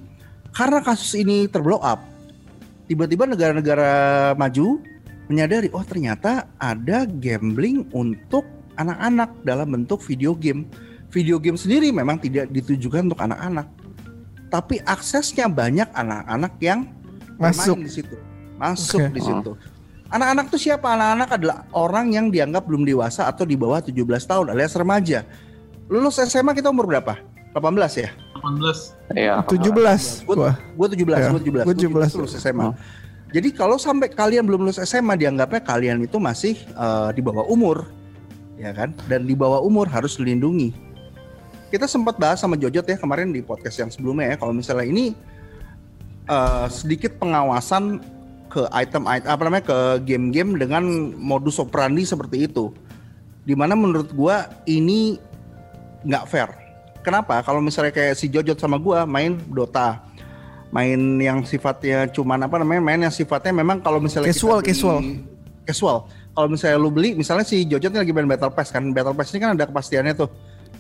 karena 0.52 0.81
kasus 0.81 1.16
ini 1.16 1.48
terblow 1.48 1.81
up, 1.81 2.00
tiba-tiba 2.85 3.24
negara-negara 3.24 3.92
maju 4.35 4.81
menyadari 5.27 5.69
oh 5.71 5.83
ternyata 5.83 6.47
ada 6.57 7.05
gambling 7.07 7.87
untuk 7.91 8.47
anak-anak 8.77 9.31
dalam 9.43 9.69
bentuk 9.73 10.03
video 10.03 10.33
game. 10.33 10.67
Video 11.09 11.39
game 11.39 11.55
sendiri 11.55 11.95
memang 11.95 12.19
tidak 12.19 12.51
ditujukan 12.51 13.07
untuk 13.09 13.23
anak-anak, 13.23 13.71
tapi 14.51 14.83
aksesnya 14.83 15.47
banyak 15.47 15.87
anak-anak 15.95 16.53
yang 16.59 16.91
Masuk. 17.39 17.79
di 17.79 17.93
situ, 17.93 18.17
masuk 18.59 19.01
Oke. 19.07 19.15
di 19.15 19.23
situ. 19.23 19.53
Anak-anak 20.09 20.51
tuh 20.51 20.61
siapa? 20.61 20.87
Anak-anak 20.89 21.29
adalah 21.31 21.59
orang 21.71 22.11
yang 22.11 22.27
dianggap 22.29 22.67
belum 22.67 22.83
dewasa 22.83 23.31
atau 23.31 23.47
di 23.47 23.55
bawah 23.55 23.79
17 23.79 23.95
tahun 24.25 24.51
alias 24.51 24.75
remaja. 24.75 25.23
Lulus 25.87 26.19
SMA 26.19 26.55
kita 26.55 26.75
umur 26.75 26.91
berapa? 26.91 27.19
18 27.55 28.03
ya? 28.03 28.11
18 28.43 28.97
Iya. 29.15 29.35
17 29.47 30.27
Gue 30.27 30.35
gua. 30.37 30.53
gue 30.59 30.87
17, 30.95 31.17
Ya, 31.17 31.29
gue 31.31 31.41
17. 31.43 31.62
gua 31.62 31.65
Gua 31.65 31.75
17 31.75 32.11
17. 32.12 32.19
lulus 32.19 32.35
SMA. 32.37 32.67
Jadi 33.35 33.51
kalau 33.51 33.75
sampai 33.75 34.07
kalian 34.07 34.47
belum 34.47 34.67
lulus 34.67 34.79
SMA 34.87 35.19
dianggapnya 35.19 35.59
kalian 35.67 35.99
itu 36.07 36.23
masih 36.23 36.55
eh, 36.55 37.11
di 37.11 37.21
bawah 37.23 37.47
umur. 37.51 37.91
Ya 38.57 38.71
kan? 38.73 38.95
Dan 39.11 39.27
di 39.27 39.35
bawah 39.35 39.61
umur 39.61 39.91
harus 39.91 40.17
dilindungi. 40.17 40.71
Kita 41.67 41.91
sempat 41.91 42.17
bahas 42.17 42.39
sama 42.39 42.55
Jojot 42.55 42.87
ya 42.87 42.95
kemarin 42.95 43.35
di 43.35 43.43
podcast 43.43 43.83
yang 43.83 43.91
sebelumnya 43.91 44.33
ya 44.33 44.37
kalau 44.39 44.55
misalnya 44.55 44.87
ini 44.87 45.12
eh, 46.31 46.67
sedikit 46.71 47.19
pengawasan 47.19 47.99
ke 48.47 48.62
item-item 48.71 49.27
apa 49.27 49.43
namanya 49.43 49.65
ke 49.67 49.79
game-game 50.07 50.55
dengan 50.55 50.87
modus 51.19 51.59
operandi 51.59 52.07
seperti 52.07 52.47
itu. 52.47 52.71
Di 53.43 53.59
mana 53.59 53.75
menurut 53.75 54.15
gua 54.15 54.47
ini 54.71 55.19
nggak 56.07 56.25
fair. 56.31 56.51
Kenapa? 57.03 57.43
Kalau 57.43 57.59
misalnya 57.59 57.91
kayak 57.91 58.15
si 58.15 58.31
Jojot 58.31 58.59
sama 58.59 58.79
gua 58.79 59.03
main 59.03 59.39
Dota, 59.51 60.06
main 60.70 60.98
yang 61.18 61.42
sifatnya 61.42 62.11
cuman 62.11 62.42
apa 62.42 62.59
namanya, 62.59 62.83
main 62.83 63.00
yang 63.00 63.14
sifatnya 63.14 63.55
memang 63.55 63.79
kalau 63.79 64.02
misalnya 64.02 64.31
kita 64.31 64.38
Casual, 64.38 64.59
beli- 64.61 64.68
casual. 64.70 64.98
casual. 65.64 65.98
Kalau 66.37 66.48
misalnya 66.52 66.76
lu 66.76 66.90
beli, 66.92 67.16
misalnya 67.16 67.46
si 67.46 67.64
Jojot 67.64 67.88
ini 67.88 68.00
lagi 68.02 68.12
main 68.12 68.29
Battle 68.29 68.52
Pass 68.52 68.68
kan, 68.68 68.85
Battle 68.92 69.16
Pass 69.16 69.33
ini 69.33 69.40
kan 69.40 69.57
ada 69.57 69.64
kepastiannya 69.64 70.12
tuh, 70.12 70.29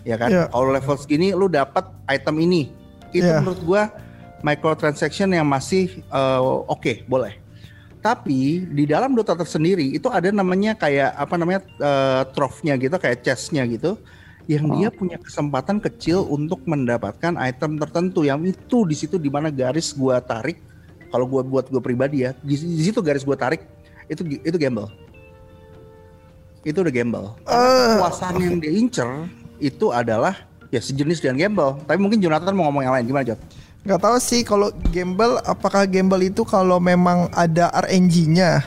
ya 0.04 0.20
kan? 0.20 0.28
Iya. 0.28 0.44
Kalau 0.52 0.68
level 0.68 0.96
segini 1.00 1.32
lu 1.32 1.48
dapat 1.48 1.86
item 2.06 2.36
ini, 2.44 2.68
itu 3.10 3.24
Iya. 3.24 3.40
menurut 3.40 3.60
gua 3.64 3.82
microtransaction 4.44 5.32
yang 5.32 5.48
masih 5.48 6.02
eh, 6.02 6.40
oke, 6.68 7.08
boleh. 7.08 7.40
Tapi 8.04 8.62
di 8.70 8.84
dalam 8.86 9.16
Dota 9.16 9.34
tersendiri 9.34 9.90
itu 9.90 10.06
ada 10.06 10.30
namanya 10.30 10.76
kayak 10.76 11.10
apa 11.16 11.34
namanya 11.34 11.60
eh, 11.80 12.22
trophy-nya 12.36 12.76
gitu, 12.76 12.94
kayak 13.00 13.24
chest-nya 13.24 13.64
gitu, 13.66 13.96
yang 14.46 14.70
dia 14.78 14.88
punya 14.94 15.18
kesempatan 15.18 15.82
kecil 15.82 16.22
untuk 16.30 16.62
mendapatkan 16.70 17.34
item 17.34 17.82
tertentu 17.82 18.22
yang 18.22 18.42
itu 18.46 18.86
di 18.86 18.94
situ 18.94 19.18
di 19.18 19.26
mana 19.26 19.50
garis 19.50 19.90
gua 19.90 20.22
tarik. 20.22 20.62
Kalau 21.10 21.26
gua 21.26 21.42
buat 21.42 21.66
gua 21.66 21.82
pribadi 21.82 22.26
ya, 22.26 22.34
di, 22.42 22.54
di 22.54 22.82
situ 22.86 23.02
garis 23.02 23.26
gua 23.26 23.34
tarik 23.34 23.66
itu 24.06 24.22
itu 24.42 24.56
gamble. 24.58 24.86
Itu 26.62 26.82
udah 26.82 26.94
gamble. 26.94 27.26
Eh, 27.46 27.94
Kekuasaan 27.98 28.34
yang 28.42 28.58
dia 28.62 28.72
incer 28.74 29.10
itu 29.58 29.90
adalah 29.90 30.46
ya 30.70 30.78
sejenis 30.78 31.22
dengan 31.22 31.36
gamble. 31.46 31.82
Tapi 31.86 31.98
mungkin 31.98 32.18
Jonathan 32.22 32.54
mau 32.54 32.70
ngomong 32.70 32.82
yang 32.86 32.94
lain 32.94 33.06
gimana 33.06 33.26
Jot? 33.26 33.40
nggak 33.86 34.02
tahu 34.02 34.18
sih 34.18 34.42
kalau 34.42 34.74
gamble 34.90 35.38
apakah 35.46 35.86
gamble 35.86 36.18
itu 36.18 36.42
kalau 36.42 36.82
memang 36.82 37.30
ada 37.30 37.70
RNG-nya. 37.86 38.66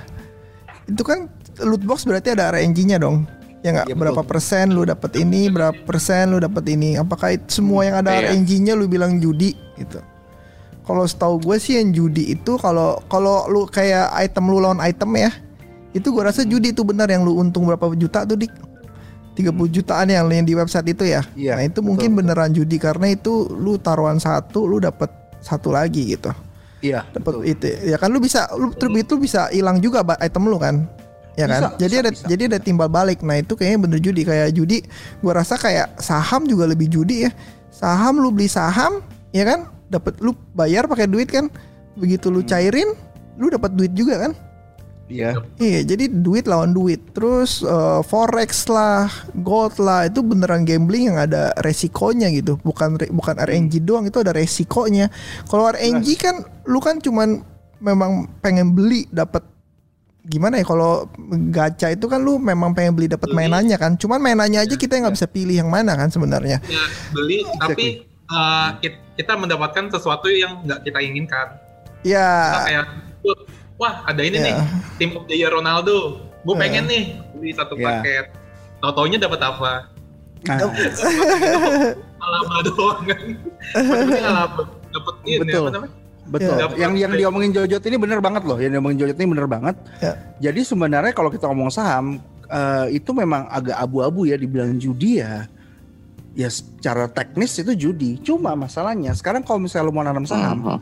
Itu 0.87 1.03
kan 1.03 1.27
loot 1.59 1.83
box 1.83 2.07
berarti 2.07 2.31
ada 2.31 2.55
RNG-nya 2.55 3.03
dong. 3.03 3.27
Ya 3.59 3.75
nggak 3.75 3.91
betul. 3.91 3.99
berapa 3.99 4.21
persen 4.23 4.71
lu 4.71 4.87
dapat 4.87 5.11
ini, 5.19 5.51
berapa 5.51 5.75
persen 5.83 6.31
lu 6.31 6.39
dapat 6.39 6.63
ini. 6.71 6.95
Apakah 6.95 7.35
itu 7.35 7.59
semua 7.59 7.83
yang 7.83 7.99
ada 7.99 8.15
Iya. 8.15 8.31
RNG-nya 8.31 8.73
lu 8.75 8.87
bilang 8.87 9.19
judi 9.19 9.51
gitu. 9.75 9.99
Kalau 10.87 11.03
setahu 11.05 11.43
gue 11.43 11.57
sih 11.59 11.77
yang 11.77 11.91
judi 11.91 12.33
itu 12.33 12.57
kalau 12.57 12.97
kalau 13.11 13.45
lu 13.51 13.67
kayak 13.67 14.09
item 14.15 14.47
lu 14.47 14.63
lawan 14.63 14.79
item 14.79 15.11
ya. 15.19 15.31
Itu 15.91 16.15
gue 16.15 16.23
rasa 16.23 16.47
judi 16.47 16.71
itu 16.71 16.81
benar 16.87 17.11
yang 17.11 17.27
lu 17.27 17.35
untung 17.35 17.67
berapa 17.67 17.91
juta 17.99 18.23
tuh 18.23 18.39
dik. 18.39 18.71
30 19.39 19.55
jutaan 19.71 20.11
yang 20.11 20.27
yang 20.27 20.43
di 20.43 20.51
website 20.51 20.91
itu 20.91 21.07
ya. 21.07 21.23
Iya, 21.31 21.55
nah 21.55 21.63
itu 21.63 21.79
betul, 21.79 21.87
mungkin 21.87 22.09
beneran 22.11 22.51
judi 22.51 22.75
karena 22.75 23.15
itu 23.15 23.47
lu 23.47 23.79
taruhan 23.79 24.19
satu 24.19 24.67
lu 24.67 24.83
dapat 24.83 25.07
satu 25.39 25.71
lagi 25.71 26.11
gitu. 26.11 26.27
Iya. 26.83 27.07
Dapat 27.11 27.47
itu 27.47 27.67
ya 27.87 27.95
kan 27.95 28.11
lu 28.11 28.19
bisa 28.19 28.51
lu 28.59 28.71
itu 28.75 29.15
bisa 29.15 29.47
hilang 29.51 29.79
juga 29.79 30.03
item 30.19 30.47
lu 30.51 30.59
kan. 30.59 30.87
Ya 31.39 31.47
kan? 31.47 31.61
Bisa, 31.63 31.67
jadi 31.79 31.95
bisa, 31.95 32.03
ada 32.03 32.11
bisa. 32.11 32.25
jadi 32.27 32.43
ada 32.51 32.59
timbal 32.59 32.89
balik. 32.91 33.23
Nah, 33.23 33.39
itu 33.39 33.55
kayaknya 33.55 33.79
bener 33.87 33.99
judi 34.03 34.21
kayak 34.27 34.51
judi 34.51 34.83
gua 35.23 35.39
rasa 35.39 35.55
kayak 35.55 35.95
saham 36.03 36.43
juga 36.43 36.67
lebih 36.67 36.91
judi 36.91 37.23
ya. 37.23 37.31
Saham 37.71 38.19
lu 38.19 38.35
beli 38.35 38.51
saham 38.51 38.99
ya 39.31 39.47
kan? 39.47 39.71
Dapat 39.87 40.19
lu 40.19 40.35
bayar 40.51 40.83
pakai 40.91 41.07
duit 41.07 41.31
kan. 41.31 41.47
Begitu 41.95 42.27
Hmm. 42.27 42.35
lu 42.35 42.41
cairin 42.43 42.89
lu 43.39 43.47
dapat 43.47 43.71
duit 43.71 43.95
juga 43.95 44.27
kan? 44.27 44.35
Iya. 45.09 45.41
Iya, 45.57 45.79
jadi 45.89 46.05
duit 46.05 46.45
lawan 46.45 46.71
duit. 46.71 47.01
Terus 47.17 47.65
eh, 47.65 48.01
forex 48.05 48.69
lah, 48.69 49.09
gold 49.41 49.81
lah, 49.81 50.05
itu 50.05 50.21
beneran 50.21 50.63
gambling 50.63 51.09
yang 51.09 51.17
ada 51.17 51.49
resikonya 51.65 52.29
gitu. 52.29 52.61
Bukan 52.61 53.01
bukan 53.09 53.35
RNG 53.41 53.81
doang, 53.81 54.05
itu 54.05 54.21
ada 54.21 54.31
resikonya. 54.31 55.09
Kalau 55.49 55.65
RNG 55.65 56.07
kan 56.21 56.45
lu 56.69 56.77
kan 56.77 57.01
cuman 57.01 57.41
memang 57.81 58.29
pengen 58.43 58.77
beli 58.77 59.09
dapat 59.09 59.41
gimana 60.29 60.61
ya 60.61 60.65
kalau 60.65 61.09
gacha 61.49 61.89
itu 61.89 62.05
kan 62.05 62.21
lu 62.21 62.37
memang 62.37 62.71
pengen 62.71 62.93
beli 62.93 63.09
dapat 63.09 63.33
mainannya 63.33 63.75
kan. 63.75 63.97
Cuman 63.97 64.21
mainannya 64.21 64.61
aja 64.61 64.75
kita 64.75 64.95
nggak 64.95 65.17
bisa 65.17 65.25
pilih 65.25 65.57
yang 65.57 65.67
mana 65.67 65.97
kan 65.97 66.07
sebenarnya. 66.07 66.61
ya 66.63 66.83
beli 67.09 67.41
tapi 67.57 68.05
uh, 68.29 68.77
kit- 68.77 69.01
kita 69.17 69.33
mendapatkan 69.33 69.89
sesuatu 69.89 70.29
yang 70.29 70.61
nggak 70.63 70.85
kita 70.85 70.99
inginkan 71.01 71.47
kita 71.99 72.15
Ya, 72.15 72.63
kayak 72.63 72.85
wah 73.75 74.05
ada 74.05 74.21
ini 74.23 74.39
Ya. 74.39 74.45
nih 74.47 74.55
tim 74.95 75.11
of 75.13 75.27
the 75.27 75.35
year 75.35 75.51
Ronaldo 75.51 76.23
gue 76.45 76.55
Ya. 76.55 76.61
pengen 76.61 76.85
nih 76.87 77.03
beli 77.35 77.51
satu 77.51 77.75
Ya. 77.75 77.99
paket 77.99 78.25
tau-taunya 78.79 79.19
dapat 79.19 79.41
apa 79.43 79.91
Nah, 80.39 80.55
alaba 82.23 82.57
doang 82.63 83.03
kan 83.03 83.19
alaba 84.23 84.63
dapat 84.87 85.15
ini 85.27 85.43
Betul. 85.43 85.67
apa 85.67 85.71
namanya 85.75 85.95
betul. 86.29 86.55
Ya. 86.55 86.87
Yang 86.87 86.93
yang 87.01 87.11
diomongin 87.13 87.51
Jojot 87.51 87.83
ini 87.83 87.97
bener 87.97 88.19
banget 88.21 88.43
loh. 88.45 88.55
Yang 88.55 88.71
diomongin 88.77 88.97
Jojot 89.01 89.17
ini 89.17 89.27
bener 89.27 89.47
banget. 89.47 89.75
Ya. 89.99 90.13
Jadi 90.39 90.61
sebenarnya 90.63 91.11
kalau 91.11 91.27
kita 91.27 91.49
ngomong 91.49 91.69
saham 91.69 92.21
eh, 92.45 92.95
itu 92.95 93.09
memang 93.11 93.49
agak 93.49 93.75
abu-abu 93.75 94.25
ya 94.25 94.37
dibilang 94.37 94.77
judi 94.77 95.19
ya. 95.19 95.49
Ya 96.33 96.47
secara 96.47 97.09
teknis 97.09 97.57
itu 97.57 97.73
judi. 97.75 98.21
Cuma 98.21 98.53
masalahnya 98.53 99.11
sekarang 99.11 99.41
kalau 99.41 99.59
misalnya 99.59 99.89
lu 99.89 99.93
mau 99.93 100.05
nanam 100.05 100.23
saham, 100.23 100.61
Mhm. 100.61 100.79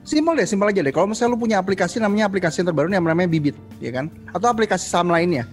Simpel 0.00 0.32
deh, 0.34 0.48
simpel 0.48 0.72
aja 0.72 0.80
deh. 0.80 0.90
Kalau 0.90 1.06
misalnya 1.06 1.36
lu 1.36 1.38
punya 1.38 1.60
aplikasi 1.60 2.00
namanya 2.00 2.24
aplikasi 2.26 2.64
yang 2.64 2.72
terbaru 2.72 2.88
yang 2.88 3.04
namanya 3.04 3.28
Bibit, 3.28 3.52
ya 3.78 3.92
kan? 3.92 4.08
Atau 4.32 4.48
aplikasi 4.48 4.88
saham 4.88 5.12
lainnya. 5.12 5.44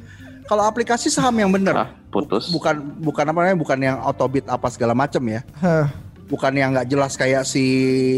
Kalau 0.47 0.63
aplikasi 0.63 1.11
saham 1.11 1.35
yang 1.35 1.51
bener, 1.51 1.75
Ah, 1.75 1.91
putus. 2.07 2.47
bukan 2.47 2.79
bukan 3.03 3.27
apa 3.27 3.37
namanya, 3.43 3.59
bukan 3.59 3.77
yang 3.83 3.99
autobit 3.99 4.47
apa 4.47 4.71
segala 4.71 4.95
macam 4.95 5.19
ya. 5.27 5.43
Hah. 5.59 5.91
Bukan 6.27 6.51
yang 6.51 6.75
nggak 6.75 6.91
jelas 6.91 7.15
kayak 7.15 7.47
si 7.47 7.63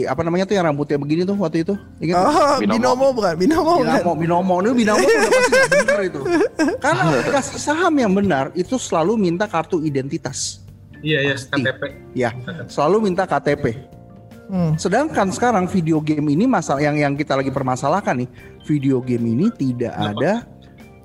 apa 0.03 0.25
namanya 0.25 0.49
tuh 0.49 0.57
yang 0.57 0.65
rambutnya 0.65 0.97
begini 0.97 1.21
tuh 1.23 1.37
waktu 1.37 1.61
itu. 1.61 1.77
Ingat? 2.01 2.17
Oh, 2.17 2.57
Binomo. 2.57 2.73
binomo 2.73 3.07
bukan, 3.13 3.33
binomo 3.37 3.71
bukan. 3.77 3.85
Binomo, 3.85 4.11
binomo, 4.17 4.53
ini 4.59 4.69
binomo 4.75 4.97
tuh 4.99 5.13
udah 5.13 5.29
pasti 5.29 5.77
bener 5.77 5.99
itu. 6.09 6.19
Karena 6.83 7.01
aplikasi 7.13 7.55
saham 7.55 7.93
yang 7.93 8.09
benar 8.09 8.49
itu 8.53 8.75
selalu 8.75 9.13
minta 9.13 9.45
kartu 9.45 9.77
identitas. 9.79 10.65
iya 10.99 11.21
iya. 11.21 11.35
KTP 11.37 11.81
Ya, 12.11 12.29
selalu 12.65 13.07
minta 13.07 13.23
KTP. 13.23 13.77
Hmm. 14.49 14.73
Sedangkan 14.75 15.29
sekarang 15.29 15.69
video 15.69 16.01
game 16.01 16.33
ini 16.33 16.49
masalah 16.49 16.81
yang 16.81 16.97
yang 16.97 17.13
kita 17.13 17.37
lagi 17.37 17.53
permasalahkan 17.53 18.25
nih, 18.25 18.29
video 18.65 18.97
game 18.99 19.21
ini 19.29 19.53
tidak 19.53 19.93
Kenapa? 19.93 20.17
ada 20.17 20.31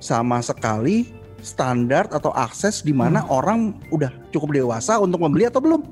sama 0.01 0.41
sekali 0.41 1.13
standar 1.45 2.09
atau 2.09 2.33
akses 2.33 2.81
di 2.81 2.97
mana 2.97 3.21
Hmm. 3.21 3.31
orang 3.31 3.59
udah 3.93 4.09
cukup 4.33 4.57
dewasa 4.57 4.97
untuk 4.97 5.21
membeli 5.21 5.45
atau 5.45 5.61
belum. 5.61 5.85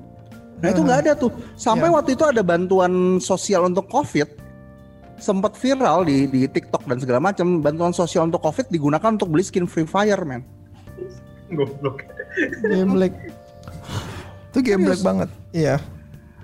Nah 0.63 0.71
itu 0.71 0.81
Hmm. 0.81 0.87
nggak 0.89 1.01
ada 1.05 1.13
tuh. 1.19 1.31
Sampai 1.59 1.91
Ya. 1.91 1.95
waktu 1.99 2.11
itu 2.15 2.25
ada 2.25 2.41
bantuan 2.41 3.19
sosial 3.19 3.67
untuk 3.67 3.91
COVID 3.91 4.39
sempat 5.19 5.55
viral 5.55 6.07
di 6.07 6.27
di 6.27 6.47
TikTok 6.47 6.87
dan 6.87 7.03
segala 7.03 7.19
macam. 7.19 7.59
Bantuan 7.59 7.91
sosial 7.91 8.31
untuk 8.31 8.39
COVID 8.41 8.71
digunakan 8.71 9.11
untuk 9.11 9.27
beli 9.29 9.43
skin 9.43 9.67
Free 9.67 9.87
Fire, 9.87 10.23
man. 10.23 10.47
goblok 11.53 12.07
Game 12.65 12.97
black. 12.97 13.13
Itu 14.53 14.65
game 14.65 14.89
black 14.89 15.01
Serius? 15.01 15.05
banget. 15.05 15.29
Iya. 15.53 15.77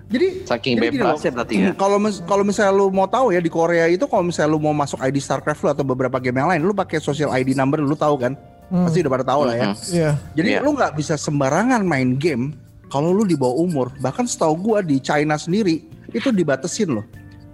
Jadi 0.09 0.27
saking 0.49 0.81
jadi 0.81 0.89
bebasnya 0.97 1.31
berarti 1.37 1.55
ya. 1.61 1.73
Kalau 1.77 1.97
mis 2.01 2.21
kalau 2.25 2.41
misalnya 2.41 2.73
lu 2.73 2.89
mau 2.89 3.05
tahu 3.05 3.33
ya 3.33 3.41
di 3.45 3.53
Korea 3.53 3.85
itu 3.89 4.09
kalau 4.09 4.25
misalnya 4.25 4.57
lu 4.57 4.61
mau 4.61 4.73
masuk 4.73 4.97
ID 5.05 5.21
StarCraft 5.21 5.61
lu 5.65 5.69
atau 5.69 5.85
beberapa 5.85 6.17
game 6.17 6.41
yang 6.41 6.49
lain, 6.49 6.61
lu 6.65 6.73
pakai 6.73 6.97
social 6.97 7.29
ID 7.33 7.53
number 7.53 7.81
lu 7.81 7.93
tahu 7.93 8.17
kan? 8.17 8.33
Hmm. 8.73 8.89
Pasti 8.89 9.05
udah 9.05 9.13
pada 9.13 9.25
tahu 9.29 9.41
lah 9.49 9.55
ya. 9.57 9.69
Hmm. 9.69 9.77
Yeah. 9.93 10.15
Jadi 10.33 10.51
yeah. 10.57 10.65
lu 10.65 10.73
nggak 10.77 10.93
bisa 10.97 11.17
sembarangan 11.21 11.85
main 11.85 12.17
game 12.17 12.57
kalau 12.89 13.13
lu 13.13 13.25
di 13.25 13.37
bawah 13.37 13.57
umur. 13.63 13.87
Bahkan 14.01 14.25
setahu 14.27 14.57
gua 14.57 14.79
di 14.81 15.01
China 15.01 15.37
sendiri 15.37 15.85
itu 16.13 16.33
dibatasin 16.33 16.97
loh 16.97 17.05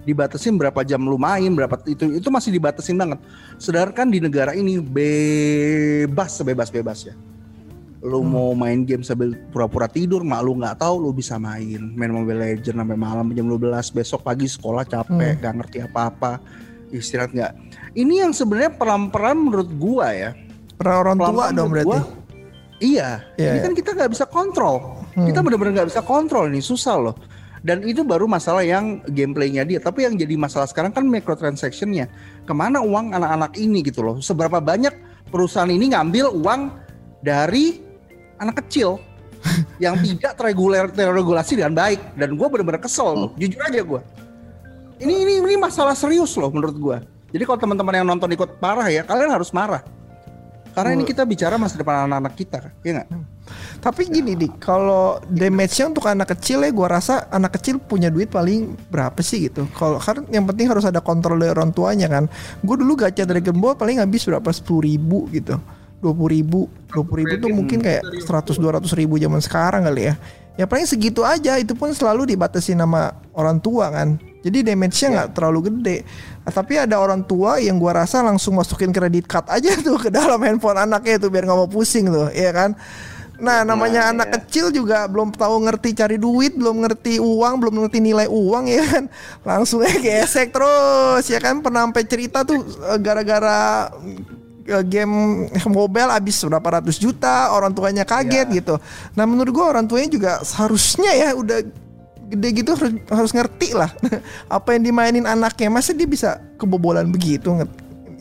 dibatasin 0.05 0.55
berapa 0.61 0.85
jam 0.85 1.01
lu 1.03 1.17
main, 1.17 1.49
berapa 1.57 1.81
itu 1.89 2.21
itu 2.21 2.29
masih 2.29 2.53
dibatasin 2.55 2.97
banget. 3.01 3.19
Sedangkan 3.57 4.13
di 4.13 4.21
negara 4.21 4.53
ini 4.53 4.79
bebas 4.79 6.37
sebebas-bebasnya. 6.39 7.17
Lu 8.05 8.21
hmm. 8.21 8.29
mau 8.29 8.53
main 8.53 8.85
game 8.85 9.01
sambil 9.01 9.33
pura-pura 9.49 9.89
tidur, 9.89 10.21
mak 10.21 10.45
lu 10.45 10.61
nggak 10.61 10.77
tahu 10.85 11.09
lu 11.09 11.11
bisa 11.17 11.41
main. 11.41 11.81
Main 11.97 12.13
Mobile 12.13 12.37
Legends 12.37 12.77
sampai 12.77 13.01
malam 13.01 13.33
jam 13.33 13.49
12, 13.49 13.97
besok 13.97 14.21
pagi 14.21 14.45
sekolah 14.45 14.85
capek, 14.85 15.41
hmm. 15.41 15.41
gak 15.41 15.55
ngerti 15.65 15.79
apa-apa. 15.89 16.33
Istirahat 16.93 17.33
nggak. 17.33 17.53
Ini 17.97 18.29
yang 18.29 18.33
sebenarnya 18.37 18.77
pelan-pelan 18.77 19.37
menurut 19.41 19.73
gua 19.81 20.13
ya. 20.13 20.31
Peran 20.77 21.01
orang 21.01 21.17
tua 21.17 21.45
dong 21.51 21.73
berarti. 21.73 21.89
Gua, 21.89 22.01
iya, 22.79 23.25
yeah, 23.41 23.57
ini 23.57 23.59
yeah. 23.59 23.65
kan 23.65 23.73
kita 23.73 23.91
nggak 23.97 24.11
bisa 24.13 24.25
kontrol. 24.29 25.04
Hmm. 25.15 25.27
Kita 25.31 25.41
benar-benar 25.43 25.83
nggak 25.83 25.89
bisa 25.95 26.03
kontrol 26.03 26.51
ini 26.51 26.59
susah 26.59 26.97
loh 26.99 27.15
dan 27.65 27.81
itu 27.81 28.05
baru 28.05 28.29
masalah 28.29 28.61
yang 28.61 29.01
gameplaynya 29.09 29.65
dia. 29.65 29.81
Tapi 29.81 30.05
yang 30.05 30.21
jadi 30.21 30.37
masalah 30.37 30.69
sekarang 30.69 30.93
kan 30.93 31.09
microtransactionnya. 31.09 32.13
Ke 32.45 32.53
mana 32.53 32.85
uang 32.85 33.17
anak-anak 33.17 33.57
ini 33.57 33.81
gitu 33.81 34.05
loh? 34.05 34.21
Seberapa 34.21 34.61
banyak 34.61 34.93
perusahaan 35.33 35.73
ini 35.73 35.97
ngambil 35.97 36.29
uang 36.29 36.69
dari 37.25 37.81
anak 38.37 38.61
kecil 38.61 39.01
yang 39.85 39.97
tidak 40.05 40.37
terreguler 40.37 40.93
terregulasi 40.93 41.57
dengan 41.57 41.73
baik. 41.73 42.21
Dan 42.21 42.37
gue 42.37 42.47
bener-bener 42.53 42.85
kesel 42.85 43.17
loh. 43.17 43.31
Jujur 43.41 43.65
aja 43.65 43.81
gue. 43.81 44.01
Ini 45.01 45.15
ini 45.25 45.33
ini 45.41 45.57
masalah 45.57 45.97
serius 45.97 46.37
loh 46.37 46.53
menurut 46.53 46.77
gue. 46.77 46.97
Jadi 47.33 47.49
kalau 47.49 47.59
teman-teman 47.65 47.97
yang 47.97 48.07
nonton 48.07 48.29
ikut 48.29 48.61
parah 48.61 48.93
ya, 48.93 49.09
kalian 49.09 49.33
harus 49.33 49.49
marah. 49.57 49.81
Karena 50.75 50.91
ini 50.99 51.07
kita 51.07 51.23
bicara 51.23 51.55
masa 51.55 51.79
depan 51.79 52.11
anak-anak 52.11 52.35
kita, 52.35 52.59
ya 52.83 52.99
nggak? 52.99 53.09
Hmm. 53.15 53.25
Tapi 53.79 54.11
gini 54.11 54.35
nih, 54.35 54.51
kalau 54.59 55.23
damage-nya 55.31 55.93
untuk 55.93 56.09
anak 56.11 56.35
kecil 56.35 56.67
ya, 56.67 56.75
gue 56.75 56.89
rasa 56.89 57.31
anak 57.31 57.55
kecil 57.61 57.79
punya 57.79 58.11
duit 58.11 58.27
paling 58.27 58.75
berapa 58.91 59.23
sih 59.23 59.47
gitu? 59.47 59.71
Kalau 59.79 60.03
kan 60.03 60.27
yang 60.35 60.43
penting 60.51 60.67
harus 60.67 60.83
ada 60.83 60.99
kontrol 60.99 61.39
dari 61.39 61.55
orang 61.55 61.71
tuanya 61.71 62.11
kan. 62.11 62.27
Gue 62.67 62.75
dulu 62.75 62.99
gacha 62.99 63.23
Dragon 63.23 63.55
Ball 63.55 63.79
paling 63.79 64.03
habis 64.03 64.27
berapa 64.27 64.51
sepuluh 64.51 64.83
ribu 64.89 65.31
gitu, 65.31 65.61
dua 66.03 66.11
puluh 66.11 66.35
ribu, 66.35 66.67
dua 66.91 67.05
puluh 67.07 67.23
ribu 67.23 67.35
tuh 67.39 67.51
mungkin 67.55 67.79
kayak 67.79 68.03
seratus 68.27 68.59
dua 68.59 68.81
ratus 68.81 68.97
ribu 68.99 69.15
zaman 69.21 69.39
sekarang 69.39 69.87
kali 69.87 70.11
ya. 70.11 70.15
Ya 70.59 70.67
paling 70.67 70.91
segitu 70.91 71.23
aja, 71.23 71.55
itu 71.55 71.79
pun 71.79 71.95
selalu 71.95 72.35
dibatasi 72.35 72.75
nama 72.75 73.15
orang 73.31 73.63
tua 73.63 73.95
kan. 73.95 74.19
Jadi 74.45 74.61
damage-nya 74.61 75.09
nggak 75.09 75.29
yeah. 75.33 75.37
terlalu 75.41 75.61
gede. 75.73 75.97
Nah, 76.45 76.53
tapi 76.53 76.77
ada 76.77 77.01
orang 77.01 77.25
tua 77.25 77.57
yang 77.57 77.81
gua 77.81 78.05
rasa 78.05 78.21
langsung 78.21 78.61
masukin 78.61 78.93
kredit 78.93 79.25
card 79.25 79.49
aja 79.49 79.73
tuh 79.87 79.97
ke 79.97 80.13
dalam 80.13 80.37
handphone 80.45 80.77
anaknya 80.77 81.17
itu 81.17 81.33
biar 81.33 81.49
nggak 81.49 81.59
mau 81.65 81.71
pusing 81.71 82.13
tuh, 82.13 82.29
ya 82.29 82.53
kan? 82.53 82.77
Nah, 83.35 83.67
namanya 83.67 84.09
nah, 84.09 84.13
anak 84.15 84.29
iya. 84.31 84.35
kecil 84.39 84.67
juga 84.71 85.11
belum 85.11 85.35
tahu 85.35 85.67
ngerti 85.67 85.91
cari 85.99 86.17
duit, 86.23 86.55
belum 86.55 86.87
ngerti 86.87 87.19
uang, 87.19 87.55
belum 87.59 87.75
ngerti 87.83 87.99
nilai 87.99 88.31
uang 88.31 88.65
ya 88.77 88.85
kan. 88.87 89.05
Langsung 89.43 89.83
aja 89.83 89.99
gesek 89.99 90.55
terus 90.55 91.25
ya 91.27 91.41
kan 91.43 91.59
pernah 91.59 91.83
sampai 91.89 92.05
cerita 92.07 92.47
tuh 92.47 92.63
eh, 92.63 92.99
gara-gara 93.03 93.91
eh, 94.71 94.85
game 94.87 95.49
mobile 95.67 96.15
habis 96.15 96.39
berapa 96.47 96.79
ratus 96.79 97.01
juta, 97.03 97.51
orang 97.51 97.75
tuanya 97.75 98.07
kaget 98.07 98.47
yeah. 98.47 98.57
gitu. 98.63 98.75
Nah, 99.19 99.25
menurut 99.27 99.51
gua 99.51 99.75
orang 99.75 99.91
tuanya 99.91 100.09
juga 100.15 100.33
seharusnya 100.47 101.11
ya 101.11 101.29
udah 101.35 101.84
gede 102.35 102.49
gitu 102.65 102.75
harus 102.75 102.93
harus 103.09 103.33
ngerti 103.33 103.73
lah. 103.73 103.91
Apa 104.57 104.75
yang 104.77 104.83
dimainin 104.91 105.25
anaknya 105.25 105.71
masa 105.71 105.97
dia 105.97 106.07
bisa 106.07 106.43
kebobolan 106.61 107.09
begitu 107.09 107.55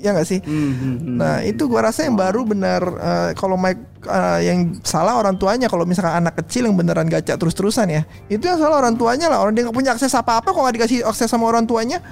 ya 0.03 0.11
nggak 0.11 0.27
sih? 0.27 0.43
Mm-hmm. 0.43 1.15
nah 1.15 1.39
itu 1.39 1.63
gua 1.71 1.87
rasa 1.87 2.03
yang 2.03 2.19
baru 2.19 2.43
benar 2.43 2.83
uh, 2.83 3.29
kalau 3.39 3.55
Mike 3.55 4.03
uh, 4.03 4.43
yang 4.43 4.75
salah 4.83 5.15
orang 5.15 5.39
tuanya 5.39 5.71
kalau 5.71 5.87
misalkan 5.87 6.11
anak 6.11 6.43
kecil 6.43 6.67
yang 6.67 6.75
beneran 6.75 7.07
gacha 7.07 7.39
terus-terusan 7.39 7.87
ya 7.87 8.03
itu 8.27 8.43
yang 8.43 8.59
salah 8.59 8.83
orang 8.83 8.99
tuanya 8.99 9.31
lah. 9.31 9.39
Orang 9.39 9.55
dia 9.55 9.63
nggak 9.63 9.77
punya 9.79 9.95
akses 9.95 10.11
apa-apa 10.11 10.51
kok 10.51 10.59
nggak 10.59 10.75
dikasih 10.75 11.07
akses 11.07 11.31
sama 11.31 11.47
orang 11.47 11.63
tuanya 11.63 12.03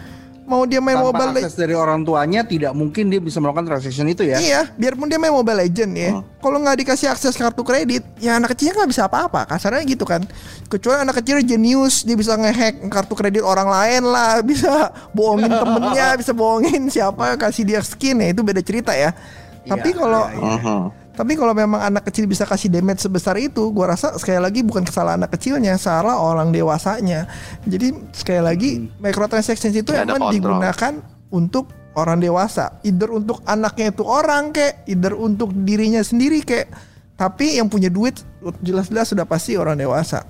mau 0.52 0.68
dia 0.68 0.84
main 0.84 1.00
Tanpa 1.00 1.16
Mobile 1.16 1.32
akses 1.40 1.56
dari 1.56 1.72
orang 1.72 2.04
tuanya 2.04 2.44
tidak 2.44 2.76
mungkin 2.76 3.08
dia 3.08 3.24
bisa 3.24 3.40
melakukan 3.40 3.72
transaction 3.72 4.04
itu 4.12 4.28
ya. 4.28 4.36
Iya, 4.36 4.62
biarpun 4.76 5.08
dia 5.08 5.16
main 5.16 5.32
Mobile 5.32 5.64
Legend 5.64 5.92
ya. 5.96 6.12
Hmm. 6.20 6.28
Kalau 6.44 6.58
nggak 6.60 6.78
dikasih 6.84 7.08
akses 7.08 7.40
kartu 7.40 7.64
kredit, 7.64 8.04
ya 8.20 8.36
anak 8.36 8.52
kecilnya 8.52 8.84
nggak 8.84 8.92
bisa 8.92 9.08
apa-apa. 9.08 9.48
Kasarnya 9.48 9.88
gitu 9.88 10.04
kan. 10.04 10.28
Kecuali 10.68 11.08
anak 11.08 11.24
kecil 11.24 11.40
jenius, 11.40 12.04
dia 12.04 12.20
bisa 12.20 12.36
ngehack 12.36 12.84
kartu 12.92 13.16
kredit 13.16 13.48
orang 13.48 13.72
lain 13.72 14.04
lah, 14.12 14.44
bisa 14.52 14.92
bohongin 15.16 15.56
temennya, 15.56 16.08
bisa 16.20 16.36
bohongin 16.36 16.92
siapa 16.92 17.40
kasih 17.40 17.64
dia 17.64 17.80
skin 17.80 18.20
ya 18.20 18.36
itu 18.36 18.44
beda 18.44 18.60
cerita 18.60 18.92
ya. 18.92 19.16
Iya, 19.62 19.78
Tapi 19.78 19.90
kalau 19.96 20.28
iya, 20.28 20.58
iya. 20.60 20.76
Tapi 21.22 21.38
kalau 21.38 21.54
memang 21.54 21.78
anak 21.78 22.10
kecil 22.10 22.26
bisa 22.26 22.50
kasih 22.50 22.74
damage 22.74 23.06
sebesar 23.06 23.38
itu, 23.38 23.70
gua 23.70 23.94
rasa 23.94 24.18
sekali 24.18 24.42
lagi 24.42 24.66
bukan 24.66 24.82
kesalahan 24.82 25.22
anak 25.22 25.38
kecilnya, 25.38 25.78
salah 25.78 26.18
orang 26.18 26.50
dewasanya. 26.50 27.30
Jadi 27.62 27.94
sekali 28.10 28.42
lagi 28.42 28.72
hmm. 28.82 28.98
microtransactions 28.98 29.78
itu 29.78 29.94
ya 29.94 30.02
emang 30.02 30.34
digunakan 30.34 30.98
untuk 31.30 31.70
orang 31.94 32.18
dewasa, 32.26 32.82
either 32.82 33.14
untuk 33.14 33.38
anaknya 33.46 33.94
itu 33.94 34.02
orang 34.02 34.50
kek, 34.50 34.82
either 34.90 35.14
untuk 35.14 35.54
dirinya 35.54 36.02
sendiri 36.02 36.42
kek. 36.42 36.74
Tapi 37.14 37.62
yang 37.62 37.70
punya 37.70 37.94
duit 37.94 38.18
jelas-jelas 38.66 39.14
sudah 39.14 39.30
pasti 39.30 39.54
orang 39.62 39.78
dewasa. 39.78 40.26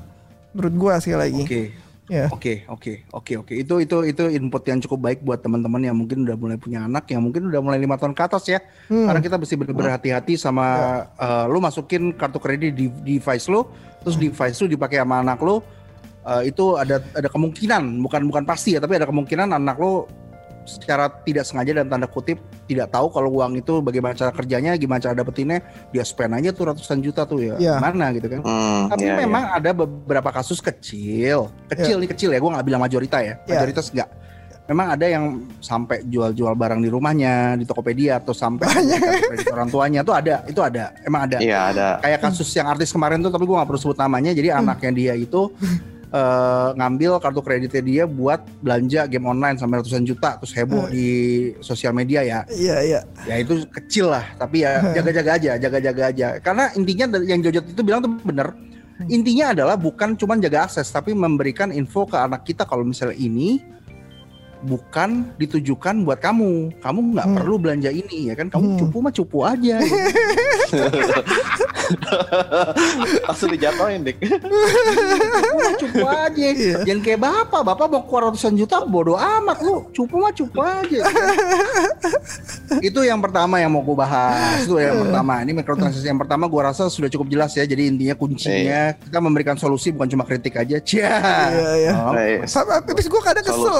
Menurut 0.51 0.75
gua 0.75 0.93
sekali 0.99 1.19
lagi. 1.23 1.43
Oke. 2.11 2.27
Okay. 2.35 2.57
Ya. 2.67 2.67
Oke, 2.67 2.67
oke, 2.67 2.93
oke, 3.15 3.33
oke. 3.39 3.53
Itu 3.55 3.75
itu 3.79 3.97
itu 4.03 4.23
input 4.35 4.63
yang 4.67 4.83
cukup 4.83 4.99
baik 4.99 5.19
buat 5.23 5.39
teman-teman 5.39 5.79
yang 5.79 5.95
mungkin 5.95 6.27
udah 6.27 6.35
mulai 6.35 6.59
punya 6.59 6.83
anak, 6.83 7.07
yang 7.07 7.23
mungkin 7.23 7.47
udah 7.47 7.61
mulai 7.63 7.79
lima 7.79 7.95
tahun 7.95 8.11
ke 8.11 8.21
atas 8.27 8.43
ya. 8.51 8.59
Hmm. 8.91 9.07
Karena 9.07 9.19
kita 9.23 9.35
mesti 9.39 9.55
benar-benar 9.55 9.91
hati-hati 9.95 10.35
sama 10.35 10.65
ya. 10.67 10.87
uh, 11.23 11.45
lu 11.47 11.63
masukin 11.63 12.11
kartu 12.11 12.43
kredit 12.43 12.75
di 12.75 12.91
device 12.91 13.47
lu, 13.47 13.63
terus 14.03 14.19
hmm. 14.19 14.27
device 14.27 14.59
lu 14.59 14.67
dipakai 14.75 14.99
sama 14.99 15.23
anak 15.23 15.39
lu. 15.39 15.63
Uh, 16.21 16.43
itu 16.45 16.77
ada 16.77 16.99
ada 17.15 17.31
kemungkinan, 17.31 17.81
bukan 18.03 18.27
bukan 18.27 18.43
pasti 18.43 18.75
ya, 18.75 18.83
tapi 18.83 18.99
ada 18.99 19.07
kemungkinan 19.07 19.55
anak 19.55 19.79
lu 19.79 20.05
secara 20.65 21.09
tidak 21.23 21.45
sengaja 21.47 21.81
dan 21.81 21.87
tanda 21.89 22.07
kutip 22.07 22.37
tidak 22.69 22.87
tahu 22.93 23.11
kalau 23.11 23.29
uang 23.41 23.59
itu 23.59 23.83
bagaimana 23.83 24.15
cara 24.15 24.31
kerjanya, 24.31 24.77
gimana 24.79 25.03
cara 25.03 25.11
dapetinnya, 25.11 25.59
dia 25.91 26.03
spend 26.07 26.39
aja 26.39 26.55
tuh 26.55 26.71
ratusan 26.71 27.03
juta 27.03 27.27
tuh 27.27 27.43
ya, 27.43 27.55
yeah. 27.59 27.77
mana 27.83 28.15
gitu 28.15 28.31
kan. 28.31 28.39
Hmm, 28.45 28.87
Tapi 28.87 29.05
yeah, 29.11 29.19
memang 29.19 29.43
yeah. 29.43 29.57
ada 29.59 29.69
beberapa 29.75 30.29
kasus 30.31 30.63
kecil, 30.63 31.51
kecil 31.67 31.99
yeah. 31.99 32.03
nih 32.07 32.09
kecil 32.15 32.29
ya, 32.31 32.39
gue 32.39 32.51
nggak 32.51 32.65
bilang 32.65 32.81
majoritas 32.81 33.21
ya, 33.21 33.33
yeah. 33.43 33.59
majoritas 33.59 33.87
enggak. 33.91 34.09
Memang 34.71 34.87
ada 34.95 35.03
yang 35.03 35.51
sampai 35.59 35.99
jual-jual 36.07 36.55
barang 36.55 36.79
di 36.79 36.87
rumahnya 36.87 37.59
di 37.59 37.67
Tokopedia 37.67 38.23
atau 38.23 38.31
sampai 38.31 38.71
orang 39.51 39.67
tuanya 39.67 39.99
tuh 39.99 40.15
ada, 40.15 40.47
itu 40.47 40.63
ada, 40.63 40.95
emang 41.03 41.27
ada. 41.27 41.43
Iya 41.43 41.75
ada. 41.75 41.87
Kayak 41.99 42.19
kasus 42.23 42.47
yang 42.55 42.71
artis 42.71 42.95
kemarin 42.95 43.19
tuh, 43.19 43.33
tapi 43.35 43.43
gue 43.43 43.55
nggak 43.57 43.67
perlu 43.67 43.81
sebut 43.81 43.99
namanya. 43.99 44.31
Jadi 44.31 44.47
hmm. 44.47 44.59
anaknya 44.63 44.91
dia 44.95 45.13
itu 45.19 45.51
uh, 46.11 46.69
ngambil 46.75 47.17
kartu 47.17 47.41
kreditnya 47.41 47.83
dia 47.83 48.03
buat 48.05 48.43
belanja 48.59 49.07
game 49.07 49.25
online 49.27 49.57
sampai 49.57 49.81
ratusan 49.81 50.03
juta 50.03 50.37
terus 50.37 50.53
heboh 50.53 50.85
hmm. 50.87 50.93
di 50.93 51.07
sosial 51.63 51.95
media 51.95 52.21
ya. 52.21 52.39
Iya 52.51 52.77
iya. 52.83 52.99
Ya 53.25 53.35
itu 53.39 53.65
kecil 53.71 54.11
lah, 54.11 54.23
tapi 54.37 54.63
ya 54.67 54.93
jaga-jaga 54.95 55.31
aja, 55.39 55.51
jaga-jaga 55.57 56.03
aja. 56.11 56.27
Karena 56.43 56.69
intinya 56.75 57.05
yang 57.23 57.39
Jojot 57.41 57.65
itu 57.71 57.81
bilang 57.81 58.03
tuh 58.03 58.11
bener. 58.21 58.53
Hmm. 59.01 59.07
Intinya 59.09 59.55
adalah 59.55 59.75
bukan 59.79 60.13
cuma 60.19 60.37
jaga 60.37 60.69
akses, 60.69 60.91
tapi 60.91 61.15
memberikan 61.15 61.73
info 61.73 62.05
ke 62.05 62.19
anak 62.19 62.45
kita 62.45 62.67
kalau 62.67 62.85
misalnya 62.85 63.17
ini 63.17 63.57
bukan 64.61 65.33
ditujukan 65.41 66.05
buat 66.05 66.21
kamu. 66.21 66.77
Kamu 66.81 66.99
nggak 67.17 67.27
hmm. 67.27 67.37
perlu 67.41 67.55
belanja 67.57 67.89
ini 67.89 68.29
ya 68.29 68.35
kan? 68.37 68.53
Kamu 68.53 68.67
hmm. 68.75 68.79
cupu 68.85 68.97
mah 69.01 69.13
cupu 69.13 69.37
aja. 69.41 69.81
Langsung 73.27 73.49
dijatuhin 73.51 74.01
dik. 74.05 74.17
cupu 75.81 76.05
aja. 76.05 76.47
Iya. 76.51 76.77
Jangan 76.87 77.01
kayak 77.01 77.19
bapak. 77.19 77.61
Bapak 77.61 77.85
mau 77.91 78.01
keluar 78.05 78.31
ratusan 78.31 78.53
juta 78.55 78.83
bodoh 78.85 79.17
amat 79.17 79.61
lu. 79.63 79.87
Cupu 79.91 80.21
mah 80.21 80.33
cupu 80.33 80.59
aja. 80.61 81.01
itu 82.79 82.99
yang 83.03 83.19
pertama 83.19 83.59
yang 83.59 83.71
mau 83.71 83.83
gue 83.83 83.97
bahas. 83.97 84.63
Itu 84.63 84.79
yang 84.79 85.07
pertama. 85.07 85.41
Ini 85.43 85.51
mikrotransaksi 85.51 86.07
yang 86.07 86.19
pertama 86.21 86.47
gue 86.47 86.61
rasa 86.61 86.87
sudah 86.87 87.09
cukup 87.09 87.27
jelas 87.31 87.51
ya. 87.53 87.63
Jadi 87.67 87.91
intinya 87.91 88.15
kuncinya 88.15 88.93
iya. 88.93 88.97
kita 88.97 89.19
memberikan 89.19 89.55
solusi 89.57 89.91
bukan 89.91 90.07
cuma 90.11 90.23
kritik 90.23 90.55
aja. 90.57 90.77
Cia. 90.81 91.17
Iya, 91.51 91.71
iya. 91.77 91.91
Oh. 91.97 92.13
Tapi 92.85 93.01
gue 93.01 93.21
kadang 93.21 93.45
kesel. 93.45 93.77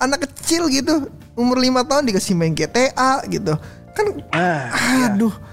Anak 0.00 0.26
kecil 0.28 0.68
gitu 0.68 1.08
umur 1.32 1.56
lima 1.56 1.80
tahun 1.86 2.08
dikasih 2.08 2.36
main 2.36 2.52
GTA 2.52 3.24
gitu. 3.28 3.56
Kan 3.92 4.06
ah, 4.32 4.72
aduh. 5.12 5.32
Iya 5.32 5.51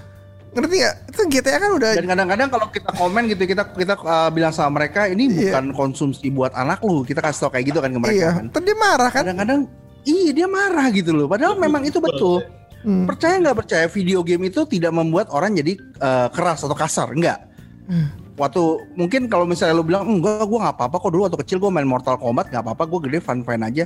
ngerti 0.50 0.76
gak? 0.82 0.94
Itu 1.14 1.22
GTA 1.30 1.58
kan 1.62 1.70
udah 1.78 1.90
dan 1.94 2.06
kadang-kadang 2.10 2.48
kalau 2.50 2.66
kita 2.74 2.90
komen 2.98 3.22
gitu 3.30 3.42
kita 3.46 3.62
kita 3.70 3.94
uh, 4.02 4.30
bilang 4.34 4.50
sama 4.50 4.82
mereka 4.82 5.06
ini 5.06 5.30
iya. 5.30 5.54
bukan 5.54 5.64
konsumsi 5.74 6.26
buat 6.30 6.50
anak 6.58 6.82
lu 6.82 7.06
kita 7.06 7.22
kasih 7.22 7.46
tau 7.46 7.50
kayak 7.54 7.70
gitu 7.70 7.78
kan 7.78 7.90
ke 7.94 8.00
mereka 8.02 8.18
iya. 8.18 8.30
kan 8.50 8.62
dia 8.62 8.76
marah 8.76 9.10
kan 9.14 9.22
kadang-kadang 9.22 9.60
iya 10.02 10.30
dia 10.34 10.48
marah 10.50 10.86
gitu 10.90 11.10
loh 11.14 11.26
padahal 11.30 11.54
betul, 11.54 11.64
memang 11.64 11.82
itu 11.86 11.98
betul 12.02 12.42
hmm. 12.84 13.04
percaya 13.06 13.34
nggak 13.38 13.56
percaya 13.62 13.86
video 13.86 14.20
game 14.26 14.48
itu 14.48 14.66
tidak 14.66 14.92
membuat 14.94 15.30
orang 15.30 15.54
jadi 15.54 15.78
uh, 16.00 16.28
keras 16.32 16.64
atau 16.64 16.76
kasar 16.76 17.12
enggak 17.12 17.38
hmm. 17.86 18.34
waktu 18.34 18.62
mungkin 18.96 19.30
kalau 19.30 19.44
misalnya 19.44 19.78
lu 19.78 19.84
bilang 19.86 20.08
enggak 20.08 20.44
gue 20.44 20.58
nggak 20.58 20.74
apa-apa 20.76 20.96
kok 20.98 21.10
dulu 21.12 21.22
waktu 21.28 21.38
kecil 21.46 21.58
gue 21.60 21.70
main 21.70 21.86
Mortal 21.86 22.16
Kombat 22.18 22.50
nggak 22.50 22.64
apa-apa 22.64 22.82
gue 22.88 23.00
gede 23.10 23.18
fun 23.22 23.44
fun 23.44 23.62
aja 23.62 23.84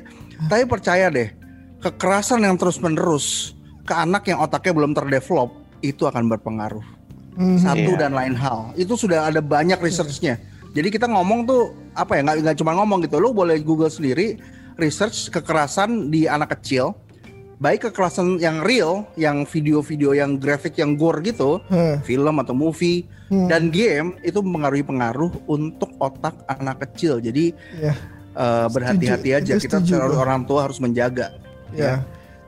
tapi 0.48 0.64
percaya 0.64 1.10
deh 1.10 1.28
kekerasan 1.82 2.40
yang 2.40 2.56
terus 2.56 2.80
menerus 2.80 3.52
ke 3.84 3.92
anak 3.92 4.24
yang 4.24 4.40
otaknya 4.40 4.72
belum 4.72 4.96
terdevelop 4.96 5.52
itu 5.84 6.02
akan 6.02 6.26
berpengaruh 6.26 6.84
Mhm. 7.34 7.58
satu 7.58 7.90
Iya. 7.92 8.00
dan 8.00 8.12
lain 8.12 8.32
hal 8.32 8.70
itu 8.74 8.94
sudah 8.94 9.26
ada 9.26 9.38
banyak 9.38 9.76
researchnya 9.76 10.38
jadi 10.70 10.88
kita 10.88 11.04
ngomong 11.04 11.44
tuh 11.44 11.62
apa 11.92 12.16
ya 12.16 12.20
nggak 12.22 12.36
nggak 12.40 12.56
cuma 12.56 12.72
ngomong 12.74 13.02
gitu 13.02 13.18
lu 13.18 13.30
boleh 13.30 13.58
google 13.58 13.86
sendiri 13.88 14.38
research 14.76 15.28
kekerasan 15.28 16.08
di 16.08 16.24
anak 16.24 16.54
kecil 16.54 16.94
baik 17.56 17.86
kekerasan 17.86 18.38
yang 18.38 18.62
real 18.62 19.06
yang 19.14 19.42
video-video 19.44 20.10
yang 20.12 20.36
grafik 20.36 20.74
yang 20.74 20.94
gore 20.94 21.22
gitu 21.22 21.58
Heh. 21.68 21.98
film 22.02 22.38
atau 22.38 22.52
movie 22.52 23.02
Hmm. 23.24 23.48
dan 23.48 23.66
game 23.68 24.14
itu 24.20 24.38
mempengaruhi 24.38 24.84
pengaruh 24.84 25.32
untuk 25.46 25.90
otak 25.98 26.38
anak 26.46 26.82
kecil 26.82 27.18
jadi 27.18 27.50
Iya. 27.74 27.94
eh, 28.32 28.66
berhati-hati 28.68 29.30
Setuju, 29.32 29.38
aja 29.40 29.52
kita 29.56 29.78
sebagai 29.80 30.12
gua. 30.12 30.22
orang 30.22 30.40
tua 30.44 30.60
harus 30.62 30.78
menjaga 30.78 31.34
Ya. 31.72 32.04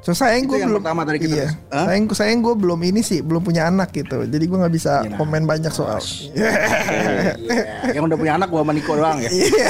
So 0.06 0.14
sayang 0.14 0.46
gue 0.46 0.62
belum 0.62 0.78
pertama 0.78 1.02
tadi 1.02 1.18
kita 1.18 1.34
iya. 1.34 1.48
Hah? 1.74 1.90
sayang 1.90 2.06
sayang 2.14 2.38
gue 2.38 2.54
belum 2.54 2.78
ini 2.78 3.02
sih 3.02 3.26
belum 3.26 3.42
punya 3.42 3.66
anak 3.66 3.90
gitu 3.90 4.22
jadi 4.22 4.44
gue 4.46 4.58
nggak 4.62 4.74
bisa 4.78 5.02
Iya, 5.02 5.10
nah. 5.10 5.18
komen 5.18 5.42
banyak 5.50 5.72
soal 5.74 5.98
Iya, 6.38 7.90
yang 7.90 8.06
udah 8.06 8.14
punya 8.14 8.38
anak 8.38 8.48
gua 8.54 8.62
sama 8.62 8.72
Niko 8.74 8.94
doang 8.94 9.18
ya 9.18 9.30
Iya. 9.34 9.68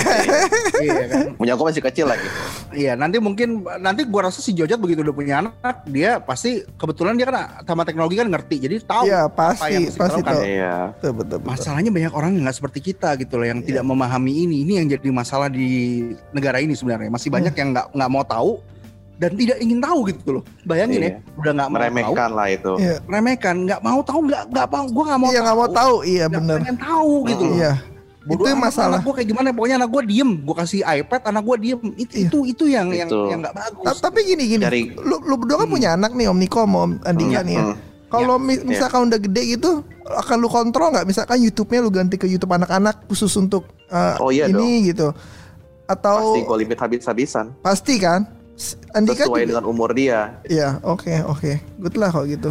iya 0.85 1.01
kan 1.09 1.27
Punya 1.41 1.53
aku 1.57 1.69
masih 1.69 1.83
kecil 1.85 2.07
lagi. 2.09 2.29
Iya, 2.77 2.93
nanti 2.99 3.17
mungkin 3.17 3.65
nanti 3.81 4.05
gua 4.05 4.29
rasa 4.29 4.45
si 4.45 4.53
Jojot 4.53 4.77
begitu 4.77 5.01
udah 5.01 5.15
punya 5.17 5.35
anak, 5.41 5.85
dia 5.89 6.21
pasti 6.21 6.65
kebetulan 6.77 7.17
dia 7.17 7.29
kan 7.29 7.65
sama 7.65 7.85
teknologi 7.89 8.21
kan 8.21 8.29
ngerti, 8.29 8.57
jadi 8.61 8.75
tahu 8.85 9.05
Iya, 9.09 9.29
apa 9.29 9.57
pasti, 9.57 9.73
yang 9.73 9.83
mesti 9.89 10.01
pasti 10.01 10.21
tahu. 10.21 10.41
Iya. 10.45 10.77
betul 10.97 11.13
betul 11.17 11.37
betul 11.41 11.51
Masalahnya 11.53 11.91
banyak 11.93 12.13
orang 12.13 12.31
yang 12.37 12.43
nggak 12.49 12.57
seperti 12.57 12.81
kita 12.93 13.17
gitu 13.21 13.41
loh, 13.41 13.47
yang 13.49 13.61
tidak 13.65 13.85
memahami 13.85 14.33
ini. 14.49 14.57
Ini 14.69 14.73
yang 14.83 14.87
jadi 14.93 15.09
masalah 15.13 15.49
di 15.49 15.69
negara 16.33 16.61
ini 16.61 16.77
sebenarnya. 16.77 17.09
Masih 17.09 17.29
banyak 17.33 17.55
yang 17.57 17.69
nggak 17.73 17.87
nggak 17.97 18.11
mau 18.13 18.25
tahu 18.25 18.61
dan 19.17 19.31
tidak 19.33 19.57
ingin 19.59 19.79
tahu 19.79 19.99
gitu 20.07 20.29
loh. 20.31 20.43
Bayangin 20.63 21.01
Iya. 21.01 21.09
ya, 21.09 21.13
udah 21.35 21.53
nggak 21.53 21.67
mau 21.67 21.73
tahu, 21.73 21.83
Meremehkan 21.83 22.31
lah 22.33 22.47
itu. 22.49 22.73
Iya. 22.77 22.97
remehkan, 23.03 23.55
nggak 23.65 23.81
mau 23.81 24.01
tahu, 24.01 24.21
nggak 24.25 24.43
nggak 24.49 24.67
mau, 24.69 24.85
gua 24.87 25.05
nggak 25.07 25.19
mau 25.19 25.29
Iya 25.29 25.41
nggak 25.41 25.57
mau 25.57 25.69
tahu 25.71 25.95
iya 26.03 26.25
bener 26.27 26.59
pengen 26.61 26.79
tahu 26.79 27.13
gitu 27.27 27.45
loh. 27.45 27.57
iya 27.57 27.73
Bodo 28.27 28.43
itu 28.43 28.45
yang 28.45 28.59
amat 28.59 28.67
masalah 28.69 28.99
Anak 28.99 29.07
gue 29.07 29.15
kayak 29.15 29.29
gimana? 29.31 29.49
Pokoknya 29.49 29.77
anak 29.79 29.91
gue 29.93 30.03
diem. 30.05 30.31
Gue 30.43 30.57
kasih 30.57 30.81
iPad, 30.83 31.21
anak 31.25 31.43
gue 31.47 31.57
diem. 31.63 31.81
Itu 31.95 32.13
Iya. 32.13 32.25
itu 32.27 32.39
itu 32.45 32.65
yang 32.67 32.87
yang 32.91 33.07
Itu. 33.07 33.21
yang 33.31 33.39
nggak 33.39 33.55
bagus. 33.55 33.85
Ta- 33.87 34.11
tapi 34.11 34.19
gini 34.27 34.45
gini 34.49 34.61
Dari- 34.61 34.91
lu 34.99 35.23
lu 35.23 35.35
berdua 35.37 35.63
kan 35.63 35.69
punya 35.71 35.95
anak 35.95 36.11
nih 36.11 36.27
Om 36.27 36.35
Niko 36.37 36.61
Om 36.61 36.75
Andika 37.07 37.41
nih 37.41 37.55
ya 37.55 37.63
Hmm. 37.65 37.77
kalau 38.09 38.35
mi- 38.37 38.67
misalkan 38.67 39.07
udah 39.07 39.21
gede 39.21 39.43
gitu 39.49 39.71
akan 40.05 40.37
lu 40.37 40.49
kontrol 40.49 40.91
nggak 40.91 41.07
misalkan 41.07 41.39
YouTube-nya 41.39 41.79
lu 41.79 41.89
ganti 41.89 42.15
ke 42.15 42.27
YouTube 42.27 42.51
anak-anak 42.51 43.07
khusus 43.07 43.31
untuk 43.33 43.63
uh, 43.89 44.19
Oh, 44.19 44.29
iya 44.29 44.47
ini 44.47 44.91
gitu 44.91 45.15
atau 45.87 46.35
Pasti 46.35 46.41
gue 46.43 46.57
limit 46.59 46.79
habis-habisan. 46.81 47.47
pasti 47.61 47.95
kan 47.97 48.27
Andika 48.91 49.23
Sesuai 49.23 49.45
juga 49.45 49.51
dengan 49.53 49.65
umur 49.67 49.93
dia. 49.93 50.41
Iya, 50.43 50.81
oke, 50.81 51.13
oke. 51.27 51.53
Good 51.77 51.97
lah 51.97 52.09
kalau 52.09 52.25
gitu. 52.25 52.51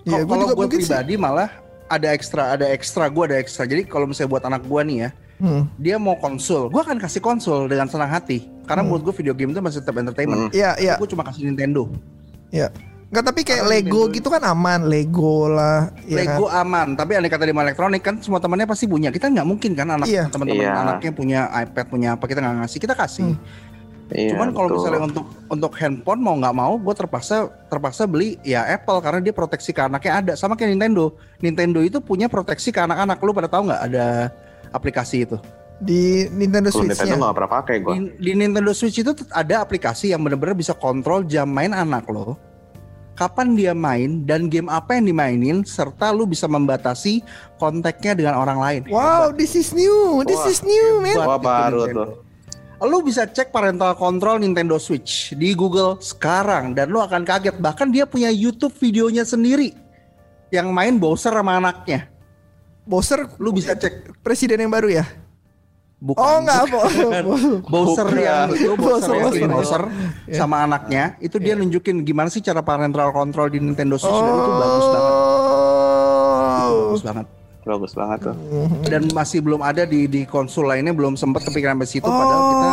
Kalau 0.00 0.08
Iya, 0.10 0.18
gua 0.18 0.28
kalau 0.30 0.42
juga 0.42 0.48
gue 0.50 0.60
mungkin 0.62 0.78
sih. 0.78 0.88
pribadi 0.88 1.14
malah 1.14 1.48
ada 1.86 2.08
ekstra, 2.10 2.42
ada 2.50 2.66
ekstra. 2.66 3.04
Gue 3.06 3.24
ada 3.26 3.36
ekstra. 3.36 3.62
Jadi 3.62 3.84
kalau 3.84 4.04
misalnya 4.04 4.30
buat 4.30 4.42
anak 4.42 4.62
gue 4.62 4.80
nih 4.82 4.98
ya, 4.98 5.10
Hmm. 5.36 5.62
dia 5.76 5.96
mau 5.96 6.14
konsul, 6.14 6.68
gue 6.68 6.78
akan 6.78 6.96
kasih 6.96 7.20
konsul 7.20 7.66
dengan 7.66 7.84
senang 7.84 8.08
hati. 8.08 8.48
Karena 8.64 8.80
menurut 8.80 9.04
gue 9.04 9.14
video 9.14 9.32
game 9.32 9.50
itu 9.50 9.60
masih 9.60 9.80
tetap 9.80 9.94
entertainment. 9.94 10.48
Iya, 10.50 10.78
iya, 10.78 10.94
Gue 10.96 11.04
cuma 11.06 11.20
kasih 11.22 11.44
Nintendo. 11.44 11.92
iya. 12.48 12.72
Enggak 13.04 13.24
tapi 13.26 13.40
kayak 13.42 13.62
Karena 13.62 13.72
Lego 13.76 13.90
Nintendo- 14.00 14.14
gitu 14.16 14.28
kan 14.28 14.42
aman, 14.44 14.80
Lego 14.84 15.36
lah, 15.46 15.92
ya 16.02 16.16
Lego 16.18 16.48
kan? 16.48 16.62
aman, 16.62 16.88
tapi 16.94 17.14
aneh 17.14 17.28
kata 17.28 17.44
di 17.44 17.52
elektronik 17.52 18.02
kan 18.02 18.18
semua 18.18 18.40
temannya 18.40 18.64
pasti 18.64 18.86
punya. 18.86 19.12
Kita 19.12 19.28
nggak 19.28 19.44
mungkin 19.44 19.70
kan 19.72 19.86
anak 19.88 20.08
Iya. 20.08 20.26
teman-teman 20.26 20.64
Iya. 20.64 20.72
anaknya 20.74 21.10
punya 21.12 21.40
iPad, 21.52 21.86
punya 21.86 22.08
apa 22.12 22.24
kita 22.24 22.40
nggak 22.40 22.56
ngasih, 22.58 22.78
kita 22.80 22.94
kasih. 22.96 23.28
Hmm. 23.28 23.38
Iya, 24.12 24.36
Cuman 24.36 24.52
kalau 24.52 24.68
misalnya 24.76 25.00
untuk 25.08 25.26
untuk 25.48 25.72
handphone 25.80 26.20
mau 26.20 26.36
nggak 26.36 26.52
mau, 26.52 26.76
gue 26.76 26.94
terpaksa 26.94 27.48
terpaksa 27.72 28.04
beli 28.04 28.36
ya 28.44 28.68
Apple 28.68 29.00
karena 29.00 29.24
dia 29.24 29.32
proteksi 29.32 29.72
ke 29.72 29.80
anaknya 29.80 30.12
ada. 30.20 30.32
Sama 30.36 30.60
kayak 30.60 30.76
Nintendo. 30.76 31.16
Nintendo 31.40 31.80
itu 31.80 32.04
punya 32.04 32.28
proteksi 32.28 32.68
ke 32.68 32.84
anak-anak. 32.84 33.16
Lu 33.24 33.32
pada 33.32 33.48
tahu 33.48 33.72
nggak 33.72 33.82
ada 33.88 34.28
aplikasi 34.76 35.24
itu? 35.24 35.40
Di 35.80 36.28
Nintendo 36.28 36.68
Kalau 36.68 36.84
Nintendo 36.84 37.16
nggak 37.16 37.34
pernah 37.34 37.52
pakai 37.56 37.76
gue. 37.80 37.92
Di, 37.96 38.00
di 38.20 38.32
Nintendo 38.36 38.72
Switch 38.76 39.00
itu 39.00 39.12
ada 39.32 39.64
aplikasi 39.64 40.12
yang 40.12 40.20
benar-benar 40.20 40.52
bisa 40.52 40.76
kontrol 40.76 41.24
jam 41.24 41.48
main 41.48 41.72
anak 41.72 42.04
lo. 42.12 42.36
Kapan 43.14 43.54
dia 43.54 43.70
main 43.72 44.26
dan 44.26 44.50
game 44.50 44.66
apa 44.66 44.98
yang 44.98 45.06
dimainin 45.06 45.62
serta 45.62 46.10
lu 46.10 46.26
bisa 46.26 46.50
membatasi 46.50 47.22
kontaknya 47.62 48.12
dengan 48.18 48.34
orang 48.34 48.58
lain. 48.58 48.82
Wow, 48.90 49.30
this 49.30 49.54
is 49.54 49.70
new. 49.70 50.26
This 50.26 50.42
Wah, 50.42 50.50
is 50.50 50.60
new, 50.66 50.98
man. 50.98 51.14
Hebat 51.14 51.28
Wah, 51.30 51.38
baru 51.38 51.80
Nintendo. 51.86 52.33
Lu 52.82 53.00
bisa 53.00 53.24
cek 53.28 53.54
parental 53.54 53.94
control 53.94 54.42
Nintendo 54.42 54.76
Switch 54.82 55.30
di 55.38 55.54
Google 55.54 56.02
sekarang 56.02 56.74
dan 56.74 56.90
lu 56.90 56.98
akan 56.98 57.22
kaget 57.22 57.56
bahkan 57.62 57.88
dia 57.88 58.04
punya 58.04 58.28
YouTube 58.34 58.74
videonya 58.82 59.22
sendiri 59.22 59.72
yang 60.50 60.74
main 60.74 60.98
Bowser 60.98 61.30
sama 61.30 61.62
anaknya. 61.62 62.10
Bowser 62.84 63.30
Lu 63.38 63.54
bisa 63.54 63.72
cek 63.78 64.20
presiden 64.20 64.60
yang 64.60 64.72
baru 64.74 64.90
ya? 64.90 65.04
bukan 66.04 66.20
Oh, 66.20 66.36
enggak 66.44 66.58
apa. 66.68 66.80
Bowser 67.72 68.06
Bukan. 68.12 68.20
yang 68.20 68.48
itu 68.52 68.74
Bowser, 68.76 69.16
Bowser, 69.16 69.48
Bowser. 69.48 69.82
Iya. 70.28 70.36
sama 70.36 70.64
anaknya 70.68 71.16
itu 71.24 71.40
dia 71.40 71.56
nunjukin 71.56 72.04
gimana 72.04 72.28
sih 72.28 72.44
cara 72.44 72.60
parental 72.60 73.08
control 73.12 73.48
di 73.48 73.58
Nintendo 73.64 73.96
Switch 73.96 74.12
dan 74.12 74.34
itu 74.36 74.52
bagus 74.52 74.86
banget. 74.92 75.12
Oh. 75.14 76.68
Bagus 76.92 77.02
banget. 77.04 77.26
Bagus 77.64 77.96
banget 77.96 78.28
tuh. 78.28 78.36
Dan 78.84 79.08
masih 79.10 79.40
belum 79.40 79.64
ada 79.64 79.88
di 79.88 80.04
di 80.04 80.28
konsul 80.28 80.68
lainnya 80.68 80.92
belum 80.92 81.16
sempat 81.16 81.48
kepikiran 81.48 81.80
sampai 81.80 81.88
situ 81.88 82.04
padahal 82.04 82.42
kita 82.46 82.68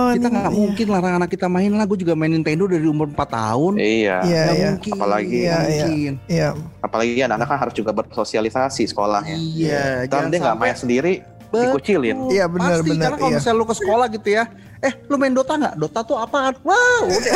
Oh, 0.00 0.08
kita 0.10 0.26
nggak 0.26 0.50
mungkin 0.50 0.86
larang 0.90 1.14
anak 1.22 1.30
kita 1.30 1.46
main 1.46 1.70
lah. 1.70 1.86
Gue 1.86 1.94
juga 1.94 2.18
main 2.18 2.34
Nintendo 2.34 2.66
dari 2.66 2.82
umur 2.82 3.06
4 3.06 3.30
tahun. 3.30 3.72
Iya. 3.78 4.16
Iya, 4.26 4.42
iya. 4.50 4.68
mungkin. 4.74 4.92
Apalagi- 4.98 5.30
Iya, 5.30 5.38
iya. 5.46 5.62
mungkin. 5.86 6.12
Iya. 6.26 6.48
Apalagi 6.82 7.10
anak-anak 7.22 7.46
kan 7.46 7.58
harus 7.62 7.74
juga 7.78 7.90
bersosialisasi 7.94 8.82
sekolahnya. 8.90 9.38
Iya, 9.38 10.10
Dan 10.10 10.34
dia 10.34 10.38
nggak 10.42 10.58
main 10.58 10.74
sendiri, 10.74 11.22
dikucilin. 11.54 12.26
Iya, 12.26 12.50
benar, 12.50 12.82
Pasti, 12.82 12.90
benar, 12.90 13.06
Karena 13.06 13.18
kalau 13.22 13.30
iya. 13.30 13.38
misalnya 13.38 13.58
lu 13.58 13.66
ke 13.66 13.74
sekolah 13.78 14.06
gitu 14.10 14.28
ya, 14.34 14.44
eh 14.80 14.92
lu 15.06 15.14
main 15.14 15.30
Dota 15.30 15.54
nggak? 15.54 15.74
Dota 15.76 16.00
tuh 16.00 16.16
apaan? 16.16 16.56
Wow, 16.64 17.04
udah, 17.08 17.34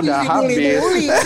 Udah 0.00 0.20
habis. 0.24 0.80
bully. 0.80 1.06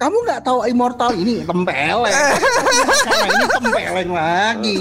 Kamu 0.00 0.16
nggak 0.26 0.40
tahu 0.42 0.58
Immortal 0.66 1.10
ini 1.14 1.46
tempeleng. 1.46 2.16
Sekarang 3.00 3.28
ini 3.30 3.46
tempeleng 3.48 4.10
lagi. 4.10 4.74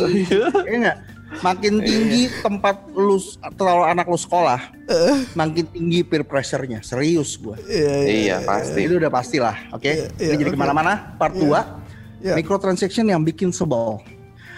Iya 0.66 0.78
nggak? 0.82 0.98
Makin 1.36 1.84
tinggi 1.84 2.32
tempat 2.40 2.96
lu 2.96 3.20
atau 3.44 3.84
anak 3.84 4.08
lu 4.08 4.16
sekolah, 4.16 4.72
makin 5.36 5.68
tinggi 5.68 6.00
peer 6.00 6.24
pressure-nya. 6.24 6.80
Serius 6.80 7.36
gua. 7.36 7.60
Iya, 7.68 8.08
iya. 8.08 8.08
Iya, 8.08 8.36
pasti. 8.48 8.88
Itu 8.88 8.96
udah 8.96 9.12
pastilah, 9.12 9.56
oke? 9.76 9.84
Iya, 9.84 10.08
Ini 10.16 10.32
iya, 10.32 10.36
jadi 10.40 10.50
ke 10.56 10.60
mana-mana. 10.60 11.12
Part 11.20 11.36
2 11.36 11.84
Iya. 12.24 12.34
microtransaction 12.40 13.06
yang 13.06 13.22
bikin 13.22 13.52
sebel. 13.52 14.00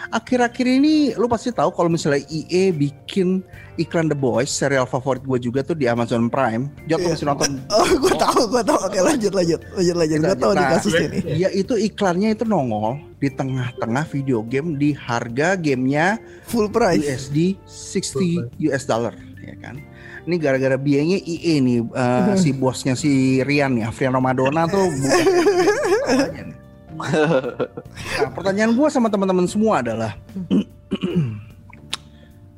Akhir-akhir 0.08 0.66
ini 0.66 0.94
lu 1.14 1.28
pasti 1.28 1.50
tahu 1.50 1.70
kalau 1.70 1.88
misalnya 1.88 2.24
EA 2.26 2.72
bikin 2.72 3.44
iklan 3.76 4.08
The 4.08 4.16
Boys, 4.16 4.48
serial 4.48 4.84
favorit 4.84 5.22
gue 5.22 5.38
juga 5.38 5.62
tuh 5.62 5.76
di 5.76 5.86
Amazon 5.86 6.28
Prime. 6.28 6.72
Jod 6.86 7.00
lu 7.00 7.08
Iya. 7.08 7.14
mesti 7.14 7.26
nonton. 7.26 7.52
Oh, 7.76 7.84
gue 7.86 8.14
tahu, 8.14 8.42
gue 8.48 8.64
tahu. 8.64 8.80
Oke, 8.82 9.00
lanjut, 9.00 9.32
lanjut, 9.32 9.60
lanjut, 9.74 9.96
lanjut. 9.96 10.18
Gue 10.22 10.36
tahu 10.36 10.52
di 10.52 10.64
Nah, 10.64 10.70
kasus 10.74 10.94
ini. 10.96 11.20
Dia 11.36 11.50
itu 11.52 11.74
iklannya 11.76 12.30
itu 12.32 12.44
nongol 12.44 12.98
di 13.18 13.30
tengah-tengah 13.30 14.06
video 14.08 14.40
game 14.42 14.76
di 14.76 14.92
harga 14.92 15.54
gamenya 15.54 16.18
Full 16.48 16.70
price. 16.70 17.04
USD 17.04 17.60
60 17.68 18.48
US 18.66 18.84
dollar, 18.84 19.12
ya 19.38 19.56
kan? 19.60 19.78
Ini 20.24 20.36
gara-gara 20.38 20.76
biayanya 20.76 21.20
EA 21.20 21.56
nih, 21.60 21.80
eh, 21.84 22.36
si 22.36 22.52
bosnya 22.52 22.96
si 22.96 23.40
Rian 23.42 23.80
nih, 23.80 23.88
Afrian 23.88 24.12
Ramadona 24.12 24.68
tuh 24.68 24.88
bukan. 24.92 26.67
Nah, 26.98 28.34
pertanyaan 28.34 28.74
gue 28.74 28.88
sama 28.90 29.14
teman-teman 29.14 29.46
semua 29.46 29.86
adalah 29.86 30.18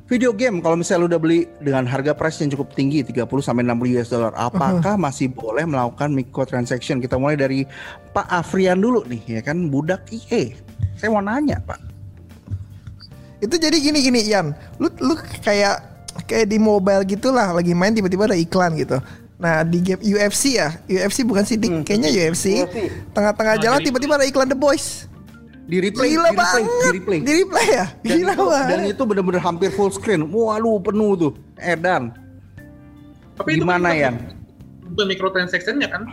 video 0.10 0.34
game 0.34 0.58
kalau 0.64 0.74
misalnya 0.74 1.06
lu 1.06 1.08
udah 1.14 1.22
beli 1.22 1.46
dengan 1.62 1.86
harga 1.86 2.18
price 2.18 2.42
yang 2.42 2.50
cukup 2.56 2.74
tinggi 2.74 3.06
30 3.06 3.30
sampai 3.46 3.62
60 3.62 3.96
US 4.00 4.10
dollar, 4.10 4.34
apakah 4.34 4.98
masih 4.98 5.30
boleh 5.30 5.70
melakukan 5.70 6.10
microtransaction? 6.10 6.98
Kita 6.98 7.22
mulai 7.22 7.38
dari 7.38 7.62
Pak 8.16 8.26
Afrian 8.26 8.82
dulu 8.82 9.06
nih, 9.06 9.38
ya 9.38 9.42
kan 9.46 9.70
budak 9.70 10.10
IE. 10.10 10.58
Saya 10.98 11.14
mau 11.14 11.22
nanya, 11.22 11.62
Pak. 11.62 11.78
Itu 13.40 13.56
jadi 13.56 13.78
gini 13.80 14.04
gini 14.04 14.20
Ian, 14.28 14.52
lu 14.82 14.92
lu 15.00 15.16
kayak 15.46 15.80
kayak 16.28 16.52
di 16.52 16.60
mobile 16.60 17.08
gitulah 17.08 17.56
lagi 17.56 17.72
main 17.72 17.96
tiba-tiba 17.96 18.28
ada 18.28 18.36
iklan 18.36 18.76
gitu. 18.76 19.00
Nah 19.40 19.64
di 19.64 19.80
game 19.80 20.04
UFC 20.04 20.60
ya, 20.60 20.76
UFC 20.86 21.24
bukan 21.24 21.42
sih, 21.42 21.56
Dik? 21.56 21.88
kayaknya 21.88 22.12
UFC. 22.12 22.68
Tengah-tengah 23.10 23.56
Nah, 23.56 23.62
jalan 23.62 23.80
tiba-tiba 23.80 24.20
ada 24.20 24.28
iklan 24.28 24.46
The 24.46 24.54
Boys. 24.54 25.08
Di 25.64 25.78
replay, 25.80 26.12
Gila 26.12 26.28
di 26.28 26.34
replay, 26.34 26.36
banget. 26.36 26.66
di 26.66 26.90
replay. 26.92 27.20
Di 27.22 27.32
replay 27.38 27.68
ya, 27.70 27.86
Dan 27.96 28.10
gila 28.10 28.34
itu, 28.34 28.44
banget. 28.44 28.68
dan 28.68 28.80
itu 28.90 29.04
bener-bener 29.06 29.38
hampir 29.40 29.70
full 29.70 29.88
screen. 29.90 30.28
Waduh, 30.28 30.82
penuh 30.82 31.12
tuh. 31.16 31.32
Edan. 31.56 32.10
Tapi 33.38 33.50
itu 33.54 33.64
Gimana, 33.64 33.94
Yan? 33.94 34.16
Bukan 34.90 35.06
microtransaction-nya 35.08 35.88
kan? 35.88 36.04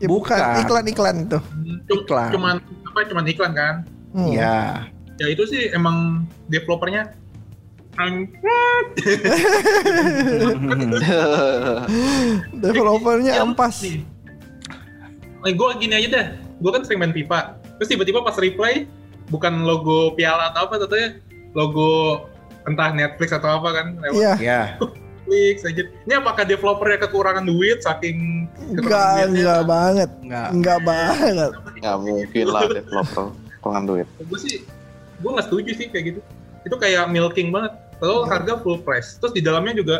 Ya, 0.00 0.08
bukan 0.08 0.40
iklan-iklan 0.64 1.26
itu. 1.26 1.38
Cum- 1.84 2.00
Iklan. 2.00 2.30
Cuman 2.32 2.54
apa? 2.58 2.98
Cuman 3.04 3.24
iklan 3.26 3.52
kan? 3.52 3.74
Hmm. 4.10 4.32
Ya. 4.32 4.88
ya 5.20 5.26
itu 5.28 5.44
sih 5.44 5.68
emang 5.68 6.24
developernya 6.48 7.12
Developernya 12.62 13.32
Ya, 13.38 13.42
ampas. 13.42 13.82
Eh, 13.82 14.02
gue 15.54 15.68
gini 15.78 15.94
aja 15.94 16.08
dah. 16.10 16.26
Gue 16.62 16.70
kan 16.74 16.82
sering 16.86 17.00
main 17.02 17.14
FIFA. 17.14 17.54
Terus 17.78 17.88
tiba-tiba 17.90 18.22
pas 18.22 18.34
replay, 18.38 18.86
bukan 19.30 19.62
logo 19.62 20.14
piala 20.18 20.50
atau 20.50 20.66
apa, 20.66 20.78
tentunya 20.82 21.14
logo 21.54 22.22
entah 22.66 22.90
Netflix 22.94 23.32
atau 23.34 23.58
apa 23.62 23.68
kan. 23.74 23.86
Lewat 24.02 24.14
Iya. 24.18 24.32
Ya. 24.38 24.62
Netflix 25.28 25.60
aja. 25.68 25.82
Ini 26.08 26.14
apakah 26.24 26.44
developernya 26.48 26.98
kekurangan 27.04 27.44
duit 27.44 27.84
saking 27.84 28.48
Enggak, 28.72 29.28
enggak 29.28 29.60
banget. 29.68 30.10
Enggak. 30.24 30.48
Enggak 30.56 30.78
banget. 30.82 31.50
Nggak 31.78 31.96
mungkin 32.00 32.44
lah 32.48 32.62
developer 32.66 33.26
kurang 33.60 33.84
duit. 33.84 34.08
Gue 34.24 34.38
sih, 34.40 34.64
gue 35.20 35.30
nggak 35.30 35.46
setuju 35.46 35.70
sih 35.76 35.86
kayak 35.92 36.04
gitu. 36.14 36.20
Itu 36.64 36.76
kayak 36.80 37.12
milking 37.12 37.52
banget. 37.52 37.76
Kalau 37.98 38.24
harga 38.26 38.58
full 38.62 38.78
price. 38.82 39.18
Terus 39.18 39.34
di 39.34 39.42
dalamnya 39.42 39.74
juga 39.74 39.96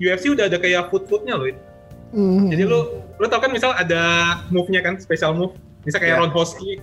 UFC 0.00 0.32
udah 0.32 0.46
ada 0.48 0.56
kayak 0.56 0.88
food-foodnya 0.88 1.36
loh. 1.36 1.50
Hmm. 2.10 2.50
Jadi 2.50 2.62
lu 2.66 2.80
lu 3.20 3.26
tau 3.28 3.38
kan 3.38 3.52
misal 3.52 3.70
ada 3.76 4.02
move-nya 4.50 4.80
kan, 4.82 4.98
special 4.98 5.34
move. 5.36 5.54
Misal 5.86 6.00
kayak 6.02 6.16
Ya. 6.16 6.20
roundhouse 6.22 6.54
kick. 6.56 6.80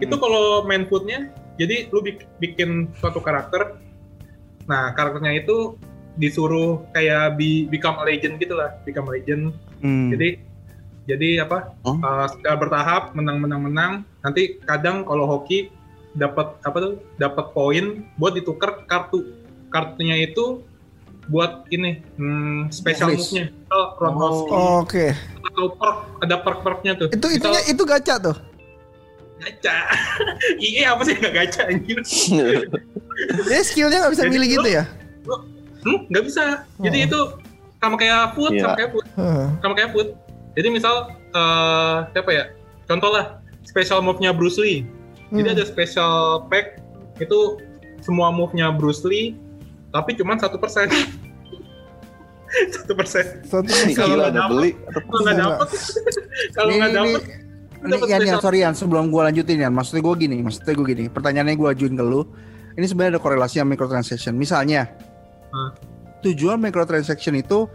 Itu 0.00 0.14
kalau 0.16 0.64
main 0.64 0.84
foot-nya, 0.88 1.32
jadi 1.56 1.88
lu 1.92 2.00
bik- 2.04 2.28
bikin 2.40 2.90
suatu 3.00 3.20
karakter. 3.20 3.80
Nah, 4.66 4.92
karakternya 4.92 5.46
itu 5.46 5.78
disuruh 6.16 6.82
kayak 6.96 7.36
be, 7.36 7.68
become 7.68 7.96
a 8.00 8.04
legend 8.08 8.40
gitu 8.40 8.56
lah, 8.56 8.76
become 8.88 9.06
a 9.08 9.12
legend. 9.14 9.52
Hmm. 9.84 10.10
Jadi 10.12 10.40
jadi 11.06 11.46
apa? 11.46 11.70
Hmm. 11.86 12.02
uh, 12.02 12.26
secara 12.26 12.56
bertahap 12.58 13.02
menang 13.14 13.38
menang 13.38 13.62
menang. 13.62 13.92
Nanti 14.26 14.58
kadang 14.66 15.06
kalau 15.06 15.24
hoki 15.28 15.70
dapat 16.18 16.56
apa 16.66 16.76
tuh? 16.82 16.94
Dapat 17.20 17.54
poin 17.54 18.04
buat 18.18 18.34
ditukar 18.34 18.84
kartu. 18.90 19.45
Kartunya 19.76 20.16
itu 20.24 20.64
buat 21.28 21.68
ini 21.68 22.00
hmm, 22.16 22.72
special 22.72 23.12
move-nya. 23.12 23.52
Oh, 23.68 23.92
roundhouse 24.00 24.40
kick 24.40 24.56
Oke. 24.56 25.06
atau 25.44 25.64
perk 25.74 25.98
ada 26.22 26.36
perk-perknya 26.40 26.92
tuh. 26.96 27.08
Itu 27.12 27.26
itunya 27.28 27.60
itu 27.68 27.82
gacha 27.84 28.16
tuh. 28.16 28.36
gacha. 29.36 29.76
IE 30.64 30.80
apa 30.80 31.04
sih 31.04 31.12
nggak 31.12 31.34
gacha 31.34 31.62
anjir? 31.68 31.98
Dia 33.50 33.60
skillnya 33.60 34.00
nggak 34.00 34.12
bisa 34.16 34.24
Jadi 34.24 34.32
milih 34.32 34.48
gitu 34.56 34.68
ya? 34.70 34.84
Hmm, 35.84 36.08
nggak 36.08 36.24
bisa. 36.24 36.64
Jadi 36.80 36.98
Oh. 37.04 37.06
itu 37.06 37.20
sama 37.76 37.96
kayak 38.00 38.32
food, 38.32 38.56
Iya. 38.56 38.62
sama 38.64 38.74
kayak 38.80 38.90
food, 38.96 39.06
Heeh. 39.12 39.46
sama 39.60 39.74
kayak 39.76 39.90
food. 39.92 40.08
Jadi 40.56 40.68
misal 40.72 40.94
eh 41.36 41.96
siapa 42.16 42.30
ya? 42.32 42.44
Contoh 42.88 43.10
lah 43.12 43.44
special 43.68 44.00
move-nya 44.00 44.32
Bruce 44.32 44.56
Lee. 44.56 44.88
Jadi 45.28 45.48
Hmm. 45.52 45.56
ada 45.58 45.64
special 45.66 46.14
pack 46.48 46.78
itu 47.18 47.60
semua 48.00 48.30
move-nya 48.30 48.70
Bruce 48.72 49.02
Lee 49.02 49.34
tapi 49.96 50.10
cuma 50.14 50.36
satu 50.42 50.56
persen. 50.56 50.88
Satu 52.72 52.92
persen. 52.94 53.24
Satu 53.42 53.66
Ini 53.66 53.92
Kalau 53.92 54.14
nggak 54.16 54.32
dapet. 54.32 54.50
beli. 54.54 54.70
Kalau 54.88 55.20
nggak 55.20 55.36
dapet, 55.36 55.68
kalau 56.56 56.68
Ini- 56.68 56.78
nggak 56.78 56.90
ini- 56.90 56.96
dapet, 56.96 57.22
Ini 57.76 57.92
Yan, 57.92 58.08
Yan, 58.08 58.18
special. 58.18 58.40
sorry 58.40 58.58
Yan, 58.60 58.74
sebelum 58.74 59.04
gue 59.08 59.22
lanjutin 59.22 59.58
Yan, 59.60 59.70
maksudnya 59.70 60.02
gue 60.02 60.14
gini, 60.18 60.36
maksudnya 60.40 60.74
gue 60.74 60.86
gini, 60.88 61.04
pertanyaannya 61.06 61.54
gue 61.54 61.68
ajuin 61.70 61.94
ke 61.94 62.02
lu, 62.02 62.24
ini 62.72 62.82
sebenarnya 62.82 63.14
ada 63.14 63.22
korelasi 63.22 63.56
sama 63.56 63.72
microtransaction. 63.72 64.34
Misalnya, 64.34 64.90
Hmm. 65.46 65.70
tujuan 66.20 66.58
microtransaction 66.58 67.36
itu 67.36 67.70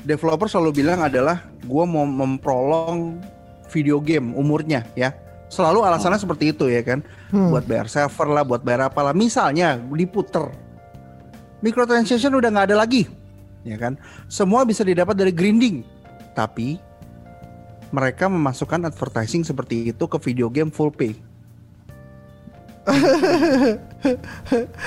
developer 0.00 0.48
selalu 0.48 0.80
bilang 0.80 1.02
adalah 1.02 1.44
gue 1.60 1.84
mau 1.84 2.06
memprolong 2.06 3.20
video 3.68 4.00
game 4.00 4.32
umurnya 4.32 4.86
ya. 4.94 5.12
Selalu 5.46 5.82
alasannya 5.82 6.16
seperti 6.16 6.54
itu 6.54 6.70
ya 6.70 6.80
kan, 6.80 7.02
Hmm. 7.28 7.50
buat 7.50 7.66
bayar 7.66 7.84
server 7.84 8.30
lah, 8.30 8.46
buat 8.46 8.62
bayar 8.62 8.88
apalah. 8.88 9.12
Misalnya 9.12 9.76
diputer, 9.76 10.48
microtransaction 11.60 12.32
udah 12.32 12.48
nggak 12.50 12.66
ada 12.72 12.76
lagi, 12.76 13.08
ya 13.62 13.76
kan? 13.76 13.96
Semua 14.26 14.64
bisa 14.64 14.84
didapat 14.84 15.16
dari 15.16 15.32
grinding, 15.32 15.84
tapi 16.32 16.80
mereka 17.90 18.26
memasukkan 18.26 18.86
advertising 18.86 19.42
seperti 19.42 19.90
itu 19.90 20.04
ke 20.04 20.18
video 20.20 20.46
game 20.46 20.70
full 20.70 20.90
pay. 20.90 21.12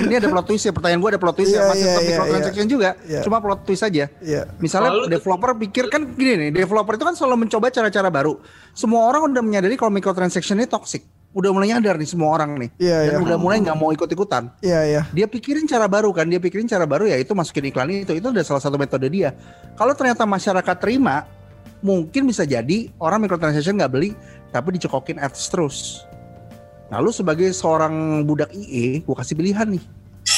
Ini 0.02 0.14
ada 0.18 0.28
plot 0.28 0.46
twist 0.50 0.66
ya, 0.66 0.74
pertanyaan 0.74 0.98
gue 1.00 1.12
ada 1.14 1.22
plot 1.22 1.36
twist 1.38 1.54
Iya, 1.54 1.62
ya, 1.62 1.70
masih 1.70 1.86
tetap 1.86 2.02
iya, 2.02 2.10
microtransaction 2.10 2.66
juga, 2.66 2.90
Iya. 3.06 3.22
cuma 3.22 3.38
plot 3.38 3.60
twist 3.64 3.84
aja. 3.86 4.06
Iya. 4.18 4.42
Misalnya 4.58 4.92
Lalu- 4.98 5.08
developer 5.14 5.50
pikir 5.62 5.86
kan 5.94 6.02
gini 6.18 6.34
nih, 6.36 6.50
developer 6.52 6.98
itu 6.98 7.06
kan 7.06 7.14
selalu 7.14 7.46
mencoba 7.46 7.70
cara-cara 7.70 8.10
baru. 8.10 8.42
Semua 8.74 9.06
orang 9.06 9.30
udah 9.30 9.44
menyadari 9.46 9.78
kalau 9.78 9.94
microtransaction 9.94 10.58
ini 10.58 10.66
toxic. 10.66 11.06
Udah 11.34 11.50
mulai 11.50 11.74
nyadar 11.74 11.98
nih 11.98 12.06
semua 12.06 12.30
orang 12.30 12.56
nih. 12.62 12.70
Iya, 12.78 12.98
Dan 13.10 13.22
iya. 13.22 13.26
udah 13.26 13.38
mulai 13.42 13.58
nggak 13.60 13.78
mau 13.78 13.90
ikut-ikutan. 13.90 14.54
Iya, 14.62 14.80
iya. 14.86 15.02
Dia 15.10 15.26
pikirin 15.26 15.66
cara 15.66 15.90
baru 15.90 16.14
kan, 16.14 16.30
dia 16.30 16.38
pikirin 16.38 16.70
cara 16.70 16.86
baru 16.86 17.10
ya 17.10 17.18
itu 17.18 17.34
masukin 17.34 17.74
iklan 17.74 17.90
itu. 17.90 18.14
Itu 18.14 18.30
udah 18.30 18.46
salah 18.46 18.62
satu 18.62 18.78
metode 18.78 19.10
dia. 19.10 19.34
Kalau 19.74 19.98
ternyata 19.98 20.24
masyarakat 20.24 20.78
terima, 20.78 21.26
mungkin 21.82 22.30
bisa 22.30 22.46
jadi 22.46 22.94
orang 23.02 23.26
microtransaction 23.26 23.76
nggak 23.76 23.92
beli, 23.92 24.14
tapi 24.54 24.78
dicekokin 24.78 25.18
ads 25.18 25.50
terus. 25.50 26.06
Lalu 26.94 27.10
sebagai 27.10 27.50
seorang 27.50 28.22
budak 28.22 28.54
IE, 28.54 29.02
gue 29.02 29.16
kasih 29.18 29.34
pilihan 29.34 29.66
nih. 29.66 29.82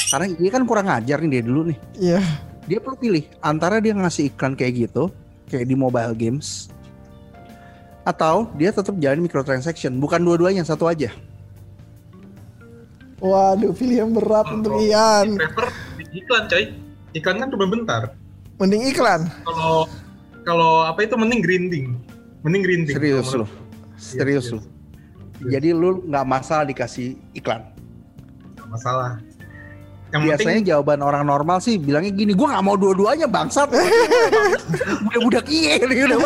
Karena 0.08 0.26
IE 0.32 0.48
kan 0.48 0.64
kurang 0.64 0.88
ajar 0.88 1.18
nih 1.20 1.30
dia 1.38 1.42
dulu 1.42 1.70
nih 1.70 1.78
Iya. 1.98 2.20
dia 2.66 2.78
perlu 2.78 2.98
pilih 2.98 3.22
antara 3.38 3.78
dia 3.78 3.94
ngasih 3.94 4.34
iklan 4.34 4.54
kayak 4.54 4.86
gitu 4.86 5.10
kayak 5.46 5.66
di 5.66 5.74
mobile 5.74 6.14
games 6.14 6.70
atau 8.06 8.46
dia 8.54 8.70
tetap 8.70 8.94
jalan 9.02 9.18
microtransaction 9.18 9.98
bukan 9.98 10.22
dua-duanya 10.22 10.62
satu 10.62 10.86
aja 10.86 11.10
Waduh, 13.16 13.72
pilihan 13.72 14.12
berat 14.12 14.44
untuk 14.52 14.76
Ian. 14.76 15.40
iklan 16.12 16.52
coy. 16.52 16.68
Iklan 17.16 17.40
kan 17.40 17.48
cuma 17.48 17.64
bentar. 17.64 18.02
Mending 18.60 18.92
iklan. 18.92 19.32
Kalau 19.40 19.88
kalau 20.44 20.84
apa 20.84 21.00
itu 21.00 21.16
mending 21.16 21.40
grinding. 21.40 21.86
Mending 22.44 22.62
grinding. 22.62 22.92
serius 22.92 23.32
lu 23.32 23.48
serius 23.96 24.52
Iya, 24.52 24.60
lu 24.60 24.60
jadi 25.48 25.68
lu 25.72 26.04
nggak 26.04 26.26
masalah 26.28 26.64
dikasih 26.68 27.16
iklan 27.32 27.64
nggak 28.56 28.68
masalah. 28.68 29.16
Yang 30.06 30.22
biasanya 30.22 30.46
penting 30.54 30.66
jawaban 30.70 31.00
orang 31.02 31.24
normal 31.26 31.58
sih 31.58 31.82
bilangnya 31.82 32.14
gini 32.14 32.30
gua 32.30 32.54
nggak 32.54 32.64
mau 32.64 32.78
dua-duanya 32.78 33.26
bangsat 33.26 33.66
udah 35.10 35.20
budak 35.20 35.46
iye 35.50 35.82
nih 35.82 36.06
udah 36.06 36.18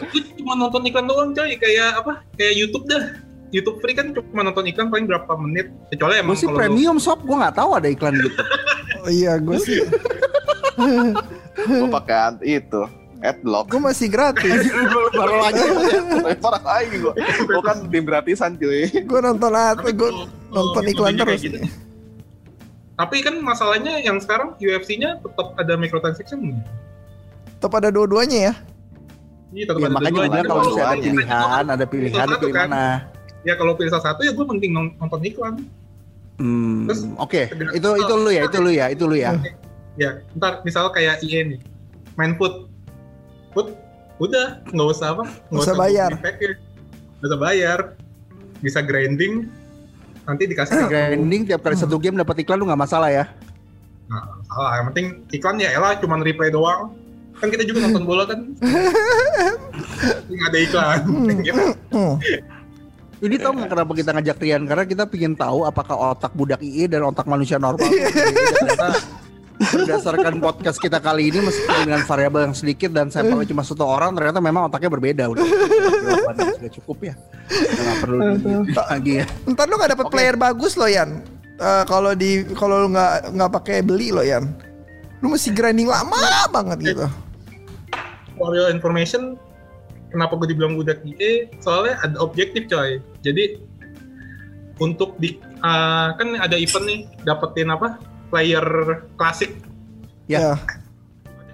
Lu 0.00 0.20
cuma 0.40 0.52
nonton 0.56 0.82
iklan 0.88 1.06
doang 1.06 1.30
coy 1.36 1.52
kayak 1.56 2.00
apa? 2.00 2.24
Kayak 2.34 2.54
YouTube 2.56 2.84
dah. 2.88 3.04
YouTube 3.50 3.82
free 3.82 3.98
kan 3.98 4.14
cuma 4.14 4.46
nonton 4.46 4.64
iklan 4.66 4.88
paling 4.88 5.06
berapa 5.10 5.32
menit. 5.36 5.68
Kecuali 5.90 6.16
gue 6.16 6.22
emang 6.22 6.36
sih 6.38 6.46
kalau 6.46 6.56
lu- 6.56 6.60
premium 6.64 6.96
shop 6.96 7.20
gue 7.20 7.36
nggak 7.36 7.56
tahu 7.58 7.70
ada 7.76 7.88
iklan 7.90 8.14
gitu 8.16 8.40
Oh 9.04 9.08
iya, 9.08 9.40
gue 9.40 9.56
sih. 9.60 9.80
Gue 11.60 11.88
pakai 11.88 12.36
itu 12.44 12.82
adblock. 13.20 13.68
Gue 13.68 13.80
masih 13.80 14.08
gratis. 14.08 14.68
baru 15.18 15.36
lagi 15.38 15.60
Parah 16.38 16.62
lagi 16.62 16.96
gue. 16.96 17.14
Gue 17.44 17.62
kan 17.62 17.76
tim 17.86 18.04
gratisan 18.04 18.56
cuy. 18.56 18.88
Gue 18.88 19.20
nonton 19.20 19.52
apa? 19.52 19.88
Gue 19.88 20.10
nonton 20.48 20.82
iklan 20.86 21.14
terus. 21.16 21.40
gitu. 21.40 21.60
Tapi 22.94 23.16
kan 23.20 23.40
masalahnya 23.40 23.96
yang 23.98 24.20
sekarang 24.20 24.56
UFC-nya 24.56 25.16
tetap 25.18 25.56
ada 25.56 25.72
microtransaction. 25.74 26.60
Tetap 27.56 27.72
ada 27.74 27.88
dua-duanya 27.88 28.52
ya. 28.52 28.54
Iya, 29.50 29.64
tetap 29.66 29.80
ya 29.80 29.86
ada 29.86 29.94
makanya 29.96 30.10
gue 30.10 30.20
dua-duanya. 30.20 30.44
kalau 30.46 30.62
misalnya 30.62 30.86
ada 30.86 31.00
pilihan 31.02 31.64
ada 31.66 31.84
pilihan 31.84 32.26
Satu 32.28 32.36
pilih 32.38 32.54
kan. 32.54 32.68
mana 32.68 32.84
Ya 33.40 33.54
kalau 33.56 33.72
pilih 33.72 33.90
salah 33.90 34.04
satu 34.06 34.20
ya 34.20 34.30
gue 34.30 34.46
penting 34.46 34.70
non- 34.70 34.94
nonton 34.96 35.20
iklan. 35.24 35.54
Hmm, 36.36 36.88
Terus- 36.88 37.04
oke, 37.16 37.42
itu 37.74 37.88
itu 38.00 38.12
lu 38.16 38.30
ya, 38.30 38.42
itu 38.48 38.58
lu 38.58 38.70
ya, 38.70 38.86
itu 38.88 39.04
lu 39.04 39.12
ya. 39.12 39.36
Ya, 39.98 40.24
ntar 40.32 40.64
misal 40.64 40.88
kayak 40.88 41.20
IE 41.20 41.40
nih, 41.46 41.60
main 42.14 42.32
food, 42.36 42.69
food, 43.52 43.74
udah 44.22 44.62
nggak 44.70 44.88
usah 44.92 45.06
apa, 45.16 45.24
nggak 45.50 45.62
usah 45.64 45.76
bayar. 45.76 46.10
beli 46.14 46.24
packnya. 46.24 46.52
nggak 47.20 47.28
usah 47.28 47.40
bayar, 47.40 47.78
bisa 48.60 48.78
grinding, 48.80 49.34
nanti 50.24 50.42
dikasih. 50.48 50.88
Grinding 50.88 51.42
tiap 51.48 51.60
kali 51.64 51.76
satu 51.76 51.96
game 52.00 52.16
dapat 52.18 52.42
iklan 52.44 52.58
lu 52.60 52.66
nggak 52.68 52.82
masalah 52.82 53.10
ya. 53.12 53.24
Nah, 54.10 54.42
salah, 54.50 54.70
yang 54.82 54.86
penting 54.92 55.06
iklan 55.30 55.56
ya 55.62 55.70
elah 55.74 55.94
cuma 55.98 56.18
replay 56.18 56.50
doang. 56.50 56.94
Kan 57.40 57.48
kita 57.48 57.64
juga 57.64 57.88
nonton 57.88 58.04
bola 58.04 58.28
kan, 58.28 58.52
nggak 60.28 60.48
ada 60.52 60.58
iklan. 60.60 61.00
Gitu. 61.40 61.64
Hmm. 61.92 62.16
Ini 63.20 63.36
tau 63.36 63.52
nggak 63.52 63.68
kenapa 63.68 63.92
kita 63.92 64.10
ngajak 64.16 64.36
Rian? 64.40 64.62
Karena 64.64 64.84
kita 64.88 65.04
pingin 65.04 65.36
tahu 65.36 65.68
apakah 65.68 66.16
otak 66.16 66.32
budak 66.32 66.64
IE 66.64 66.88
dan 66.88 67.04
otak 67.04 67.28
manusia 67.28 67.60
normal. 67.60 67.84
Ternyata 67.84 68.96
berdasarkan 69.60 70.40
podcast 70.40 70.80
kita 70.80 70.96
kali 71.04 71.28
ini 71.28 71.44
meskipun 71.44 71.84
dengan 71.84 72.02
variabel 72.08 72.48
yang 72.48 72.56
sedikit 72.56 72.90
dan 72.96 73.12
sampelnya 73.12 73.44
cuma 73.44 73.60
satu 73.60 73.84
orang 73.84 74.16
ternyata 74.16 74.40
memang 74.40 74.72
otaknya 74.72 74.88
berbeda. 74.88 75.24
Udah 75.28 75.44
sudah 76.56 76.72
cukup 76.80 77.12
ya. 77.12 77.14
Nggak 77.52 77.96
perlu 78.00 78.18
lagi 78.72 79.12
ya. 79.20 79.24
Ntar 79.44 79.68
lu 79.68 79.76
gak 79.76 79.92
dapet 79.92 80.06
player 80.08 80.36
bagus 80.40 80.80
loh 80.80 80.88
Yan. 80.88 81.20
Eh, 81.60 81.84
kalau 81.84 82.16
di 82.16 82.48
kalau 82.56 82.88
lu 82.88 82.96
nggak 82.96 83.36
nggak 83.36 83.50
pakai 83.60 83.84
beli 83.84 84.08
loh 84.16 84.24
Yan. 84.24 84.48
Lu 85.20 85.28
mesti 85.28 85.52
grinding 85.52 85.92
lama 85.92 86.48
banget 86.48 86.96
gitu. 86.96 87.06
For 88.40 88.56
your 88.56 88.72
information, 88.72 89.36
kenapa 90.08 90.40
gue 90.40 90.56
dibilang 90.56 90.80
budak 90.80 91.04
EA 91.04 91.52
soalnya 91.60 92.00
ada 92.00 92.16
objektif 92.24 92.64
coy. 92.72 92.96
Jadi 93.20 93.60
untuk 94.80 95.20
di 95.20 95.36
uh, 95.60 96.16
kan 96.16 96.40
ada 96.40 96.56
event 96.56 96.84
nih 96.88 97.00
dapetin 97.28 97.68
apa 97.68 98.00
player 98.30 98.64
klasik 99.14 99.58
Ya. 100.24 100.54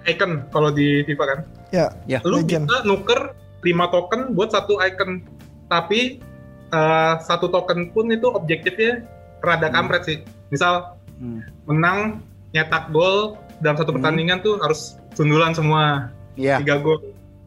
icon 0.05 0.45
kalau 0.49 0.69
di 0.69 1.03
FIFA 1.03 1.25
kan 1.25 1.39
Ya. 1.67 1.85
Ya. 2.07 2.19
lu 2.23 2.39
Legend. 2.39 2.63
bisa 2.63 2.77
nuker 2.83 3.19
5 3.59 3.67
token 3.89 4.21
buat 4.31 4.49
satu 4.49 4.79
icon 4.79 5.25
tapi 5.67 6.23
uh, 6.69 7.19
satu 7.19 7.49
token 7.49 7.91
pun 7.91 8.07
itu 8.07 8.29
objektifnya 8.29 9.03
rada 9.41 9.67
kampret 9.67 10.03
sih 10.03 10.17
misal 10.47 10.95
Hmm. 11.17 11.41
menang 11.65 12.21
nyetak 12.51 12.87
gol 12.87 13.35
dalam 13.57 13.73
satu 13.73 13.89
Hmm. 13.89 13.99
pertandingan 13.99 14.37
tuh 14.39 14.61
harus 14.61 14.95
sundulan 15.11 15.51
semua 15.51 16.13
Iya. 16.35 16.61
tiga 16.61 16.77
gol 16.77 17.01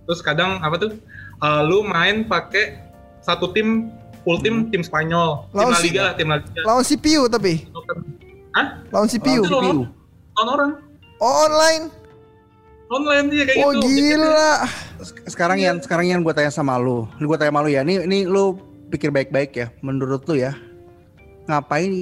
terus 0.04 0.18
kadang 0.20 0.58
apa 0.58 0.74
tuh 0.76 0.90
uh, 1.38 1.62
lu 1.62 1.80
main 1.80 2.26
pakai 2.26 2.82
satu 3.20 3.54
tim 3.54 3.94
full 4.20 4.42
tim 4.42 4.66
tim 4.68 4.82
Spanyol 4.82 5.46
tim 5.46 5.54
Lawan 5.54 5.70
La 5.70 5.78
si- 5.78 5.86
Liga 5.86 6.02
lah 6.02 6.14
tim 6.14 6.26
La 6.26 6.36
Liga 6.36 6.60
Lawan 6.60 6.82
CPU 6.82 7.22
tapi. 7.24 7.69
Hah? 8.52 8.66
Lawan 8.90 9.06
CPU. 9.06 9.42
Lawan 9.42 9.46
CPU. 9.46 9.82
Lawan 10.36 10.48
orang 10.48 10.70
Oh, 11.20 11.34
online. 11.44 11.84
online 12.88 13.26
dia 13.28 13.44
kayak 13.44 13.60
Oh 13.60 13.70
gitu 13.76 13.86
gila. 13.86 14.64
Sek- 14.98 15.28
Sekarang 15.28 15.58
yang 15.58 15.76
sekarang 15.78 16.06
yang 16.08 16.20
gue 16.20 16.32
tanya 16.32 16.48
sama 16.48 16.74
lu, 16.74 17.04
lu 17.16 17.28
gue 17.28 17.36
tanya 17.36 17.52
sama 17.52 17.60
lu 17.60 17.70
ya. 17.70 17.84
Ini 17.84 18.02
ini 18.02 18.24
lu 18.24 18.56
pikir 18.88 19.12
baik-baik 19.12 19.52
ya. 19.52 19.68
Menurut 19.78 20.24
lu 20.24 20.34
ya, 20.34 20.56
ngapain 21.44 21.92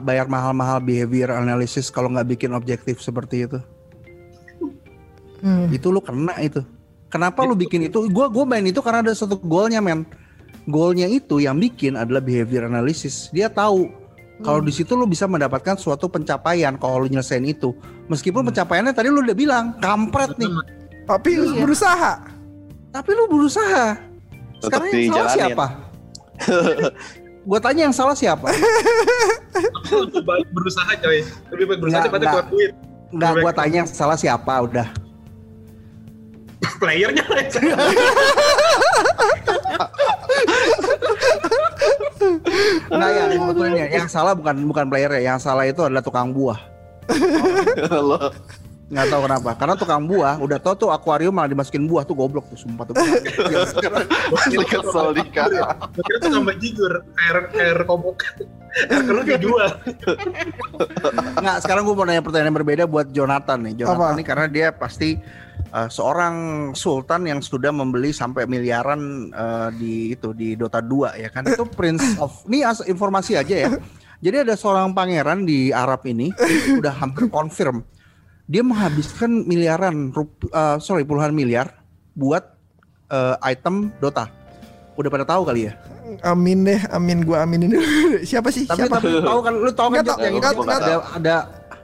bayar 0.00 0.26
mahal-mahal 0.26 0.80
behavior 0.80 1.30
analysis 1.30 1.92
kalau 1.92 2.08
nggak 2.08 2.26
bikin 2.28 2.50
objektif 2.50 2.98
seperti 2.98 3.44
itu? 3.44 3.60
Hmm. 5.40 5.68
Itu 5.68 5.88
lu 5.88 6.00
kena 6.00 6.36
itu. 6.40 6.64
Kenapa 7.06 7.42
lu 7.42 7.52
bikin 7.52 7.86
itu? 7.86 8.06
Gua 8.08 8.26
gua 8.26 8.48
main 8.48 8.64
itu 8.64 8.80
karena 8.80 9.04
ada 9.04 9.12
satu 9.12 9.36
golnya 9.36 9.78
men. 9.78 10.08
Golnya 10.64 11.06
itu 11.06 11.40
yang 11.40 11.56
bikin 11.56 11.94
adalah 11.94 12.20
behavior 12.20 12.64
analysis. 12.64 13.28
Dia 13.32 13.52
tahu 13.52 13.90
kalau 14.40 14.60
di 14.60 14.72
situ 14.72 14.96
lu 14.96 15.04
bisa 15.04 15.24
mendapatkan 15.24 15.76
suatu 15.76 16.08
pencapaian 16.08 16.76
kalau 16.76 17.04
lu 17.04 17.08
nyelesain 17.08 17.44
itu. 17.44 17.76
Meskipun 18.08 18.44
pencapaiannya 18.44 18.92
tadi 18.92 19.08
lu 19.08 19.20
udah 19.20 19.36
bilang 19.36 19.76
kampret 19.78 20.34
nih. 20.36 20.48
Tapi 21.04 21.30
Iya. 21.36 21.60
berusaha. 21.60 22.12
Tapi 22.90 23.10
lu 23.12 23.24
berusaha. 23.28 23.98
Tetap 24.60 24.80
Sekarang 24.82 24.88
yang 24.90 25.12
salah 25.12 25.32
siapa? 25.32 25.66
Gua 27.48 27.56
tanya 27.56 27.82
yang 27.88 27.96
salah 27.96 28.12
siapa? 28.12 28.48
lebih 29.90 30.22
baik 30.22 30.46
berusaha 30.54 30.92
coy 30.96 31.18
lebih 31.50 31.64
baik 31.66 31.78
berusaha 31.82 32.00
daripada 32.06 32.24
buat 32.30 32.46
duit 32.48 32.72
Enggak, 33.10 33.42
gua 33.42 33.50
tanya 33.50 33.76
yang 33.82 33.90
salah 33.90 34.14
siapa 34.14 34.54
udah. 34.62 34.86
playernya 36.78 37.24
lah 42.90 43.08
yang 43.10 43.30
salah. 43.32 43.54
Enggak 43.54 43.72
ya, 43.74 43.86
yang 43.88 44.08
salah 44.08 44.32
bukan 44.36 44.54
bukan 44.68 44.84
player 44.92 45.10
ya, 45.18 45.22
yang 45.34 45.38
salah 45.40 45.64
itu 45.66 45.80
adalah 45.84 46.02
tukang 46.04 46.30
buah. 46.30 46.60
Lo 48.08 48.30
Nggak 48.90 49.06
tahu 49.06 49.20
kenapa. 49.30 49.50
Karena 49.54 49.74
tukang 49.78 50.02
buah 50.02 50.34
udah 50.42 50.58
tahu 50.58 50.74
tuh 50.74 50.88
akuarium 50.90 51.30
malah 51.30 51.46
dimasukin 51.46 51.86
buah 51.86 52.02
tuh 52.02 52.18
goblok 52.18 52.50
tuh 52.50 52.58
sumpah 52.58 52.90
tuh. 52.90 52.94
kesel 54.66 55.08
dika. 55.14 55.46
Gua 55.46 56.02
kira 56.02 56.18
tuh 56.18 56.30
tambah 56.34 56.54
jujur 56.58 56.92
air 56.98 57.36
air 57.54 57.78
kobok 57.86 58.18
air 58.90 59.02
keruh 59.02 59.24
dijual 59.26 59.70
Nggak, 61.42 61.56
sekarang 61.66 61.82
gue 61.86 61.94
mau 61.94 62.06
nanya 62.06 62.22
pertanyaan 62.22 62.50
yang 62.50 62.58
berbeda 62.58 62.84
buat 62.86 63.06
Jonathan 63.14 63.58
nih. 63.66 63.74
Jonathan 63.82 64.10
Apa? 64.10 64.18
nih 64.18 64.26
karena 64.26 64.46
dia 64.50 64.66
pasti 64.74 65.18
uh, 65.70 65.88
seorang 65.90 66.34
sultan 66.74 67.26
yang 67.26 67.38
sudah 67.42 67.70
membeli 67.70 68.10
sampai 68.10 68.46
miliaran 68.46 69.30
uh, 69.34 69.70
di 69.74 70.14
itu 70.14 70.34
di 70.34 70.58
Dota 70.58 70.82
2 70.82 71.18
ya 71.18 71.28
kan. 71.30 71.46
Itu 71.46 71.66
Prince 71.66 72.18
of 72.18 72.42
ini 72.50 72.66
as- 72.66 72.86
informasi 72.86 73.38
aja 73.38 73.54
ya. 73.54 73.70
Jadi 74.20 74.36
ada 74.44 74.54
seorang 74.58 74.92
pangeran 74.92 75.48
di 75.48 75.72
Arab 75.72 76.04
ini 76.04 76.28
udah 76.78 76.92
hampir 76.92 77.30
confirm 77.32 77.80
dia 78.50 78.66
menghabiskan 78.66 79.46
miliaran 79.46 80.10
rup- 80.10 80.50
uh, 80.50 80.74
sorry 80.76 81.06
puluhan 81.06 81.30
miliar 81.30 81.70
buat 82.12 82.42
uh, 83.06 83.38
item 83.40 83.94
Dota. 84.02 84.26
Udah 84.98 85.06
pada 85.06 85.22
tahu 85.22 85.46
kali 85.46 85.70
ya. 85.70 85.78
Amin 86.20 86.66
deh, 86.66 86.82
amin 86.90 87.22
gua 87.22 87.46
aminin 87.46 87.70
dulu. 87.70 87.86
Siapa 88.26 88.50
sih? 88.50 88.66
Tapi 88.66 88.90
Siapa? 88.90 88.98
tapi 88.98 89.22
tahu 89.22 89.38
kan 89.38 89.54
lu 89.54 89.70
tahu 89.70 89.88
kan 89.88 90.02
Nggak 90.02 90.06
Jod, 90.10 90.18
yang 90.18 90.34
nggak 90.36 90.52
itu 90.52 90.62
tahu. 90.66 90.74
ada 90.82 90.94
ada 91.14 91.34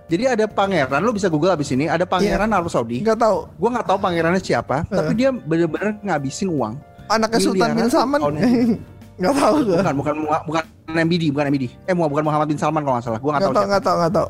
jadi 0.06 0.22
ada 0.34 0.44
pangeran 0.46 1.00
lu 1.02 1.14
bisa 1.14 1.30
google 1.30 1.54
abis 1.54 1.70
ini 1.70 1.86
ada 1.86 2.02
pangeran 2.02 2.50
Arab 2.50 2.66
Saudi. 2.66 2.98
Enggak 2.98 3.22
tahu. 3.22 3.46
Gua 3.54 3.68
nggak 3.78 3.86
tahu 3.86 3.98
pangerannya 4.02 4.42
siapa, 4.42 4.82
tapi 4.84 5.14
dia 5.14 5.30
bener-bener 5.30 6.02
ngabisin 6.02 6.50
uang. 6.50 6.74
Anaknya 7.06 7.38
Sultan 7.38 7.68
bin 7.72 7.86
Salman. 7.86 8.18
Enggak 9.14 9.34
tahu 9.46 9.54
gua. 9.62 9.78
Bukan 9.86 9.94
bukan 9.94 10.14
bukan 10.50 10.62
MBD, 10.90 11.30
bukan 11.30 11.44
MBD. 11.46 11.64
Eh 11.86 11.94
bukan 11.94 12.24
Muhammad 12.26 12.50
bin 12.50 12.58
Salman 12.58 12.82
kalau 12.82 12.98
nggak 12.98 13.06
salah. 13.06 13.20
Gua 13.22 13.30
nggak 13.38 13.42
Enggak 13.46 13.54
tahu. 13.54 13.66
enggak 13.70 13.82
tahu, 13.82 13.96
enggak 14.02 14.14
tahu. 14.18 14.28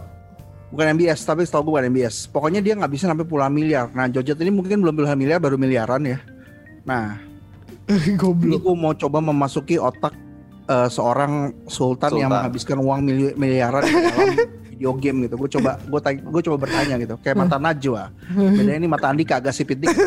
Bukan 0.67 0.99
MBS, 0.99 1.23
tapi 1.23 1.47
setahu 1.47 1.63
gue 1.63 1.73
bukan 1.73 1.87
MBS. 1.89 2.27
Pokoknya 2.27 2.59
dia 2.59 2.75
ngabisin 2.75 3.07
sampai 3.09 3.23
puluhan 3.23 3.51
miliar. 3.51 3.87
Nah, 3.91 4.11
Jojet 4.11 4.35
ini 4.41 4.51
mungkin 4.51 4.83
belum 4.83 4.95
puluhan 4.95 5.15
miliar, 5.15 5.39
baru 5.39 5.55
miliaran 5.55 6.03
ya. 6.03 6.19
Nah, 6.83 7.23
ini 7.87 8.19
Goblok. 8.19 8.61
gue 8.61 8.75
mau 8.75 8.93
coba 8.93 9.23
memasuki 9.23 9.79
otak 9.79 10.13
eh, 10.67 10.89
seorang 10.91 11.55
sultan, 11.67 12.11
yang 12.15 12.27
Sultan. 12.27 12.31
menghabiskan 12.35 12.79
uang 12.79 13.01
mili- 13.01 13.37
miliaran 13.39 13.83
di 13.83 13.95
dalam 13.95 14.29
video 14.67 14.91
game 14.99 15.17
gitu. 15.25 15.35
Gue 15.39 15.51
coba 15.55 15.79
gue 15.79 16.01
tanya, 16.03 16.21
gue 16.27 16.43
coba 16.43 16.57
bertanya 16.59 16.95
gitu. 16.99 17.15
Kayak 17.23 17.37
mata 17.41 17.57
Najwa. 17.57 18.03
Beda 18.35 18.73
ini 18.75 18.87
mata 18.91 19.07
Andika 19.07 19.39
agak 19.39 19.55
sipit 19.55 19.79
dikit. 19.79 19.97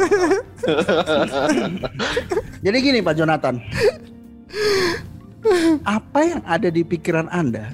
Jadi 2.59 2.77
gini 2.77 2.99
Pak 2.99 3.15
Jonathan. 3.15 3.55
Apa 5.81 6.19
yang 6.21 6.41
ada 6.43 6.67
di 6.67 6.83
pikiran 6.83 7.31
Anda 7.31 7.71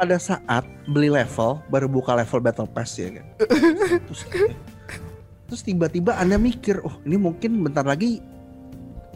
pada 0.00 0.16
saat 0.16 0.64
beli 0.88 1.12
level 1.12 1.60
baru 1.68 1.84
buka 1.84 2.16
level 2.16 2.40
battle 2.40 2.64
pass 2.64 2.96
ya 2.96 3.12
kan? 3.12 3.26
Terus, 4.08 4.22
terus 5.44 5.62
tiba-tiba 5.66 6.16
Anda 6.16 6.40
mikir, 6.40 6.80
"Oh, 6.80 6.96
ini 7.04 7.20
mungkin 7.20 7.60
bentar 7.60 7.84
lagi 7.84 8.24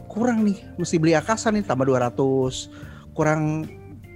kurang 0.05 0.45
nih, 0.45 0.61
mesti 0.77 1.01
beli 1.01 1.17
akasa 1.17 1.49
nih 1.49 1.65
tambah 1.65 1.89
200. 1.89 2.69
Kurang 3.17 3.65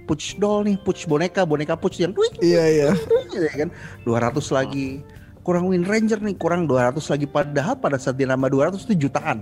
push 0.06 0.38
doll 0.38 0.68
nih, 0.68 0.76
push 0.78 1.10
boneka, 1.10 1.42
boneka 1.42 1.74
push 1.74 1.98
yang 2.04 2.14
twing 2.14 2.34
Iya, 2.38 2.64
iya. 2.70 2.88
ya 3.34 3.52
kan 3.66 3.68
200 4.06 4.42
lagi 4.54 5.00
kurang 5.40 5.72
win 5.72 5.86
ranger 5.88 6.20
nih 6.20 6.36
kurang 6.36 6.68
200 6.68 7.00
lagi 7.08 7.24
padahal 7.24 7.74
pada 7.80 7.96
saat 7.96 8.18
dia 8.20 8.28
nambah 8.28 8.52
200 8.52 8.84
itu 8.90 9.08
jutaan 9.08 9.40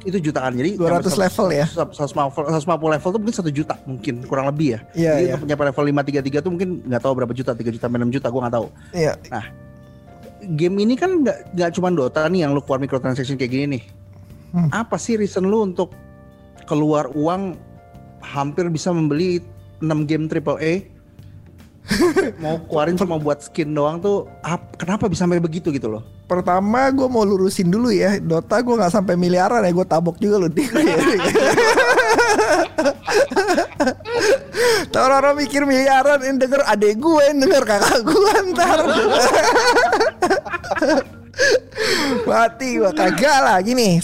itu 0.00 0.18
jutaan 0.22 0.54
jadi 0.54 0.78
200 0.78 1.02
sampai 1.04 1.26
level 1.26 1.46
ya. 1.50 1.66
150 1.66 2.54
150 2.54 2.94
level 2.94 3.08
tuh 3.08 3.18
mungkin 3.18 3.34
satu 3.34 3.50
juta 3.50 3.74
mungkin 3.82 4.14
kurang 4.22 4.46
lebih 4.46 4.78
ya 4.78 4.80
Iya, 4.94 5.12
jadi 5.12 5.26
iya. 5.26 5.34
untuk 5.36 5.58
level 5.58 5.84
533 5.90 6.38
tuh 6.38 6.50
mungkin 6.50 6.68
nggak 6.84 7.00
tahu 7.00 7.12
berapa 7.18 7.32
juta 7.32 7.50
3 7.52 7.66
juta 7.68 7.84
sampai 7.84 8.00
6 8.00 8.14
juta 8.14 8.26
gua 8.28 8.40
nggak 8.42 8.54
tahu 8.54 8.66
Iya. 8.92 9.12
game 10.50 10.76
ini 10.78 10.94
kan 10.94 11.10
nggak 11.18 11.38
nggak 11.52 11.70
cuma 11.72 11.90
Dota 11.90 12.22
nih 12.24 12.40
yang 12.40 12.52
lu 12.52 12.60
keluar 12.60 12.78
microtransaction 12.78 13.34
kayak 13.34 13.50
gini 13.50 13.66
nih 13.68 13.84
Hmm. 14.48 14.72
apa 14.72 14.96
sih 14.96 15.12
reason 15.14 15.44
lu 15.44 15.60
untuk 15.62 15.92
keluar 16.64 17.12
uang 17.12 17.52
hampir 18.22 18.64
bisa 18.68 18.88
membeli 18.88 19.44
6 19.78 19.84
game 20.04 20.24
AAA 20.24 20.88
Sampai 21.84 22.32
mau 22.42 22.56
keluarin 22.62 22.96
cuma 22.96 23.16
buat 23.16 23.40
skin 23.40 23.68
doang 23.70 23.96
tuh 23.98 24.24
ap- 24.40 24.72
kenapa 24.74 25.04
bisa 25.04 25.24
sampai 25.24 25.36
begitu 25.36 25.68
gitu 25.68 25.88
loh 25.88 26.00
Pertama 26.28 26.92
gue 26.92 27.08
mau 27.08 27.24
lurusin 27.24 27.72
dulu 27.72 27.88
ya. 27.88 28.20
Dota 28.20 28.60
gue 28.60 28.76
nggak 28.76 28.92
sampai 28.92 29.16
miliaran 29.16 29.64
ya 29.64 29.72
Gue 29.72 29.88
tabok 29.88 30.20
juga 30.20 30.44
loh. 30.44 30.52
Tahu 34.92 35.04
orang 35.08 35.40
mikir 35.40 35.64
miliaran 35.64 36.20
Yang 36.20 36.36
denger 36.44 36.60
adek 36.68 37.00
gue 37.00 37.24
denger 37.32 37.64
kakak 37.64 38.04
gue 38.04 38.32
ntar. 38.52 38.78
Mati 42.28 42.76
gue 42.76 42.92
kagak 42.92 43.38
lah 43.40 43.56
Gini 43.64 43.96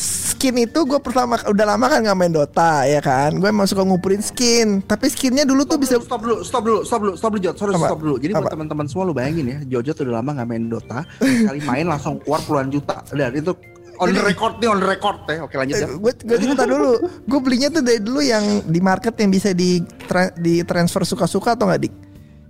Skin 0.44 0.60
itu 0.60 0.76
gue 0.76 1.00
pertama 1.00 1.40
Udah 1.42 1.64
lama 1.66 1.88
kan 1.88 2.04
gak 2.04 2.12
main 2.14 2.28
Dota 2.28 2.84
ya 2.84 3.00
kan? 3.00 3.32
Gue 3.32 3.48
emang 3.48 3.64
suka 3.64 3.80
ngumpulin 3.80 4.20
skin. 4.20 4.84
Tapi 4.84 5.08
skinnya 5.08 5.42
dulu 5.42 5.64
tuh 5.64 5.80
bisa 5.80 5.96
stop 5.96 6.20
dulu 6.20 6.44
stop 6.44 6.60
dulu 6.60 6.80
stop 6.84 7.00
dulu 7.00 7.12
stop 7.16 7.30
dulu 7.32 7.40
Jod 7.40 7.56
sorry 7.56 7.72
Apa? 7.72 7.86
stop 7.88 7.98
dulu. 7.98 8.14
Jadi 8.18 8.30
buat 8.30 8.44
Apa? 8.44 8.52
teman-teman 8.52 8.84
semua 8.84 9.08
lu 9.08 9.12
bayangin 9.12 9.46
ya 9.46 9.58
Jojo 9.66 9.90
tuh 9.94 10.04
udah 10.04 10.20
lama 10.20 10.30
nggak 10.34 10.44
main 10.46 10.64
Dota. 10.68 11.00
Kali 11.48 11.60
main 11.62 11.88
langsung 11.88 12.20
keluar 12.20 12.44
puluhan 12.44 12.68
juta. 12.68 13.00
Dan 13.08 13.32
itu 13.32 13.56
on 13.96 14.10
the 14.10 14.20
record 14.20 14.60
nih 14.60 14.68
on 14.68 14.78
the 14.78 14.88
record 14.90 15.16
ya. 15.24 15.36
Oke 15.40 15.54
lanjut 15.56 15.74
ya 15.74 15.88
gue 15.88 16.12
gue 16.12 16.36
cerita 16.38 16.64
dulu. 16.76 16.92
Gue 17.24 17.40
belinya 17.40 17.68
tuh 17.70 17.80
dari 17.80 17.98
dulu 17.98 18.20
yang 18.20 18.44
di 18.62 18.80
market 18.80 19.16
yang 19.16 19.32
bisa 19.32 19.48
di 19.50 19.80
tra- 20.04 20.36
di 20.36 20.60
transfer 20.60 21.08
suka-suka 21.08 21.56
atau 21.56 21.72
nggak 21.72 21.80
dik? 21.80 21.94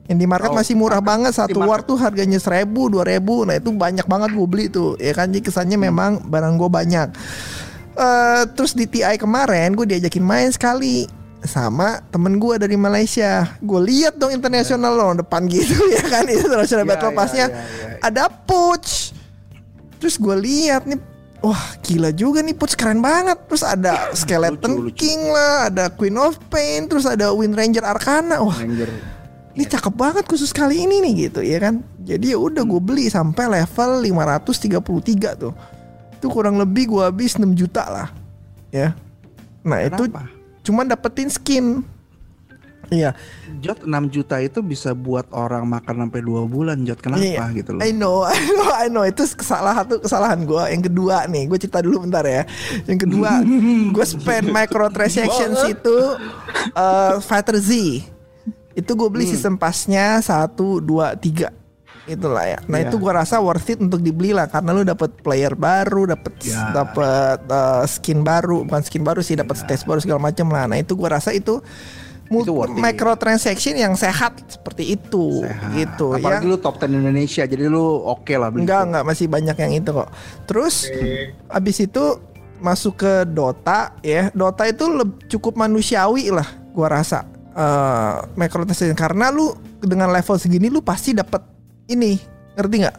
Yang 0.04 0.18
di 0.18 0.26
market 0.26 0.50
Oh, 0.50 0.58
masih 0.58 0.74
murah 0.74 0.98
banget 0.98 1.32
satu 1.32 1.56
market. 1.56 1.70
war 1.70 1.80
tuh 1.80 1.96
harganya 1.96 2.36
seribu 2.36 2.90
dua 2.90 3.06
ribu. 3.06 3.46
Nah 3.46 3.54
itu 3.54 3.70
banyak 3.70 4.04
banget 4.04 4.34
gue 4.34 4.44
beli 4.44 4.66
tuh 4.66 4.98
ya 4.98 5.14
kan? 5.14 5.30
Jadi 5.30 5.40
kesannya 5.40 5.78
Hmm. 5.78 5.86
memang 5.86 6.10
barang 6.26 6.58
gue 6.58 6.68
banyak 6.68 7.08
Eh 7.94 8.42
terus 8.58 8.74
di 8.74 8.90
TI 8.90 9.14
kemarin 9.14 9.78
gue 9.78 9.86
diajakin 9.86 10.24
main 10.24 10.50
sekali 10.50 11.06
sama 11.44 12.00
temen 12.08 12.40
gue 12.40 12.56
dari 12.56 12.74
Malaysia 12.74 13.44
gue 13.60 13.80
lihat 13.84 14.16
dong 14.16 14.32
internasional 14.32 14.96
loh 14.96 15.12
depan 15.12 15.44
gitu 15.44 15.76
ya 15.94 16.00
kan 16.08 16.24
itu 16.24 16.40
international 16.40 16.88
Iya, 16.88 16.90
battle 16.96 17.12
iya, 17.12 17.18
passnya 17.20 17.46
iya, 17.52 17.60
iya. 17.60 17.96
ada 18.00 18.24
push 18.32 19.12
terus 20.00 20.16
gue 20.16 20.32
lihat 20.40 20.88
nih 20.88 20.96
wah 21.44 21.76
gila 21.84 22.08
juga 22.16 22.40
nih 22.40 22.56
Puts 22.56 22.72
keren 22.72 23.04
banget. 23.04 23.36
Terus 23.44 23.60
ada 23.60 24.08
Skeleton 24.16 24.80
Lucu, 24.80 24.84
lucu. 24.88 24.96
King 25.04 25.28
lah, 25.28 25.68
ada 25.68 25.92
Queen 25.92 26.16
of 26.16 26.40
Pain, 26.48 26.88
terus 26.88 27.04
ada 27.04 27.36
Wind 27.36 27.52
Ranger 27.52 27.84
Arcana. 27.84 28.40
Wah, 28.40 28.56
Ranger. 28.56 28.88
ini 29.52 29.64
cakep 29.68 29.92
banget 29.92 30.24
khusus 30.24 30.50
kali 30.56 30.88
ini 30.88 31.04
nih 31.04 31.28
gitu 31.28 31.44
ya 31.44 31.60
kan. 31.60 31.84
Jadi 32.00 32.32
ya 32.32 32.40
udah 32.40 32.64
gue 32.64 32.80
beli 32.80 33.12
sampai 33.12 33.60
level 33.60 34.00
533 34.24 35.36
tuh. 35.44 35.52
Itu 36.24 36.32
kurang 36.32 36.56
lebih 36.56 36.88
gue 36.88 37.04
habis 37.04 37.36
6 37.36 37.44
juta 37.52 37.84
lah. 37.84 38.08
Ya. 38.72 38.96
Nah, 39.60 39.84
itu 39.84 40.08
Kenapa? 40.08 40.24
cuman 40.64 40.88
dapetin 40.88 41.28
skin. 41.28 41.84
Iya. 42.88 43.12
Jot 43.60 43.84
6 43.84 43.92
juta 44.08 44.40
itu 44.40 44.64
bisa 44.64 44.96
buat 44.96 45.28
orang 45.32 45.68
makan 45.68 46.08
sampai 46.08 46.20
dua 46.24 46.48
bulan 46.48 46.80
Jot 46.84 47.00
kenapa 47.00 47.20
Iya. 47.20 47.44
gitu 47.60 47.76
loh. 47.76 47.80
I 47.84 47.92
know, 47.92 48.24
I 48.32 48.40
know, 48.40 48.70
I 48.72 48.86
know. 48.88 49.04
Itu 49.04 49.28
kesalahan 49.36 49.84
satu 49.84 50.00
kesalahan 50.00 50.48
gue. 50.48 50.64
Yang 50.72 50.88
kedua 50.88 51.28
nih, 51.28 51.44
gue 51.44 51.58
cerita 51.60 51.84
dulu 51.84 52.08
bentar 52.08 52.24
ya. 52.24 52.48
Yang 52.88 53.04
kedua, 53.04 53.44
gue 54.00 54.04
spend 54.08 54.48
microtransactions 54.48 55.60
itu 55.68 55.96
uh, 56.72 57.20
Fighter 57.20 57.60
Z. 57.60 58.00
Itu 58.72 58.96
gue 58.96 59.08
beli 59.12 59.28
season 59.28 59.60
passnya 59.60 60.24
satu, 60.24 60.80
dua, 60.80 61.16
tiga. 61.20 61.52
Itulah 62.04 62.44
ya. 62.44 62.58
Nah 62.66 62.78
Iya. 62.78 62.88
itu 62.88 62.96
gue 62.96 63.08
rasa 63.08 63.40
worth 63.40 63.64
it 63.66 63.78
untuk 63.78 63.98
dibeli 63.98 64.30
lah 64.30 64.44
karena 64.44 64.70
lu 64.70 64.82
dapet 64.82 65.16
player 65.20 65.52
baru, 65.52 66.04
dapet 66.06 66.32
Ya. 66.44 66.68
dapet 66.70 67.38
uh, 67.48 67.84
skin 67.84 68.20
baru, 68.20 68.62
bukan 68.62 68.82
skin 68.82 69.00
baru 69.00 69.20
sih, 69.20 69.34
dapet 69.34 69.56
stage 69.56 69.82
baru 69.82 69.98
segala 69.98 70.20
macam 70.22 70.48
lah. 70.48 70.68
Nah 70.68 70.76
itu 70.76 70.92
gue 70.92 71.08
rasa 71.08 71.32
itu, 71.32 71.64
it. 72.24 72.44
microtransaction 72.74 73.74
yang 73.74 73.94
sehat 73.94 74.36
seperti 74.48 74.96
itu, 74.96 75.44
Sehat. 75.44 75.72
gitu. 75.72 76.12
Apalagi 76.12 76.44
Yang- 76.44 76.50
lu 76.50 76.56
top 76.58 76.76
10 76.76 76.92
Indonesia 76.98 77.42
jadi 77.42 77.64
lu 77.66 77.84
oke 78.02 78.32
lah 78.32 78.48
beli. 78.48 78.64
Enggak, 78.64 78.80
itu. 78.80 78.88
enggak 78.90 79.04
masih 79.04 79.26
banyak 79.28 79.56
yang 79.56 79.72
itu 79.74 79.90
kok. 79.92 80.08
Terus 80.44 80.74
abis 81.48 81.76
itu 81.80 82.04
masuk 82.60 82.96
ke 82.98 83.12
Dota 83.24 83.96
ya. 84.00 84.28
Dota 84.30 84.64
itu 84.64 84.84
cukup 85.30 85.56
manusiawi 85.56 86.28
lah 86.28 86.48
gua 86.72 86.88
rasa. 86.90 87.24
Eh 87.54 88.14
microtransaction 88.34 88.92
karena 88.92 89.30
lu 89.30 89.52
dengan 89.78 90.10
level 90.10 90.34
segini 90.36 90.66
lu 90.68 90.82
pasti 90.82 91.14
dapat 91.14 91.53
ini, 91.88 92.20
ngerti 92.56 92.76
nggak? 92.84 92.98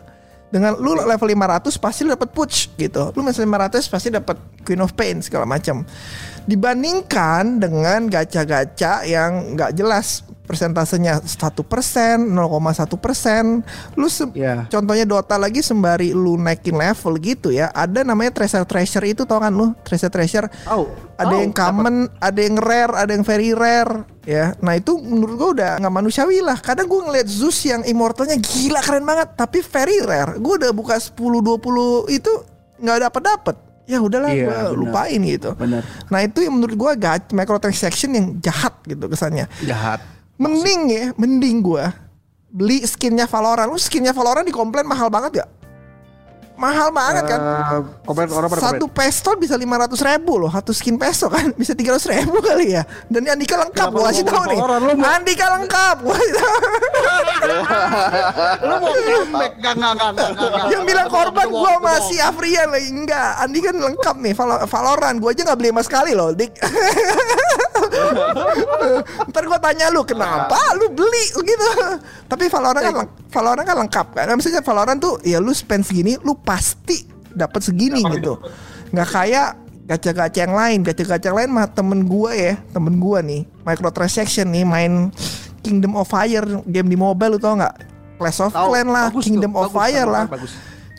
Dengan 0.53 0.77
lu 0.79 0.95
level 0.95 1.27
500 1.27 1.67
pasti 1.81 2.07
dapat 2.07 2.29
push 2.31 2.71
gitu. 2.79 3.11
Lu 3.11 3.21
masih 3.25 3.43
500 3.43 3.91
pasti 3.91 4.07
dapat 4.13 4.38
Queen 4.63 4.79
of 4.79 4.95
Pain 4.95 5.19
segala 5.19 5.43
macam. 5.43 5.83
Dibandingkan 6.45 7.59
dengan 7.59 8.07
gacha-gacha 8.07 9.03
yang 9.03 9.57
nggak 9.57 9.75
jelas 9.75 10.23
persentasenya 10.45 11.19
1%, 11.19 12.29
0,1 12.29 12.95
persen. 12.95 13.65
Lu 13.93 14.07
se- 14.07 14.29
Iya. 14.31 14.65
contohnya 14.65 15.03
Dota 15.03 15.35
lagi 15.35 15.59
sembari 15.59 16.09
lu 16.09 16.35
naikin 16.35 16.73
level 16.73 17.17
gitu 17.17 17.49
ya. 17.49 17.69
Ada 17.69 18.01
namanya 18.01 18.31
treasure 18.31 18.63
treasure 18.63 19.03
itu 19.03 19.23
tau 19.23 19.37
kan 19.37 19.49
lu? 19.49 19.73
Treasure 19.81 20.07
treasure 20.07 20.47
Tahu. 20.63 20.85
ada 21.15 21.25
tahu. 21.27 21.41
yang 21.41 21.51
common, 21.51 21.95
ada 22.15 22.39
yang 22.39 22.55
rare, 22.55 22.93
ada 22.95 23.11
yang 23.11 23.21
very 23.21 23.51
rare 23.51 24.05
ya. 24.23 24.53
Nah 24.59 24.73
itu 24.73 24.95
menurut 24.95 25.35
gua 25.35 25.49
udah 25.51 25.71
nggak 25.77 25.93
manusiawi 25.95 26.39
lah. 26.39 26.55
Kadang 26.55 26.85
gua 26.85 27.05
ngeliat 27.05 27.25
Zeus 27.25 27.59
yang 27.61 27.81
immortalnya 27.81 28.37
gila 28.37 28.79
keren 28.79 29.03
banget, 29.03 29.33
tapi 29.33 29.59
very 29.61 29.99
rare. 29.99 30.37
Gua 30.37 30.57
udah 30.57 30.71
buka 30.71 30.95
10 30.95 31.11
20 31.39 32.07
itu 32.09 32.31
nggak 32.77 32.99
dapat 33.03 33.23
dapat. 33.23 33.55
Ya 33.85 34.01
udahlah 34.01 34.33
Iya, 34.33 34.45
gua 34.45 34.57
lupain 34.73 35.21
gitu. 35.21 35.53
Bener. 35.53 35.85
Nah 36.07 36.19
itu 36.19 36.41
yang 36.41 36.57
menurut 36.57 36.73
gua 36.73 36.91
gak 36.93 37.29
microtransaction 37.29 38.09
yang 38.11 38.25
jahat 38.39 38.73
gitu 38.81 39.05
kesannya. 39.05 39.45
Jahat. 39.61 40.01
Mending 40.36 40.81
ya, 40.91 41.05
mending 41.15 41.63
gua 41.63 42.05
beli 42.55 42.88
skinnya 42.88 43.27
Valorant. 43.27 43.67
Lu 43.67 43.75
skinnya 43.75 44.15
Valorant 44.15 44.47
dikomplain 44.47 44.88
mahal 44.88 45.11
banget 45.11 45.43
gak? 45.43 45.49
Mahal 46.55 46.87
banget 46.89 47.23
kan? 47.27 47.39
Eh, 47.39 47.79
komen 48.03 48.27
orang 48.29 48.47
pada 48.47 48.61
Satu 48.63 48.87
pistol 48.87 49.35
bisa 49.35 49.53
500 49.53 49.91
ribu 50.01 50.33
loh. 50.37 50.47
Satu 50.47 50.71
skin 50.71 50.95
peso 50.95 51.27
kan? 51.27 51.51
Bisa 51.51 51.71
300 51.71 51.99
ribu 52.07 52.39
kali 52.39 52.71
ya? 52.71 52.83
Dan 53.05 53.23
ini 53.23 53.31
Andika 53.31 53.55
lengkap 53.57 53.87
Gue 53.89 54.03
kasih 54.05 54.23
tau 54.23 54.33
ngomong 54.33 54.47
nih. 54.47 54.57
Valorant? 54.57 54.81
Lu 54.81 54.93
mau- 54.95 55.11
Andika 55.11 55.47
lengkap 55.51 55.95
Gua 55.99 56.13
kasih 56.13 56.33
tau. 56.33 56.55
Lu 58.61 58.73
mau 58.77 58.93
comeback? 58.95 59.53
Gak, 59.57 59.73
gak, 59.75 59.91
gak. 60.15 60.29
Yang 60.69 60.83
bilang 60.85 61.07
korban 61.07 61.47
gue 61.47 61.73
masih 61.81 62.17
Afrian 62.19 62.67
lagi. 62.69 62.89
Enggak 62.89 63.29
Andi 63.37 63.59
kan 63.59 63.75
lengkap 63.75 64.15
nih. 64.17 64.33
Valo- 64.33 64.63
Valorant 64.65 65.15
Gue 65.17 65.29
aja 65.31 65.41
gak 65.43 65.57
beli 65.57 65.69
sama 65.69 65.83
sekali 65.83 66.11
loh 66.11 66.31
Dik. 66.31 66.51
Ntar 69.25 69.43
gue 69.43 69.59
tanya 69.59 69.85
lu 69.89 70.01
Kenapa 70.03 70.57
lu 70.75 70.87
beli? 70.89 71.25
Gitu. 71.35 71.67
Tapi 72.25 72.47
Valorant 72.47 72.79
kan 72.81 72.93
Valorant 73.29 73.65
kan 73.65 73.75
lengkap 73.77 74.07
kan? 74.13 74.25
Misalnya 74.33 74.61
Valorant 74.61 74.95
tuh 74.97 75.19
Ya 75.21 75.37
lu 75.37 75.51
spend 75.51 75.83
segini 75.83 76.15
Lu 76.17 76.37
pasti 76.45 77.03
dapat 77.35 77.59
segini 77.65 77.99
gitu. 78.15 78.39
Nggak 78.93 79.09
kayak 79.11 79.49
gacha-gacha 79.85 80.39
yang 80.45 80.55
lain. 80.55 80.79
Gacha-gacha 80.81 81.25
yang 81.29 81.37
lain 81.37 81.49
mah 81.53 81.67
temen 81.69 82.05
gue 82.09 82.31
ya 82.33 82.53
Temen 82.73 82.97
gue 82.97 83.19
nih. 83.21 83.41
Microtransaction 83.65 84.49
nih 84.49 84.65
Main 84.65 85.11
Kingdom 85.61 85.97
of 85.97 86.09
Fire 86.09 86.45
Game 86.69 86.89
di 86.89 86.97
mobile 86.97 87.37
lu 87.37 87.39
tau 87.41 87.57
nggak? 87.57 87.75
Clash 88.15 88.39
of 88.39 88.53
Tahu, 88.55 88.71
Clans 88.71 88.87
lah 88.87 89.05
bagus 89.11 89.17
tuh, 89.19 89.27
Kingdom 89.27 89.53
of 89.59 89.67
bagus, 89.67 89.75
Fire 89.75 90.07
lah. 90.07 90.25
bagus. 90.29 90.51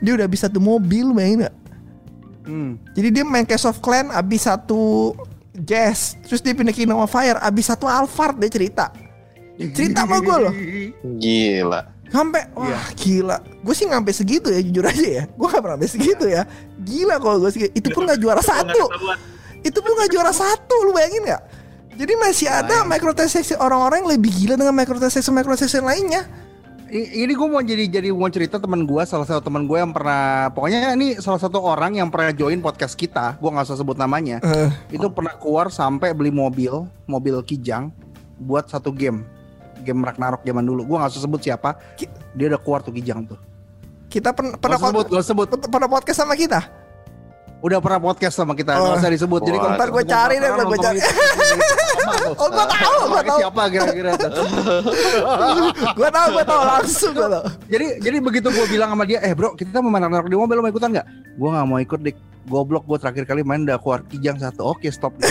dia 0.05 0.12
udah 0.12 0.28
bisa 0.28 0.53
tuh 0.53 0.61
mobil 0.61 1.09
bayangin 1.16 1.49
gak? 1.49 1.57
Hmm. 2.47 2.72
Jadi 2.92 3.09
dia 3.09 3.24
main 3.24 3.49
Clash 3.49 3.64
of 3.64 3.80
Clan 3.80 4.12
abis 4.12 4.44
satu 4.47 5.16
Jazz 5.57 6.20
Terus 6.28 6.44
dia 6.44 6.53
pindah 6.53 6.76
Kingdom 6.76 7.01
of 7.01 7.09
Fire 7.09 7.40
abis 7.40 7.72
satu 7.72 7.88
Alphard 7.88 8.36
dia 8.36 8.53
cerita. 8.53 8.92
Cerita 9.57 10.05
sama 10.05 10.20
gue 10.20 10.36
loh. 10.36 10.55
Gila. 11.16 11.95
Sampai 12.07 12.46
wah 12.54 12.70
Iya. 12.70 12.80
gila. 12.94 13.36
Gue 13.62 13.74
sih 13.74 13.84
nggak 13.86 13.98
sampai 14.02 14.14
segitu 14.14 14.48
ya 14.50 14.61
jujur 14.62 14.84
aja 14.86 15.07
ya. 15.07 15.24
Gue 15.26 15.46
gak 15.50 15.62
pernah 15.62 15.76
sampai 15.78 15.90
segitu 15.90 16.24
ya. 16.30 16.42
Gila 16.80 17.14
kalau 17.18 17.36
gue 17.42 17.50
segitu 17.50 17.72
Itu 17.74 17.88
pun 17.90 18.07
gak 18.07 18.20
juara 18.22 18.42
satu. 18.42 18.82
Itu 19.66 19.78
pun 19.82 19.92
gak 19.98 20.11
juara 20.14 20.30
satu 20.30 20.74
Lu 20.86 20.94
bayangin 20.94 21.26
gak? 21.26 21.42
Jadi 21.96 22.12
masih 22.20 22.46
ada 22.52 22.84
microtransaction 22.84 23.57
orang-orang 23.57 24.04
yang 24.04 24.11
lebih 24.20 24.28
gila 24.28 24.54
dengan 24.61 24.76
microtransaction 24.76 25.32
microtransaction 25.32 25.80
lainnya. 25.82 26.28
Ini 26.92 27.32
gue 27.34 27.48
mau 27.50 27.59
jadi 27.59 27.88
jadi 27.90 28.14
mau 28.14 28.30
cerita 28.30 28.62
teman 28.62 28.86
gue 28.86 29.02
salah 29.02 29.26
satu 29.26 29.50
teman 29.50 29.66
gue 29.66 29.74
yang 29.74 29.90
pernah 29.90 30.52
pokoknya 30.54 30.94
ini 30.94 31.18
salah 31.18 31.42
satu 31.42 31.59
orang 31.59 31.98
yang 31.98 32.12
pernah 32.14 32.30
join 32.30 32.62
podcast 32.62 32.94
kita 32.94 33.34
gue 33.42 33.50
nggak 33.50 33.66
usah 33.66 33.80
sebut 33.80 33.98
namanya. 33.98 34.38
Eh, 34.38 34.70
itu 34.94 35.09
pernah 35.11 35.34
keluar 35.34 35.66
sampai 35.66 36.14
beli 36.14 36.30
mobil 36.30 36.86
mobil 37.11 37.42
kijang 37.42 37.90
buat 38.38 38.70
satu 38.70 38.94
game 38.94 39.26
game 39.87 40.03
Ragnarok 40.03 40.43
zaman 40.43 40.66
dulu 40.66 40.82
gue 40.82 40.97
nggak 40.99 41.14
usah 41.14 41.22
sebut 41.22 41.39
siapa 41.39 41.78
dia 42.34 42.47
udah 42.51 42.59
keluar 42.59 42.82
tuh 42.82 42.91
kijang 42.91 43.22
tuh 43.22 43.39
kita 44.07 44.30
pen- 44.32 44.55
pernah 44.59 44.78
sebut, 44.78 45.07
usah 45.12 45.26
sebut. 45.26 45.47
pernah 45.66 45.91
podcast 45.91 46.22
sama 46.24 46.39
kita. 46.39 46.62
Udah 47.59 47.82
pernah 47.82 47.99
podcast 47.99 48.39
sama 48.39 48.55
kita, 48.55 48.78
Oh. 48.78 48.95
usah 48.95 49.11
disebut. 49.11 49.43
Jadi 49.43 49.59
kalau 49.59 49.74
Ntar 49.74 49.89
gua 49.91 50.05
cari 50.07 50.34
deh, 50.39 50.51
gua 50.55 50.78
cari. 50.78 50.99
Oh, 52.39 52.49
gua 52.55 52.66
tahu, 52.70 53.01
gua 53.11 53.22
tahu. 53.26 53.39
Siapa 53.43 53.62
kira-kira? 53.66 54.11
gue 55.97 56.09
tahu, 56.09 56.26
gue 56.32 56.45
tahu 56.47 56.61
langsung 56.62 57.12
gue 57.16 57.28
tahu. 57.28 57.45
jadi 57.66 57.87
jadi 57.99 58.16
begitu 58.22 58.49
gue 58.53 58.66
bilang 58.70 58.95
sama 58.95 59.05
dia, 59.09 59.18
eh 59.20 59.34
bro 59.34 59.57
kita 59.59 59.82
mau 59.82 59.91
main 59.91 60.05
Ragnarok 60.07 60.28
di 60.30 60.37
mobil, 60.39 60.55
lo 60.55 60.62
mau 60.62 60.70
ikutan 60.70 60.91
nggak? 60.95 61.07
Gue 61.37 61.49
nggak 61.51 61.66
mau 61.66 61.78
ikut 61.82 62.01
dik. 62.01 62.16
Goblok 62.47 62.86
gue 62.86 62.99
terakhir 62.99 63.24
kali 63.26 63.42
main 63.42 63.66
udah 63.66 63.76
keluar 63.76 64.01
kijang 64.07 64.38
satu. 64.38 64.70
Oke 64.70 64.86
stop. 64.88 65.14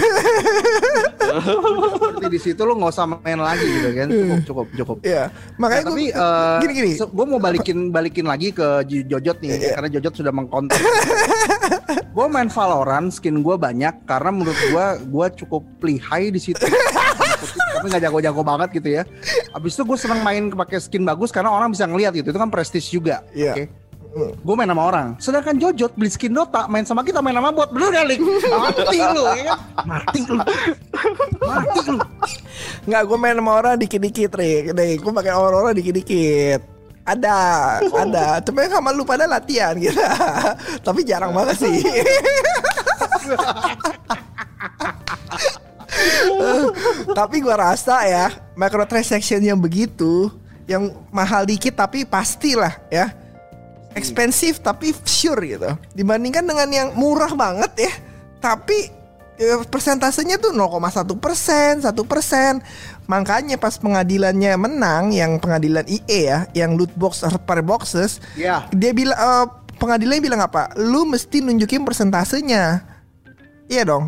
Seperti 1.96 2.28
di 2.28 2.40
situ 2.40 2.62
lo 2.62 2.76
nggak 2.76 2.92
usah 2.92 3.06
main 3.08 3.40
lagi 3.40 3.66
gitu 3.66 3.90
kan. 3.92 4.08
Cukup 4.08 4.40
cukup 4.46 4.68
cukup. 4.76 4.98
Iya, 5.02 5.24
Nah, 5.26 5.58
makanya 5.58 5.84
tapi 5.88 6.04
gue 6.06 6.14
eh, 6.14 6.58
gini 6.62 6.74
gini. 6.74 6.92
gue 7.00 7.26
mau 7.26 7.40
balikin 7.40 7.78
balikin 7.90 8.26
lagi 8.28 8.52
ke 8.52 8.68
Jojot 8.86 9.38
nih 9.40 9.50
Iya. 9.56 9.74
karena 9.80 9.90
Jojot 9.96 10.14
sudah 10.16 10.32
mengkontak. 10.32 10.80
gue 12.16 12.26
main 12.28 12.48
Valorant, 12.48 13.08
skin 13.12 13.40
gue 13.40 13.56
banyak 13.56 14.06
karena 14.06 14.30
menurut 14.32 14.56
gue 14.56 14.86
gue 15.08 15.28
cukup 15.44 15.64
lihai 15.82 16.30
di 16.30 16.40
situ. 16.40 16.60
tapi 17.76 17.92
nggak 17.92 18.04
jago-jago 18.04 18.42
banget 18.42 18.70
gitu 18.74 18.90
ya. 18.92 19.04
Abis 19.52 19.76
itu 19.76 19.84
gue 19.84 19.98
seneng 19.98 20.20
main 20.22 20.48
pakai 20.50 20.80
skin 20.80 21.04
bagus 21.04 21.32
karena 21.32 21.52
orang 21.52 21.72
bisa 21.72 21.86
ngeliat 21.86 22.16
gitu. 22.16 22.32
Itu 22.32 22.40
kan 22.40 22.52
prestis 22.52 22.88
juga. 22.88 23.24
Iya. 23.32 23.54
Oke. 23.56 23.64
Gue 24.16 24.56
main 24.56 24.72
sama 24.72 24.88
orang. 24.88 25.08
Sedangkan 25.20 25.60
Jojot 25.60 25.92
beli 26.00 26.08
skin 26.08 26.32
Dota, 26.32 26.72
main 26.72 26.88
sama 26.88 27.04
kita 27.04 27.20
main 27.20 27.36
sama 27.36 27.52
bot. 27.52 27.68
Bener 27.76 27.92
gak, 27.92 28.06
Lik? 28.08 28.20
Mati 28.24 29.00
lu 29.12 29.24
ya. 29.36 29.56
Mati 29.84 30.20
lu. 30.24 30.40
Mati 31.44 31.80
lu. 31.92 32.00
Nggak, 32.88 33.02
gue 33.12 33.18
main 33.20 33.36
sama 33.36 33.52
orang 33.60 33.76
dikit-dikit, 33.76 34.32
Rik. 34.40 34.72
Deh, 34.72 34.96
gue 35.04 35.12
pakai 35.12 35.36
orang-orang 35.36 35.76
dikit-dikit. 35.76 36.64
Ada, 37.04 37.38
ada. 37.92 38.26
Cuma 38.40 38.66
sama 38.72 38.96
lu 38.96 39.04
pada 39.04 39.28
latihan 39.28 39.76
gitu. 39.76 40.00
Tapi 40.88 41.04
jarang 41.04 41.36
banget 41.36 41.60
sih. 41.60 41.78
tapi 47.16 47.40
gua 47.40 47.72
rasa 47.72 48.04
ya 48.04 48.28
microtransaction 48.60 49.40
yang 49.40 49.56
begitu 49.56 50.28
yang 50.68 50.92
mahal 51.08 51.48
dikit 51.48 51.78
tapi 51.78 52.04
pastilah 52.04 52.74
ya 52.92 53.14
expensive 53.96 54.60
tapi 54.60 54.92
sure 55.08 55.42
gitu 55.48 55.72
dibandingkan 55.96 56.46
dengan 56.46 56.70
yang 56.70 56.90
murah 56.94 57.32
banget 57.34 57.90
ya 57.90 57.94
tapi 58.44 58.92
eh, 59.40 59.60
persentasenya 59.66 60.38
tuh 60.38 60.52
0,1 60.54 61.08
persen 61.18 61.82
satu 61.82 62.04
persen 62.06 62.60
makanya 63.08 63.58
pas 63.58 63.80
pengadilannya 63.80 64.54
menang 64.60 65.16
yang 65.16 65.40
pengadilan 65.40 65.88
IE 65.88 66.30
ya 66.30 66.46
yang 66.54 66.76
loot 66.76 66.92
box 66.94 67.24
per 67.48 67.64
boxes 67.64 68.20
Ya. 68.36 68.68
dia 68.76 68.92
bilang 68.92 69.18
eh, 69.18 69.46
pengadilan 69.76 70.24
bilang 70.24 70.42
apa? 70.42 70.72
Lu 70.80 71.04
mesti 71.04 71.44
nunjukin 71.44 71.84
persentasenya. 71.84 72.84
Iya 73.68 73.84
dong. 73.84 74.08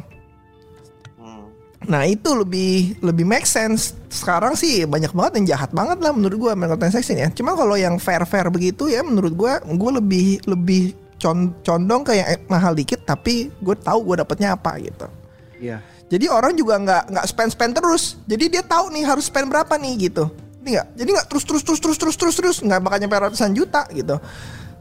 Nah 1.87 2.03
itu 2.03 2.29
lebih 2.35 2.99
lebih 2.99 3.23
make 3.23 3.47
sense. 3.47 3.95
Sekarang 4.11 4.59
sih 4.59 4.83
banyak 4.83 5.15
banget 5.15 5.33
yang 5.39 5.45
jahat 5.55 5.71
banget 5.71 6.03
lah 6.03 6.11
menurut 6.11 6.37
gua 6.37 6.53
microtransaction 6.53 7.15
ya. 7.15 7.31
Cuma 7.31 7.55
kalau 7.55 7.79
yang 7.79 7.95
fair 7.97 8.27
fair 8.27 8.51
begitu 8.51 8.91
ya 8.91 9.01
menurut 9.01 9.31
gua 9.31 9.63
gua 9.63 9.97
lebih 9.97 10.43
lebih 10.43 10.93
con- 11.21 11.53
condong 11.65 12.01
ke 12.05 12.13
yang 12.17 12.27
mahal 12.47 12.73
dikit 12.77 13.01
tapi 13.03 13.49
gue 13.49 13.75
tahu 13.75 14.13
gue 14.13 14.15
dapetnya 14.21 14.53
apa 14.53 14.77
gitu. 14.79 15.09
Iya. 15.57 15.81
Jadi 16.07 16.25
orang 16.31 16.55
juga 16.55 16.79
nggak 16.79 17.03
nggak 17.11 17.25
spend 17.27 17.51
spend 17.51 17.73
terus. 17.75 18.15
Jadi 18.29 18.45
dia 18.47 18.63
tahu 18.63 18.93
nih 18.93 19.03
harus 19.03 19.27
spend 19.27 19.51
berapa 19.51 19.75
nih 19.75 20.07
gitu. 20.07 20.31
Ini 20.63 20.79
nggak. 20.79 20.87
Jadi 20.95 21.09
nggak 21.11 21.27
terus 21.27 21.43
terus 21.43 21.63
terus 21.65 21.79
terus 21.81 21.97
terus 21.97 22.15
terus 22.15 22.35
terus 22.39 22.57
nggak 22.63 22.79
bakal 22.79 22.97
nyampe 23.01 23.17
ratusan 23.19 23.51
juta 23.51 23.83
gitu. 23.91 24.15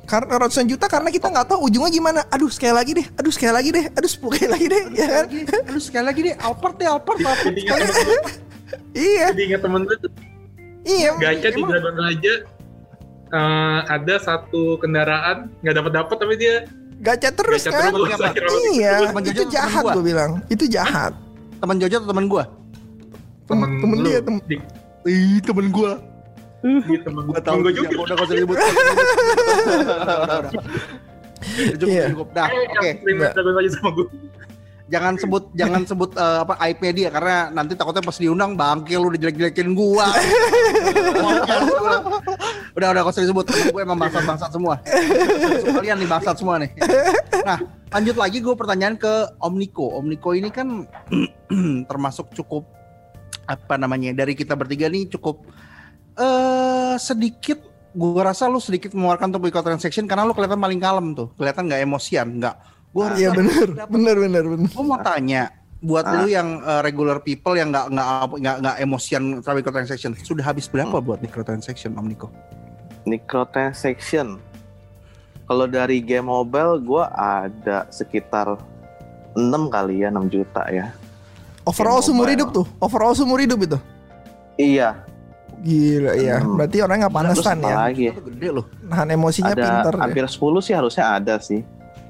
Karena 0.07 0.39
ratusan 0.39 0.65
juta 0.65 0.87
karena 0.87 1.11
kita 1.11 1.27
nggak 1.27 1.47
tahu 1.49 1.67
ujungnya 1.67 1.91
gimana. 1.91 2.21
Aduh 2.31 2.47
sekali 2.47 2.73
lagi 2.73 2.95
deh. 2.95 3.07
Aduh 3.13 3.29
sekali 3.29 3.53
lagi 3.53 3.69
deh. 3.71 3.85
Aduh 3.91 4.07
sepuluh 4.07 4.33
kali 4.33 4.49
lagi 4.49 4.67
deh. 4.67 4.83
Ya 4.95 5.07
kan? 5.07 5.25
Lagi, 5.27 5.39
aduh 5.67 5.83
sekali 5.83 6.05
lagi 6.07 6.21
deh, 6.23 6.35
Alphard 6.39 6.77
deh, 6.77 6.87
temen 6.87 7.19
gue, 7.19 7.35
Iya. 8.97 9.27
jadi 9.31 9.43
ingat 9.45 9.61
temen 9.63 9.81
gue 9.83 9.97
tuh, 9.99 10.11
Iya. 10.83 11.11
gacha 11.17 11.49
di 11.51 11.61
Dragon 11.61 11.97
Raja 11.97 12.35
eh, 13.27 13.81
ada 13.85 14.15
satu 14.17 14.79
kendaraan 14.79 15.51
nggak 15.61 15.75
dapat 15.75 15.93
dapat 15.93 16.17
tapi 16.17 16.35
dia 16.35 16.57
Gacha 16.97 17.29
terus 17.29 17.61
gacha 17.63 17.77
kan? 17.77 17.93
terus 17.93 18.11
Apa? 18.17 18.33
Iya. 18.73 18.93
Temen 19.05 19.21
Itu 19.21 19.29
Jojo, 19.29 19.43
temen 19.43 19.53
jahat 19.53 19.83
gua. 19.85 19.93
gue 19.93 20.05
bilang. 20.07 20.31
Itu 20.49 20.65
jahat. 20.65 21.13
Teman 21.59 21.77
Jojo 21.77 21.97
atau 21.99 22.09
teman 22.09 22.27
gua? 22.27 22.45
temen, 23.47 23.69
temen 23.79 23.97
lu, 24.01 24.07
dia, 24.09 24.19
tem- 24.19 24.43
di, 24.49 24.57
Ih, 25.05 25.39
temen 25.39 25.69
gua. 25.69 26.01
Di 26.65 26.97
temen 27.01 27.23
Gua 27.29 27.41
tahu 27.41 27.59
gue 27.63 27.73
juga. 27.75 27.89
Udah 28.01 28.15
kau 28.17 28.27
sebut. 28.27 28.57
Udah, 28.57 28.69
udah, 29.97 30.17
udah. 30.25 30.51
Udah 31.47 31.77
cukup, 31.79 31.89
Iya. 31.89 32.05
cukup. 32.11 32.29
Dah, 32.33 32.47
Eh, 32.49 32.65
oke. 32.73 32.91
Raja 33.37 33.71
sama 33.77 33.91
gue 33.93 34.07
Jangan 34.87 35.19
sebut 35.19 35.51
jangan 35.59 35.83
sebut 35.83 36.15
eh, 36.15 36.39
apa 36.47 36.55
aibnya 36.63 36.95
dia 36.95 37.09
karena 37.11 37.51
nanti 37.51 37.75
takutnya 37.75 38.07
pas 38.07 38.15
diundang 38.23 38.55
bangke 38.55 38.95
lu 38.95 39.11
udah 39.11 39.19
jelek-jelekin 39.19 39.75
gua. 39.75 40.07
udah 42.79 42.89
udah 42.95 43.03
kau 43.03 43.11
sering 43.11 43.35
sebut 43.35 43.51
temen 43.51 43.75
gue 43.75 43.83
emang 43.83 43.99
bangsat-bangsat 43.99 44.55
semua. 44.55 44.79
Kalian 45.67 45.99
nih 45.99 46.07
bangsat 46.07 46.39
semua 46.39 46.63
nih. 46.63 46.71
Nah, 47.43 47.59
lanjut 47.91 48.15
lagi 48.15 48.39
gue 48.39 48.55
pertanyaan 48.55 48.95
ke 48.95 49.11
Om 49.43 49.55
Niko. 49.59 49.91
Om 49.99 50.07
Niko 50.07 50.31
ini 50.39 50.55
kan 50.55 50.87
termasuk 51.91 52.31
cukup 52.39 52.63
apa 53.43 53.75
namanya 53.75 54.15
dari 54.15 54.39
kita 54.39 54.55
bertiga 54.55 54.87
nih 54.87 55.11
cukup 55.11 55.43
eh 56.17 56.95
sedikit 56.97 57.61
gue 57.93 58.23
rasa 58.23 58.45
lu 58.47 58.57
sedikit 58.57 58.93
mengeluarkan 58.93 59.31
untuk 59.31 59.45
microtransaction 59.45 60.05
karena 60.05 60.23
lu 60.23 60.33
kelihatan 60.33 60.57
paling 60.57 60.77
kalem 60.77 61.13
tuh 61.13 61.29
kelihatan 61.35 61.65
nggak 61.65 61.81
emosian 61.83 62.29
nggak 62.37 62.57
gue 62.91 63.05
Iya 63.15 63.29
bener. 63.31 63.69
Bener 63.87 64.17
bener 64.17 64.45
bener. 64.47 64.69
gue 64.69 64.81
mau 64.83 64.97
tanya 64.99 65.53
buat 65.79 66.03
Ah. 66.03 66.17
lu 66.19 66.27
yang 66.27 66.59
eh, 66.59 66.81
regular 66.81 67.21
people 67.21 67.53
yang 67.53 67.69
nggak 67.69 67.89
nggak 67.91 68.07
nggak 68.35 68.57
nggak 68.59 68.77
emosian 68.81 69.23
sama 69.41 69.61
microtransaction 69.61 70.17
sudah 70.19 70.41
habis 70.43 70.65
berapa 70.67 70.97
buat 70.99 71.21
microtransaction 71.21 71.93
Om 71.93 72.07
Niko? 72.07 72.29
Microtransaction. 73.07 74.41
Kalau 75.45 75.67
dari 75.67 76.01
game 76.01 76.27
mobile 76.27 76.79
gue 76.79 77.05
ada 77.13 77.87
sekitar 77.89 78.59
6 79.33 79.47
kali 79.69 80.03
ya 80.03 80.09
6 80.09 80.27
juta 80.27 80.65
ya. 80.67 80.91
Overall 81.63 81.99
Game 81.99 82.07
seumur 82.07 82.25
mobile. 82.25 82.35
hidup 82.35 82.49
tuh. 82.53 82.67
Overall 82.79 83.13
seumur 83.13 83.39
hidup 83.39 83.59
itu. 83.61 83.79
Iya. 84.57 85.05
Gila 85.67 86.13
ya. 86.15 86.37
Hmm. 86.39 86.55
Berarti 86.55 86.77
orang 86.79 86.97
nggak 87.03 87.13
apa 87.13 87.21
ya. 87.59 87.77
lagi? 87.91 88.05
Gede 88.15 88.49
loh. 88.55 88.65
Nahan 88.87 89.09
emosinya 89.11 89.53
Ada 89.53 89.63
pinter. 89.67 89.93
ya. 89.99 90.01
hampir 90.07 90.25
10 90.31 90.67
sih 90.67 90.75
harusnya 90.79 91.05
ada 91.11 91.35
sih. 91.43 91.61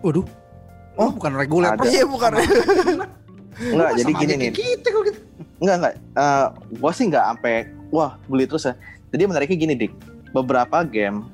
Waduh. 0.04 0.26
Oh, 0.96 1.10
bukan 1.12 1.32
reguler. 1.36 1.72
Ada. 1.72 1.88
Iya 1.88 2.04
bukan. 2.04 2.30
Enggak, 3.56 3.90
jadi 3.96 4.12
gini 4.12 4.34
nih. 4.36 4.50
Kita 4.52 4.88
kalau 4.92 5.04
gitu. 5.08 5.20
Enggak 5.64 5.76
enggak. 5.80 5.94
Eh 5.96 6.46
gua 6.76 6.90
sih 6.92 7.04
enggak 7.08 7.24
sampai 7.32 7.54
wah 7.88 8.20
beli 8.28 8.44
terus 8.44 8.68
ya. 8.68 8.74
Jadi 9.12 9.22
menariknya 9.24 9.56
gini 9.56 9.74
dik. 9.76 9.92
Beberapa 10.36 10.84
game 10.84 11.24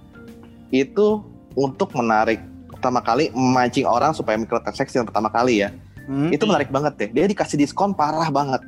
itu 0.70 1.26
untuk 1.58 1.90
menarik 1.98 2.38
pertama 2.70 3.02
kali 3.02 3.34
memancing 3.34 3.86
orang 3.86 4.14
supaya 4.14 4.38
microtransaction 4.38 5.02
pertama 5.06 5.26
kali 5.30 5.66
ya. 5.66 5.74
Hmm. 6.06 6.30
Itu 6.30 6.46
menarik 6.46 6.70
banget 6.70 6.92
deh. 6.98 7.08
Dia 7.10 7.26
dikasih 7.26 7.58
diskon 7.58 7.94
parah 7.94 8.30
banget. 8.30 8.62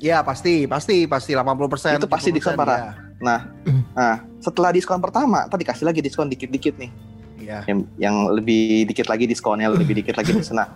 Ya 0.00 0.24
pasti, 0.24 0.64
pasti, 0.64 1.04
pasti 1.04 1.36
80%. 1.36 2.00
Itu 2.00 2.08
pasti 2.08 2.32
70%, 2.32 2.36
diskon 2.40 2.56
parah. 2.56 2.78
ya. 2.80 2.92
Nah, 3.90 4.16
setelah 4.40 4.72
diskon 4.72 4.96
pertama, 4.96 5.44
tadi 5.44 5.60
dikasih 5.60 5.84
lagi 5.84 6.00
diskon 6.00 6.32
dikit-dikit 6.32 6.80
nih. 6.80 6.90
Iya. 7.36 7.58
Yang, 7.68 7.78
yang 8.00 8.16
lebih 8.32 8.88
dikit 8.88 9.12
lagi 9.12 9.28
diskonnya, 9.28 9.68
lebih 9.76 9.92
dikit 10.00 10.16
lagi 10.16 10.32
diskon. 10.32 10.56
Nah, 10.56 10.68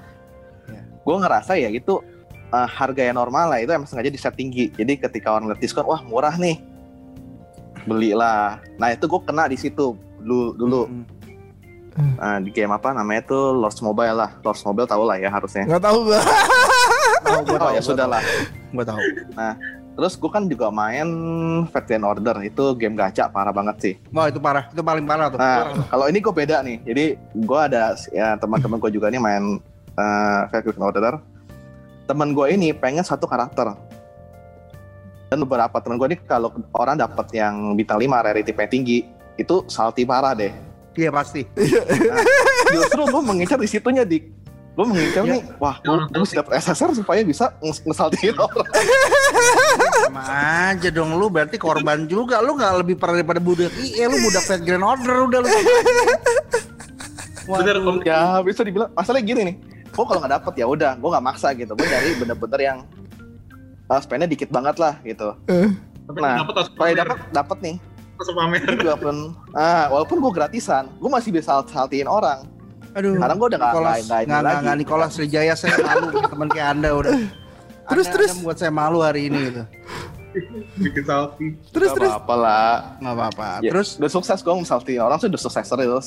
Iya. 0.68 0.80
gue 0.80 1.16
ngerasa 1.16 1.52
ya 1.56 1.68
itu 1.68 2.04
eh, 2.52 2.68
harga 2.68 3.00
yang 3.00 3.16
normal 3.16 3.48
lah 3.48 3.58
itu 3.60 3.72
emang 3.72 3.88
sengaja 3.88 4.12
di 4.12 4.20
set 4.20 4.36
tinggi. 4.36 4.68
Jadi 4.70 5.00
ketika 5.00 5.32
orang 5.32 5.48
lihat 5.48 5.60
diskon, 5.60 5.88
wah 5.88 6.04
murah 6.04 6.36
nih, 6.36 6.60
belilah. 7.84 8.60
Nah 8.76 8.92
itu 8.92 9.04
gue 9.04 9.20
kena 9.24 9.48
di 9.48 9.56
situ 9.56 9.96
dulu 10.20 10.56
dulu. 10.56 10.82
Hmm. 11.94 12.14
Nah, 12.18 12.42
di 12.42 12.50
game 12.50 12.74
apa 12.74 12.90
namanya 12.90 13.22
tuh 13.22 13.54
Lost 13.54 13.78
Mobile 13.78 14.18
lah. 14.18 14.30
Lost 14.42 14.66
Mobile 14.66 14.84
tau 14.84 15.06
lah 15.06 15.14
ya 15.14 15.30
harusnya. 15.30 15.62
Nggak 15.62 15.82
tahu 15.84 15.98
gua. 16.10 16.18
Oh 17.24 17.40
tahu, 17.42 17.72
ya 17.72 17.80
gua 17.80 17.88
sudah 17.88 18.06
tahu. 18.06 18.22
tahu. 18.84 19.00
Terus 19.94 20.12
gue 20.18 20.30
kan 20.30 20.42
juga 20.50 20.74
main 20.74 21.06
Fat 21.70 21.86
Grand 21.86 22.02
Order 22.02 22.42
itu 22.42 22.74
game 22.74 22.98
gacha 22.98 23.30
parah 23.30 23.54
banget 23.54 23.76
sih. 23.78 23.94
Wah, 24.10 24.26
itu 24.26 24.42
parah. 24.42 24.66
Itu 24.74 24.82
paling 24.82 25.06
parah 25.06 25.30
tuh. 25.30 25.38
Nah, 25.38 25.86
kalau 25.86 26.10
ini 26.10 26.18
gue 26.18 26.34
beda 26.34 26.66
nih. 26.66 26.82
Jadi 26.82 27.04
gue 27.46 27.60
ada 27.62 27.94
ya 28.10 28.34
teman-teman 28.34 28.82
gue 28.82 28.90
juga 28.90 29.06
nih 29.06 29.22
main 29.22 29.62
uh, 29.94 30.40
Fat 30.50 30.66
Grand 30.66 30.82
Order. 30.82 31.22
Temen 32.10 32.34
gue 32.34 32.46
ini 32.50 32.74
pengen 32.74 33.06
satu 33.06 33.30
karakter. 33.30 33.70
Dan 35.30 35.38
beberapa 35.46 35.78
temen 35.78 35.94
gue 35.94 36.10
ini 36.10 36.18
kalau 36.26 36.50
orang 36.74 36.98
dapat 36.98 37.30
yang 37.30 37.78
bintang 37.78 38.02
5 38.02 38.10
rarity 38.10 38.50
paling 38.50 38.70
tinggi 38.74 38.98
itu 39.38 39.62
salty 39.70 40.02
parah 40.02 40.34
deh. 40.34 40.50
Iya 40.98 41.10
pasti. 41.14 41.46
Justru 42.74 43.02
gue 43.06 43.22
mengincar 43.22 43.62
di 43.62 43.70
situnya 43.70 44.02
dik. 44.02 44.43
Gue 44.74 44.84
mengincar 44.84 45.22
Ya. 45.22 45.38
nih, 45.38 45.42
wah 45.56 45.78
gue 45.78 45.94
mesti 46.12 46.34
dapet 46.34 46.58
SSR 46.58 46.90
supaya 46.96 47.22
bisa 47.22 47.54
nges- 47.58 47.80
ngesaltiin 47.80 48.34
orang. 48.34 48.66
Sama 50.04 50.22
aja 50.68 50.88
dong 50.90 51.14
lu 51.14 51.26
berarti 51.28 51.54
korban 51.56 52.04
juga. 52.04 52.38
Lu 52.38 52.54
nggak 52.54 52.82
lebih 52.82 52.94
parah 52.94 53.14
daripada 53.14 53.38
budak 53.38 53.70
IE, 53.72 54.02
lu 54.02 54.18
budak 54.20 54.42
Fat 54.42 54.60
Grand 54.60 54.82
Order 54.82 55.16
udah 55.24 55.40
lu. 55.40 55.48
bener 57.44 57.76
om 57.78 58.00
ya 58.00 58.40
bisa 58.40 58.62
dibilang 58.62 58.90
masalahnya 58.92 59.24
gini 59.24 59.40
nih. 59.44 59.56
Gue 59.86 60.04
kalau 60.04 60.18
nggak 60.18 60.34
dapet 60.34 60.54
ya 60.56 60.66
udah, 60.66 60.92
gue 60.96 61.08
nggak 61.08 61.24
maksa 61.24 61.48
gitu. 61.52 61.72
Gue 61.72 61.86
nyari 61.86 62.10
bener-bener 62.16 62.60
yang 62.60 62.78
uh, 63.86 64.00
spendnya 64.00 64.26
dikit 64.26 64.48
banget 64.48 64.74
lah 64.76 64.98
gitu. 65.02 65.38
tapi 66.04 66.18
Nah, 66.18 66.42
dapat 66.42 66.54
harus 66.58 66.68
Supaya 66.68 66.90
pamer. 66.90 67.00
dapat 67.00 67.18
dapat 67.30 67.58
nih. 67.60 67.76
harus 68.14 68.28
pamer 68.28 68.60
Jadi 68.60 68.84
walaupun 68.84 69.16
ah 69.52 69.86
walaupun 69.88 70.16
gue 70.20 70.32
gratisan, 70.32 70.90
gue 70.92 71.06
masih 71.08 71.30
bisa 71.30 71.62
saltiin 71.62 72.06
orang. 72.06 72.42
Aduh. 72.94 73.14
Sekarang 73.14 73.36
gue 73.36 73.48
udah 73.48 73.58
nggak 73.58 73.70
Nicholas, 73.70 73.96
nggak- 73.98 74.04
nggak 74.04 74.20
ini 74.20 74.30
nggak 74.30 74.54
nggak 74.62 74.76
Nicholas 74.78 75.12
Wijaya 75.16 75.54
saya 75.54 75.74
malu 75.80 76.06
teman 76.24 76.48
kayak 76.48 76.68
anda 76.72 76.90
udah. 76.92 77.12
Terus, 77.84 78.06
Anda- 78.06 78.14
terus. 78.16 78.28
Anda 78.28 78.38
membuat 78.38 78.56
saya 78.56 78.72
malu 78.72 78.98
hari 79.00 79.20
ini 79.28 79.38
gitu. 79.44 79.62
bikin 80.74 81.04
salty 81.04 81.46
Terus 81.68 81.88
Nggak 81.88 81.98
terus. 82.00 82.10
apa-apa 82.10 82.34
lah. 82.34 82.74
Nggak 82.96 83.14
apa-apa. 83.14 83.46
Ya, 83.60 83.70
Terus 83.70 83.88
udah 83.98 84.10
sukses 84.10 84.38
gue 84.40 84.52
saltiin 84.64 84.98
orang 84.98 85.16
tuh 85.16 85.28
udah 85.28 85.38
sukses 85.38 85.62
terus. 85.62 86.06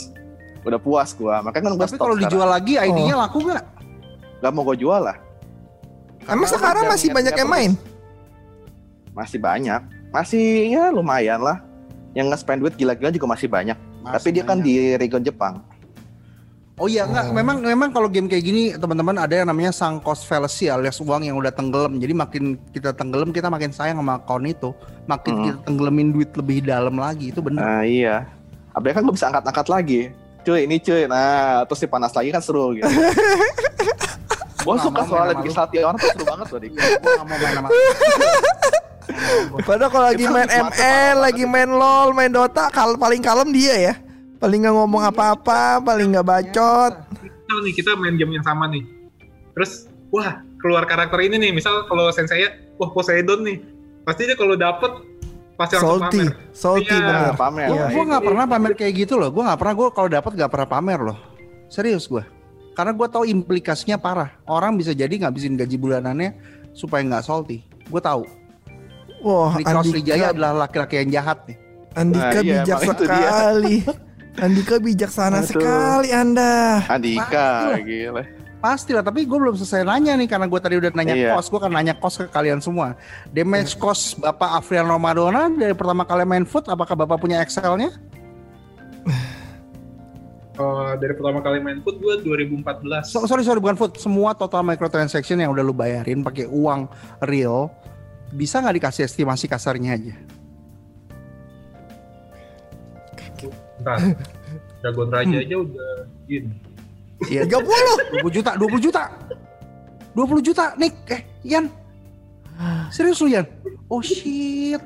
Udah 0.64 0.80
puas 0.82 1.14
gue. 1.14 1.32
Makanya 1.38 1.64
kan 1.64 1.72
gue 1.72 1.86
tapi 1.86 1.98
kalau 1.98 2.16
dijual 2.18 2.50
lagi 2.50 2.76
ID-nya 2.76 3.16
laku 3.16 3.46
nggak? 3.46 3.64
Gak 4.38 4.52
mau 4.52 4.66
gue 4.66 4.78
jual 4.78 5.00
lah. 5.00 5.16
Emang 6.26 6.44
sekarang 6.44 6.86
masih 6.88 7.10
banyak 7.10 7.34
yang 7.36 7.48
main? 7.48 7.72
Masih 9.14 9.40
banyak. 9.40 9.82
Masih 10.10 10.44
ya 10.70 10.90
lumayan 10.90 11.40
lah. 11.40 11.64
Yang 12.12 12.34
nge-spend 12.34 12.60
duit 12.60 12.74
gila-gila 12.74 13.10
juga 13.10 13.28
masih 13.30 13.48
banyak. 13.48 13.78
Masih 14.02 14.14
Tapi 14.14 14.30
dia 14.30 14.44
kan 14.44 14.58
banyak. 14.58 14.66
di 14.66 14.74
region 14.98 15.22
Jepang. 15.22 15.62
Oh 16.78 16.86
iya 16.86 17.10
enggak, 17.10 17.34
memang 17.34 17.58
memang 17.58 17.90
kalau 17.90 18.06
game 18.06 18.30
kayak 18.30 18.46
gini 18.46 18.70
teman-teman 18.78 19.18
ada 19.18 19.34
yang 19.34 19.50
namanya 19.50 19.74
sunk 19.74 20.06
cost 20.06 20.30
fallacy 20.30 20.70
alias 20.70 21.02
uang 21.02 21.26
yang 21.26 21.34
udah 21.34 21.50
tenggelam. 21.50 21.98
Jadi 21.98 22.14
makin 22.14 22.44
kita 22.70 22.94
tenggelam 22.94 23.34
kita 23.34 23.50
makin 23.50 23.74
sayang 23.74 23.98
sama 23.98 24.22
akun 24.22 24.46
itu, 24.46 24.70
makin 25.10 25.34
Hmm. 25.34 25.44
kita 25.50 25.58
tenggelamin 25.66 26.14
duit 26.14 26.30
lebih 26.38 26.62
dalam 26.62 26.94
lagi 27.02 27.34
itu 27.34 27.42
bener. 27.42 27.66
Nah 27.66 27.82
iya. 27.82 28.30
Apalagi 28.78 28.94
kan 28.94 29.04
gue 29.10 29.16
bisa 29.18 29.26
angkat-angkat 29.26 29.68
lagi. 29.74 30.02
Cuy 30.46 30.70
ini 30.70 30.78
cuy. 30.78 31.10
Nah 31.10 31.66
terus 31.66 31.82
dipanas 31.82 32.14
lagi 32.14 32.30
kan 32.30 32.46
seru 32.46 32.78
gitu. 32.78 32.86
gue 34.68 34.76
suka 34.78 35.02
soalnya 35.10 35.34
lu. 35.42 35.50
salty 35.50 35.82
orang 35.82 35.98
tuh 35.98 36.14
seru 36.14 36.26
banget 36.30 36.46
loh. 36.46 36.60
Dik. 36.62 36.72
Gua 36.78 36.86
nggak 37.10 37.26
mau 37.26 37.38
main 37.42 37.54
sama. 37.58 37.70
Padahal 39.66 39.90
kalau 39.90 40.06
lagi 40.14 40.26
main 40.28 40.46
ML, 40.46 41.16
lagi 41.26 41.44
main 41.48 41.70
LOL, 41.72 42.14
main 42.14 42.30
Dota, 42.30 42.70
kal 42.70 42.94
paling 43.02 43.24
kalem 43.24 43.50
dia 43.50 43.76
ya. 43.82 43.94
Paling 44.38 44.60
nggak 44.62 44.76
ngomong 44.76 45.04
apa-apa, 45.04 45.82
paling 45.82 46.14
nggak 46.14 46.26
bacot. 46.26 46.94
misal 47.48 47.64
nih 47.64 47.74
kita 47.74 47.96
main 47.96 48.14
game 48.14 48.34
yang 48.34 48.44
sama 48.44 48.68
nih 48.68 48.84
terus 49.54 49.88
wah 50.10 50.30
keluar 50.60 50.84
karakter 50.84 51.16
ini 51.22 51.40
nih 51.40 51.52
misal 51.52 51.88
kalau 51.88 52.12
sensei 52.12 52.44
wah 52.76 52.92
Poseidon 52.92 53.40
nih 53.42 53.64
pasti 54.04 54.28
dia 54.28 54.36
kalau 54.36 54.54
dapet 54.54 54.92
pasti 55.56 55.74
langsung 55.74 56.04
Salty, 56.04 56.20
pamer 56.22 56.30
salty 56.52 56.92
Iya. 56.92 57.02
bener. 57.02 57.34
Pamer. 57.34 57.66
Gue 57.66 57.78
gua 57.88 57.88
itu 57.90 58.02
nggak 58.06 58.24
pernah 58.24 58.46
pamer 58.46 58.72
kayak 58.76 58.94
gitu 58.96 59.14
loh. 59.16 59.32
Gue 59.32 59.42
nggak 59.42 59.58
pernah. 59.58 59.74
Gue 59.74 59.88
kalau 59.90 60.10
dapat 60.12 60.32
nggak 60.36 60.52
pernah 60.52 60.68
pamer 60.70 61.00
loh. 61.02 61.18
Serius 61.68 62.06
gue. 62.06 62.22
Karena 62.72 62.94
gue 62.94 63.08
tahu 63.10 63.24
implikasinya 63.26 63.98
parah. 63.98 64.30
Orang 64.44 64.78
bisa 64.78 64.94
jadi 64.94 65.10
ngabisin 65.10 65.58
gaji 65.58 65.76
bulanannya 65.76 66.38
supaya 66.78 67.02
nggak 67.02 67.26
salty. 67.26 67.66
Gue 67.90 67.98
tahu. 67.98 68.22
Wah, 69.26 69.58
Sriwijaya 69.58 70.30
Andika, 70.30 70.34
adalah 70.38 70.52
laki-laki 70.62 71.02
yang 71.02 71.10
jahat 71.10 71.42
nih. 71.50 71.58
Andika 71.98 72.22
Nah, 72.30 72.34
iya, 72.38 72.54
bijak 72.62 72.78
emang 72.78 72.94
itu 72.94 73.04
dia. 73.04 73.18
sekali. 73.18 73.76
Andika 74.38 74.78
bijaksana 74.78 75.42
Aduh. 75.42 75.50
sekali 75.50 76.10
Anda. 76.14 76.86
Andika, 76.86 77.26
Pastilah. 77.26 77.82
gila. 77.82 78.24
Pastilah, 78.58 79.04
tapi 79.06 79.22
gue 79.22 79.38
belum 79.38 79.54
selesai 79.54 79.82
nanya 79.82 80.14
nih 80.14 80.26
karena 80.26 80.46
gue 80.46 80.58
tadi 80.58 80.76
udah 80.78 80.90
nanya 80.92 81.14
Iya. 81.14 81.34
kos, 81.34 81.46
gue 81.48 81.58
kan 81.58 81.70
nanya 81.70 81.94
kos 81.94 82.18
ke 82.18 82.26
kalian 82.28 82.58
semua. 82.58 82.98
Damage 83.30 83.78
cost 83.78 84.18
Bapak 84.18 84.58
Afrian 84.58 84.86
Ramadona 84.86 85.46
dari 85.48 85.74
pertama 85.74 86.02
kali 86.04 86.26
main 86.26 86.42
foot, 86.42 86.66
apakah 86.66 86.94
Bapak 86.96 87.18
punya 87.18 87.42
Excel-nya? 87.42 87.94
Eh, 90.58 90.94
dari 90.98 91.14
pertama 91.14 91.38
kali 91.38 91.62
main 91.62 91.86
foot 91.86 92.02
gue 92.02 92.18
2014. 92.26 93.14
So- 93.14 93.30
sorry 93.30 93.46
sorry 93.46 93.62
bukan 93.62 93.78
foot, 93.78 94.02
semua 94.02 94.34
total 94.34 94.66
microtransaction 94.66 95.38
yang 95.38 95.54
udah 95.54 95.62
lu 95.62 95.70
bayarin 95.70 96.26
pakai 96.26 96.50
uang 96.50 96.90
real, 97.22 97.70
bisa 98.34 98.58
nggak 98.58 98.82
dikasih 98.82 99.06
estimasi 99.06 99.46
kasarnya 99.46 99.94
aja? 99.94 100.18
Bentar. 103.88 104.00
Dragon 104.84 105.08
Raja 105.08 105.38
aja 105.40 105.56
udah 105.64 105.94
gini. 106.28 106.52
Iya, 107.32 107.48
30. 107.48 108.20
20 108.20 108.36
juta, 108.36 108.52
20 108.60 108.84
juta. 108.84 109.04
20 110.12 110.44
juta, 110.44 110.66
Nick. 110.76 110.94
Eh, 111.08 111.22
Ian. 111.48 111.72
Serius 112.92 113.24
lu, 113.24 113.32
Ian? 113.32 113.48
Oh 113.88 114.04
shit. 114.04 114.82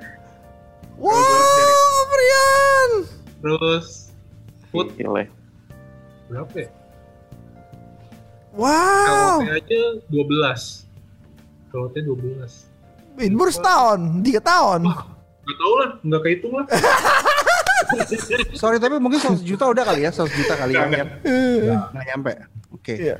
Wow, 1.02 1.98
Brian. 2.14 2.92
Terus 3.42 4.14
Gila. 4.70 5.26
berapa 6.30 6.56
ya? 6.56 6.70
Wow. 8.54 9.42
KWT 9.42 9.52
aja 9.58 9.82
12. 10.14 10.86
KWT 11.74 11.96
12. 12.06 13.26
Itu 13.26 13.36
baru 13.36 13.52
setahun, 13.52 14.00
tiga 14.22 14.40
tahun. 14.46 14.88
Gak 15.42 15.58
tau 15.58 15.74
lah, 15.82 15.90
nggak 16.06 16.22
kehitung 16.22 16.54
lah. 16.54 16.66
Sorry, 18.54 18.78
tapi 18.78 18.98
mungkin 18.98 19.18
100 19.18 19.42
juta 19.42 19.66
udah 19.66 19.84
kali 19.84 20.02
ya, 20.02 20.12
100 20.12 20.28
juta 20.34 20.54
kali 20.56 20.74
ya. 20.74 20.86
Nggak 20.86 22.06
nyampe. 22.08 22.32
Oke. 22.72 22.94
Iya. 22.96 23.18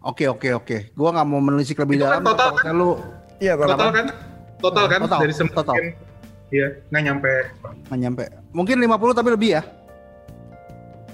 Oke, 0.00 0.24
oke, 0.26 0.48
oke. 0.54 0.76
Gua 0.92 1.10
nggak 1.10 1.26
mau 1.26 1.38
menelisik 1.38 1.76
lebih 1.78 1.96
Itu 1.96 2.04
kan 2.04 2.10
dalam. 2.14 2.24
total 2.24 2.48
takutnya 2.50 2.72
lu 2.72 2.90
Iya? 3.36 3.52
Total 3.54 3.90
kan? 3.90 4.06
Total 4.58 4.84
kan? 4.86 4.98
Total, 5.02 5.18
Dari 5.20 5.32
semua 5.32 5.54
total. 5.54 5.76
Iya, 6.50 6.66
nggak 6.88 7.02
nyampe 7.04 7.32
nggak 7.86 7.98
nyampe. 8.00 8.24
Mungkin 8.50 8.76
50 8.80 8.90
tapi 9.14 9.28
lebih 9.30 9.50
ya. 9.54 9.62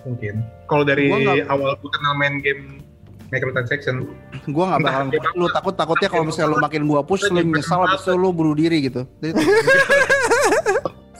mungkin. 0.03 0.39
Kalau 0.65 0.83
dari 0.83 1.11
nggak- 1.11 1.51
awal 1.51 1.75
gue 1.75 1.91
kenal 1.91 2.15
main 2.15 2.39
game 2.39 2.79
microtransaction, 3.27 4.07
Gua 4.47 4.71
nggak 4.71 4.81
bakal 4.81 5.03
Entah, 5.05 5.33
lu 5.35 5.47
takut 5.51 5.75
takutnya 5.75 6.07
kalau 6.07 6.25
misalnya 6.25 6.49
lu 6.49 6.59
makin 6.59 6.83
gua 6.87 7.03
push 7.03 7.27
lu 7.27 7.43
nyesal 7.43 7.83
habis 7.83 8.01
itu 8.01 8.15
lu 8.15 8.31
bunuh 8.31 8.55
diri 8.55 8.87
gitu. 8.87 9.03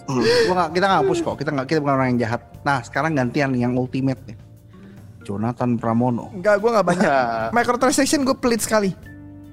Jadi- 0.07 0.47
gua 0.47 0.55
nggak 0.57 0.71
kita 0.73 0.87
nggak 0.87 1.05
push 1.07 1.21
kok. 1.23 1.35
Kita 1.37 1.51
nggak 1.53 1.67
kita 1.67 1.79
bukan 1.83 1.95
orang 1.95 2.09
yang 2.15 2.21
jahat. 2.23 2.41
Nah 2.63 2.79
sekarang 2.81 3.13
gantian 3.15 3.51
yang 3.55 3.75
ultimate 3.75 4.19
nih. 4.27 4.37
Jonathan 5.27 5.75
Pramono. 5.75 6.31
Enggak, 6.31 6.63
gue 6.63 6.71
nggak 6.71 6.87
banyak. 6.87 7.11
Microtransaction 7.59 8.23
gue 8.23 8.37
pelit 8.39 8.63
sekali. 8.63 8.95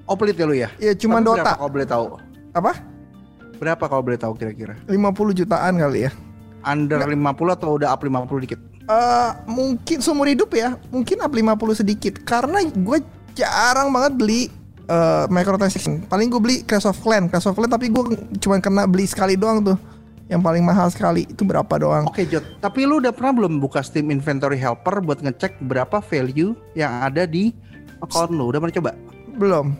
Oh 0.05 0.13
pelit 0.13 0.37
ya 0.37 0.45
lu 0.45 0.53
ya? 0.53 0.69
Ya 0.77 0.93
cuma 0.93 1.17
Tapi 1.17 1.33
Berapa 1.33 1.41
Dota. 1.41 1.51
kalau 1.57 1.71
boleh 1.73 1.87
tahu? 1.89 2.05
Apa? 2.53 2.71
Berapa 3.57 3.83
kalau 3.89 4.03
boleh 4.05 4.19
tahu 4.21 4.33
kira-kira? 4.37 4.77
50 4.85 5.33
jutaan 5.33 5.73
kali 5.81 6.05
ya. 6.05 6.11
Under 6.61 7.01
50 7.01 7.57
atau 7.57 7.75
udah 7.75 7.89
up 7.89 8.05
50 8.05 8.45
dikit? 8.45 8.59
Eh 8.83 9.29
mungkin 9.49 9.97
seumur 10.03 10.27
hidup 10.27 10.51
ya, 10.53 10.75
mungkin 10.93 11.23
up 11.23 11.31
50 11.31 11.81
sedikit 11.81 12.19
karena 12.21 12.61
gue 12.67 12.97
jarang 13.33 13.89
banget 13.89 14.13
beli 14.13 14.41
eh, 14.85 15.25
microtransaction. 15.31 16.05
Paling 16.05 16.27
gue 16.29 16.41
beli 16.43 16.57
Clash 16.61 16.85
of 16.85 16.99
Clans, 16.99 17.31
Clash 17.31 17.47
of 17.47 17.55
Clans 17.55 17.71
tapi 17.71 17.89
gue 17.89 18.03
cuma 18.37 18.59
kena 18.59 18.83
beli 18.85 19.07
sekali 19.09 19.33
doang 19.33 19.63
tuh. 19.63 19.77
Yang 20.23 20.41
paling 20.41 20.63
mahal 20.63 20.87
sekali 20.87 21.27
itu 21.27 21.43
berapa 21.43 21.73
doang? 21.75 22.07
Oke 22.07 22.23
Jod, 22.23 22.41
tapi 22.57 22.87
lu 22.87 22.97
udah 22.97 23.11
pernah 23.11 23.35
belum 23.35 23.59
buka 23.59 23.83
Steam 23.83 24.07
Inventory 24.07 24.55
Helper 24.55 25.03
buat 25.03 25.19
ngecek 25.19 25.59
berapa 25.61 25.99
value 25.99 26.55
yang 26.73 27.03
ada 27.03 27.27
di 27.27 27.51
account 27.99 28.31
lu? 28.31 28.47
Udah 28.47 28.63
pernah 28.63 28.75
coba? 28.79 28.91
Belum. 29.35 29.75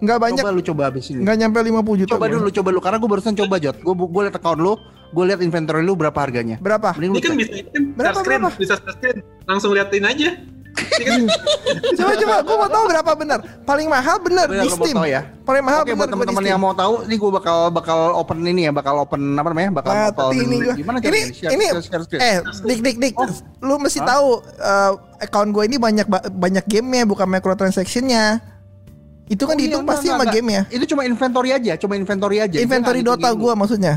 Nggak 0.00 0.16
banyak, 0.16 0.40
Coba 0.40 0.56
lu 0.56 0.62
coba 0.64 0.82
habis 0.88 1.12
ini. 1.12 1.20
nggak 1.20 1.36
nyampe 1.36 1.58
50 1.60 2.00
juta. 2.00 2.10
Coba 2.16 2.26
dulu, 2.26 2.48
coba 2.48 2.68
dulu 2.72 2.80
karena 2.80 2.96
gue 2.96 3.10
barusan 3.12 3.34
coba 3.36 3.54
Jod. 3.60 3.76
Gue 3.78 3.92
gue 3.94 4.22
liat 4.24 4.36
account 4.40 4.56
lu, 4.56 4.72
gue 5.12 5.24
liat 5.28 5.40
inventory 5.44 5.84
lu 5.84 5.92
berapa 5.92 6.16
harganya. 6.16 6.56
Berapa? 6.56 6.96
Mending 6.96 7.12
lu 7.12 7.16
ini 7.16 7.22
kan 7.22 7.36
bisa 7.36 7.52
kan 7.68 7.82
Berapa, 7.92 8.18
screen, 8.24 8.40
berapa? 8.40 8.56
bisa 8.56 8.74
screen, 8.80 9.16
langsung 9.44 9.76
liatin 9.76 10.08
aja. 10.08 10.40
Coba 11.96 12.12
coba, 12.14 12.34
gue 12.40 12.56
mau 12.56 12.68
tahu 12.68 12.84
berapa 12.86 13.12
benar. 13.14 13.38
Paling 13.62 13.86
mahal 13.86 14.16
benar 14.18 14.46
di 14.46 14.68
Steam. 14.68 14.96
ya? 15.02 15.22
Paling 15.40 15.62
mahal 15.62 15.80
Oke 15.80 15.90
benar 15.90 15.98
buat 15.98 16.08
teman-teman 16.10 16.44
yang 16.44 16.58
mau 16.58 16.72
tahu, 16.72 17.04
ini 17.04 17.14
gue 17.14 17.30
bakal 17.30 17.58
bakal 17.68 17.98
open 18.14 18.38
ini 18.42 18.66
ya, 18.66 18.72
bakal 18.72 18.94
open 18.98 19.20
apa 19.34 19.48
namanya? 19.48 19.70
Bakal 19.74 19.90
Nah, 19.90 20.08
tapi 20.10 20.36
ini 20.38 20.56
gua. 20.60 20.74
gimana 20.74 20.96
ini? 20.98 21.20
Share, 21.30 21.50
ini 21.50 21.66
share, 21.66 21.82
share 21.82 22.02
screen. 22.02 22.20
eh 22.20 22.36
dik 22.64 22.80
dik 22.80 22.96
dik. 22.98 23.14
Oh. 23.14 23.28
Lu 23.60 23.74
mesti 23.76 24.00
tahu 24.00 24.28
eh, 24.40 24.92
account 25.20 25.50
gue 25.50 25.64
ini 25.64 25.76
banyak 25.76 26.06
ba- 26.06 26.26
banyak 26.26 26.64
gamenya 26.64 27.04
bukan 27.04 27.26
microtransactionnya. 27.28 28.40
Itu 29.26 29.46
kan 29.46 29.54
Oh, 29.54 29.56
iya, 29.56 29.62
dihitung 29.64 29.82
enggak, 29.84 29.94
pasti 29.94 30.06
enggak, 30.06 30.16
sama 30.16 30.24
enggak. 30.24 30.36
gamenya. 30.36 30.62
Itu 30.68 30.84
cuma 30.86 31.02
inventory 31.04 31.50
aja, 31.52 31.72
cuma 31.76 31.94
inventory 31.94 32.36
aja. 32.40 32.56
Inventory 32.56 33.00
Dota 33.00 33.30
gue 33.30 33.52
maksudnya. 33.54 33.94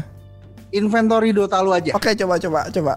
Inventory 0.70 1.30
Dota 1.32 1.58
lu 1.60 1.70
aja. 1.70 1.94
Oke 1.94 2.14
coba 2.14 2.38
coba 2.38 2.60
coba. 2.68 2.94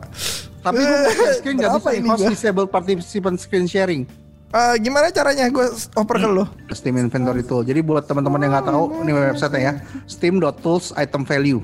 Tapi 0.66 0.82
gue 0.82 0.98
share 1.14 1.34
screen 1.38 1.56
Berapa 1.62 1.78
bisa 1.78 1.90
ini 1.94 2.08
host 2.10 2.22
gua? 2.26 2.30
disable 2.34 2.66
participant 2.66 3.36
screen 3.38 3.66
sharing. 3.70 4.02
Eh, 4.50 4.74
gimana 4.82 5.10
caranya 5.14 5.46
gue 5.50 5.66
oper 5.94 6.16
ke 6.22 6.28
lu? 6.30 6.44
Steam 6.74 6.98
Inventory 6.98 7.42
Tool. 7.46 7.62
Jadi 7.62 7.82
buat 7.82 8.06
teman-teman 8.06 8.42
yang 8.42 8.52
nggak 8.54 8.66
tahu, 8.66 8.84
ini 9.06 9.12
website 9.14 9.54
ya. 9.58 9.72
Steam.tools 10.10 10.94
item 10.98 11.22
value. 11.22 11.62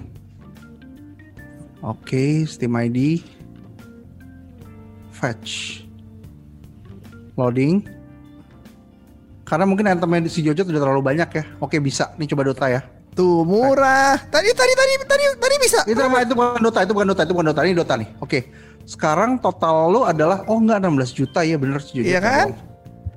Oke, 1.82 2.46
Steam 2.46 2.74
ID. 2.78 3.22
Fetch. 5.10 5.82
Loading. 7.34 7.82
Karena 9.42 9.64
mungkin 9.66 9.84
itemnya 9.90 10.26
di 10.26 10.30
si 10.30 10.40
Jojo 10.46 10.62
udah 10.62 10.82
terlalu 10.82 11.02
banyak 11.02 11.28
ya. 11.32 11.44
Oke, 11.58 11.82
bisa. 11.82 12.14
Nih 12.18 12.30
coba 12.30 12.46
Dota 12.46 12.66
ya. 12.70 12.80
Tuh 13.12 13.44
murah. 13.44 14.16
Tadi 14.32 14.48
tadi 14.56 14.72
tadi 14.72 14.92
tadi 15.04 15.24
tadi 15.36 15.54
bisa. 15.60 15.84
Itu 15.84 16.00
nama 16.00 16.24
itu 16.24 16.32
bukan 16.32 16.60
Dota, 16.64 16.80
itu 16.80 16.92
bukan 16.96 17.06
Dota, 17.12 17.22
itu 17.28 17.32
bukan 17.36 17.46
Dota. 17.52 17.60
Ini 17.68 17.74
Dota 17.76 17.94
nih. 18.00 18.08
Oke. 18.24 18.38
Sekarang 18.84 19.38
total 19.38 19.88
lu 19.90 20.00
adalah 20.02 20.42
oh 20.50 20.58
enggak 20.58 20.82
16 20.82 21.18
juta 21.18 21.40
ya 21.46 21.56
bener 21.56 21.78
si 21.80 22.00
Jojo. 22.02 22.08
Iya 22.10 22.20
kan? 22.20 22.46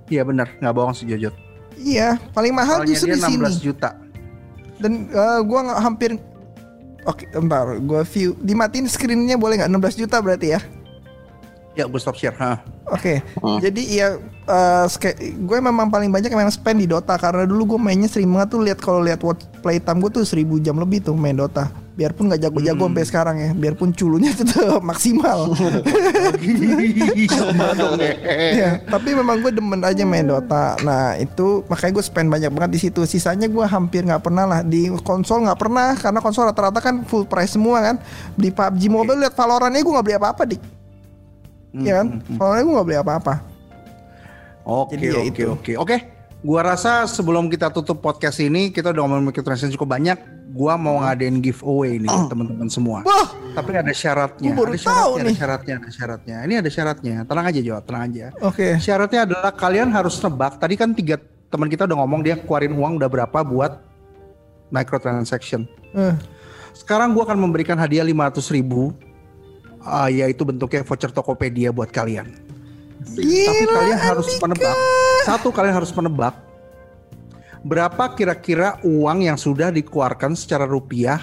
Iya 0.06 0.22
bener, 0.22 0.48
nggak 0.62 0.74
bohong 0.74 0.96
Jojo. 0.96 1.30
Iya, 1.76 2.16
paling 2.32 2.56
mahal 2.56 2.82
Soalnya 2.86 2.92
justru 2.96 3.08
di 3.12 3.22
sini. 3.22 3.44
16 3.44 3.60
juta. 3.66 3.90
Dan 4.80 5.12
eh, 5.12 5.40
gua 5.44 5.60
nggak 5.72 5.82
hampir 5.82 6.12
Oke, 7.06 7.30
bentar, 7.30 7.78
gua 7.86 8.02
view 8.02 8.34
dimatiin 8.42 8.90
screennya 8.90 9.38
boleh 9.38 9.62
nggak 9.62 9.70
16 9.70 10.02
juta 10.02 10.18
berarti 10.26 10.58
ya? 10.58 10.60
Ya, 11.78 11.86
gue 11.86 12.00
stop 12.02 12.18
share. 12.18 12.34
Ha. 12.40 12.64
Oke, 12.90 13.20
Hmm. 13.44 13.60
jadi 13.62 13.82
iya 13.84 14.08
eh, 14.46 14.86
ske- 14.88 15.18
gue 15.36 15.58
memang 15.60 15.88
paling 15.88 16.08
banyak 16.08 16.30
memang 16.30 16.50
spend 16.50 16.78
di 16.78 16.88
Dota 16.88 17.16
karena 17.16 17.44
dulu 17.44 17.76
gue 17.76 17.80
mainnya 17.82 18.06
sering 18.06 18.30
banget 18.30 18.50
tuh 18.50 18.62
lihat 18.62 18.78
kalau 18.78 19.00
lihat 19.00 19.20
watch 19.20 19.42
playtime 19.60 19.98
gue 20.00 20.12
tuh 20.12 20.24
1000 20.24 20.36
jam 20.60 20.76
lebih 20.76 21.02
tuh 21.02 21.14
main 21.14 21.34
Dota. 21.34 21.68
Biarpun 21.96 22.28
nggak 22.28 22.42
jago-jago 22.42 22.76
Hmm. 22.78 22.92
sampai 22.92 23.06
sekarang 23.06 23.36
ya, 23.38 23.50
biarpun 23.52 23.90
culunya 23.90 24.28
tetap 24.30 24.84
maksimal. 24.84 25.56
Sama 27.26 27.72
dong 27.72 27.96
ya. 28.52 28.84
Tapi 28.84 29.10
memang 29.14 29.40
gue 29.40 29.48
demen 29.50 29.80
aja 29.80 30.04
main 30.04 30.26
Dota. 30.26 30.76
Nah 30.82 31.16
itu 31.16 31.64
makanya 31.66 31.96
gue 31.96 32.04
spend 32.04 32.28
banyak 32.28 32.52
banget 32.52 32.72
di 32.72 32.80
situ. 32.82 33.02
Sisanya 33.06 33.48
gue 33.48 33.64
hampir 33.64 34.04
nggak 34.04 34.22
pernah 34.22 34.44
lah 34.44 34.60
di 34.60 34.92
konsol 35.02 35.48
nggak 35.48 35.56
pernah 35.56 35.96
karena 35.96 36.20
konsol 36.20 36.44
rata-rata 36.46 36.80
kan 36.80 37.02
full 37.04 37.24
price 37.24 37.56
semua 37.56 37.80
kan. 37.82 37.96
Beli 38.36 38.52
PUBG 38.52 38.82
Mobile 38.88 39.20
lihat 39.22 39.34
Valorantnya 39.34 39.80
gue 39.80 39.94
nggak 39.94 40.06
beli 40.06 40.18
apa-apa 40.18 40.42
dik. 40.46 40.62
Iya 41.76 42.04
kan? 42.04 42.08
Valorant 42.36 42.60
gue 42.62 42.74
nggak 42.76 42.88
beli 42.88 43.00
apa-apa. 43.00 43.34
Oke, 44.66 44.98
Jadi 44.98 45.06
ya 45.06 45.14
oke, 45.16 45.30
itu. 45.30 45.46
oke. 45.48 45.72
Oke, 45.78 45.96
gua 46.42 46.62
rasa 46.66 47.06
sebelum 47.06 47.48
kita 47.48 47.70
tutup 47.70 48.02
podcast 48.02 48.38
ini, 48.40 48.70
kita 48.70 48.90
udah 48.90 49.02
ngomongin 49.02 49.30
microtransaction 49.30 49.70
cukup 49.72 49.94
banyak. 49.94 50.18
Gua 50.50 50.74
mau 50.74 51.00
ngadain 51.00 51.38
giveaway 51.38 51.98
nih 51.98 52.08
buat 52.08 52.30
teman-teman 52.34 52.66
semua. 52.66 53.00
Wah, 53.02 53.30
Tapi 53.54 53.72
ada 53.76 53.92
syaratnya. 53.92 54.50
Gua 54.50 54.58
baru 54.60 54.72
ada 54.72 54.80
syaratnya, 54.80 54.98
tahu 54.98 55.12
ada 55.14 55.24
nih. 55.24 55.36
syaratnya, 55.36 55.74
ada 55.78 55.90
syaratnya. 55.92 56.36
Ini 56.42 56.54
ada 56.58 56.70
syaratnya. 56.70 57.16
Tenang 57.24 57.46
aja, 57.46 57.60
Jo, 57.62 57.76
tenang 57.80 58.04
aja. 58.10 58.26
oke. 58.42 58.68
Syaratnya 58.80 59.22
adalah 59.24 59.52
kalian 59.52 59.90
harus 59.92 60.18
nebak. 60.18 60.58
Tadi 60.58 60.74
kan 60.74 60.90
tiga 60.92 61.16
teman 61.46 61.70
kita 61.70 61.86
udah 61.86 61.98
ngomong 62.02 62.22
dia 62.22 62.36
keluarin 62.36 62.74
uang 62.74 62.98
udah 62.98 63.08
berapa 63.08 63.40
buat 63.42 63.78
microtransaction. 64.70 65.70
Eh, 65.94 66.16
Sekarang 66.74 67.14
gua 67.14 67.24
akan 67.24 67.40
memberikan 67.40 67.76
hadiah 67.76 68.04
500 68.04 68.50
ribu. 68.50 68.92
ah, 69.80 70.10
yaitu 70.10 70.42
bentuknya 70.42 70.82
voucher 70.82 71.14
Tokopedia 71.14 71.70
buat 71.70 71.94
kalian. 71.94 72.26
Tapi 73.04 73.22
Gila, 73.28 73.74
kalian 73.76 74.00
harus 74.00 74.28
Andika. 74.28 74.44
menebak. 74.48 74.78
Satu 75.26 75.48
kalian 75.52 75.76
harus 75.76 75.92
menebak 75.92 76.36
berapa 77.66 78.14
kira-kira 78.14 78.78
uang 78.86 79.26
yang 79.26 79.42
sudah 79.42 79.74
dikeluarkan 79.74 80.38
secara 80.38 80.70
rupiah 80.70 81.18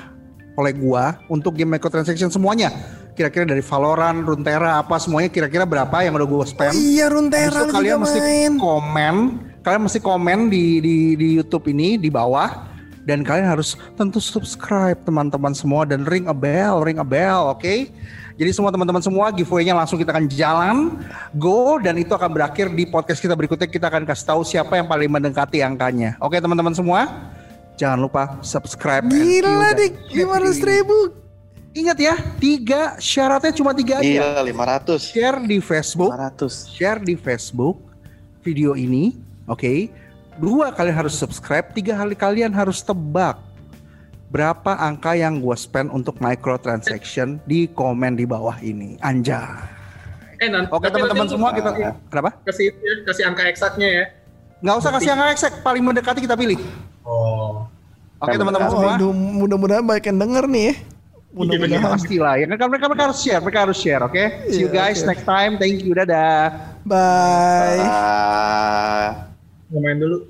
oleh 0.59 0.75
gua 0.75 1.23
untuk 1.31 1.55
game 1.55 1.79
microtransaction 1.79 2.29
semuanya. 2.35 2.75
kira-kira 3.12 3.45
dari 3.45 3.61
Valorant, 3.61 4.25
Runeterra 4.25 4.81
apa 4.81 4.97
semuanya 4.97 5.29
kira-kira 5.29 5.68
berapa 5.68 6.01
yang 6.01 6.16
udah 6.16 6.25
gue 6.25 6.49
spend. 6.49 6.73
Oh 6.73 6.81
iya 6.81 7.12
Runeterra 7.12 7.68
kalian 7.68 8.01
juga 8.01 8.09
mesti 8.09 8.20
main. 8.25 8.53
komen, 8.57 9.14
kalian 9.61 9.83
mesti 9.85 10.01
komen 10.01 10.39
di 10.49 10.81
di 10.81 10.97
di 11.20 11.29
YouTube 11.37 11.68
ini 11.77 12.01
di 12.01 12.09
bawah 12.09 12.72
dan 13.03 13.26
kalian 13.26 13.48
harus 13.50 13.74
tentu 13.98 14.22
subscribe 14.22 14.98
teman-teman 15.03 15.50
semua 15.53 15.82
dan 15.82 16.07
ring 16.07 16.30
a 16.30 16.36
bell, 16.36 16.82
ring 16.86 17.03
a 17.03 17.07
bell, 17.07 17.50
oke? 17.50 17.90
Jadi 18.32 18.50
semua 18.50 18.72
teman-teman 18.72 19.05
semua 19.05 19.28
giveaway-nya 19.28 19.76
langsung 19.76 20.00
kita 20.00 20.11
akan 20.14 20.26
jalan 20.30 20.76
go 21.36 21.76
dan 21.76 22.00
itu 22.00 22.11
akan 22.16 22.32
berakhir 22.32 22.72
di 22.72 22.88
podcast 22.88 23.20
kita 23.20 23.36
berikutnya 23.36 23.68
kita 23.68 23.86
akan 23.92 24.09
kasih 24.09 24.24
tahu 24.24 24.40
siapa 24.42 24.80
yang 24.80 24.88
paling 24.88 25.11
mendekati 25.11 25.61
angkanya. 25.61 26.16
Oke 26.16 26.40
teman-teman 26.40 26.72
semua, 26.72 27.30
jangan 27.76 28.00
lupa 28.00 28.40
subscribe. 28.40 29.05
Gila 29.05 29.76
dik, 29.76 29.92
share 30.09 30.16
lima 30.16 30.34
ratus 30.40 30.59
di- 30.59 30.66
ribu. 30.66 30.98
Ingat 31.72 31.98
ya, 32.05 32.14
tiga 32.36 33.00
syaratnya 33.00 33.53
cuma 33.57 33.72
tiga 33.72 34.05
aja. 34.05 34.05
Gila 34.05 34.44
500. 34.44 35.09
Share 35.09 35.40
di 35.40 35.57
Facebook, 35.57 36.12
500. 36.12 36.68
share 36.68 37.00
di 37.00 37.16
Facebook 37.16 37.80
video 38.44 38.76
ini, 38.76 39.16
oke? 39.48 39.88
Dua 40.43 40.74
kalian 40.74 40.99
harus 40.99 41.14
subscribe, 41.14 41.70
tiga 41.70 41.95
kali 41.95 42.18
kalian 42.18 42.51
harus 42.51 42.82
tebak 42.82 43.38
berapa 44.26 44.74
angka 44.74 45.14
yang 45.14 45.38
gue 45.38 45.55
spend 45.55 45.95
untuk 45.95 46.18
microtransaction 46.18 47.38
di 47.47 47.70
komen 47.70 48.18
di 48.18 48.26
bawah 48.26 48.59
ini. 48.59 48.99
Anjay. 48.99 49.38
Eh, 50.43 50.51
nanti, 50.51 50.66
Oke 50.74 50.90
teman-teman 50.90 51.30
semua 51.30 51.55
kita 51.55 51.70
kenapa? 52.11 52.34
kasih 52.43 52.74
ya, 52.74 52.93
kasih 53.07 53.22
angka 53.30 53.43
eksaknya 53.47 53.88
ya. 53.88 54.05
Nggak 54.59 54.76
usah 54.82 54.90
kasih 54.90 55.11
angka 55.14 55.26
exact, 55.30 55.57
paling 55.62 55.82
mendekati 55.86 56.26
kita 56.26 56.34
pilih. 56.34 56.59
Oh. 57.07 57.70
Oke 58.18 58.34
teman-teman 58.34 58.66
Oh, 58.66 58.74
semua. 58.74 58.93
mudah-mudahan 59.14 59.86
banyak 59.86 60.11
yang 60.11 60.18
denger 60.18 60.45
nih 60.51 60.64
ya. 60.66 60.74
Mudah-mudahan. 61.32 61.90
Pasti 61.95 62.16
lah, 62.18 62.34
ya 62.34 62.51
kan 62.51 62.66
mereka, 62.66 62.90
mereka 62.90 63.03
harus 63.09 63.18
share, 63.22 63.38
mereka 63.38 63.59
harus 63.70 63.78
share, 63.78 64.03
oke? 64.03 64.24
See 64.51 64.66
you 64.66 64.68
Iya, 64.68 64.74
guys 64.74 64.99
oke. 65.01 65.09
next 65.14 65.24
time, 65.24 65.53
thank 65.55 65.78
you, 65.86 65.95
dadah. 65.95 66.51
Bye. 66.82 67.78
Ah. 67.86 69.32
Mau 69.73 69.81
main 69.81 69.97
dulu. 69.97 70.29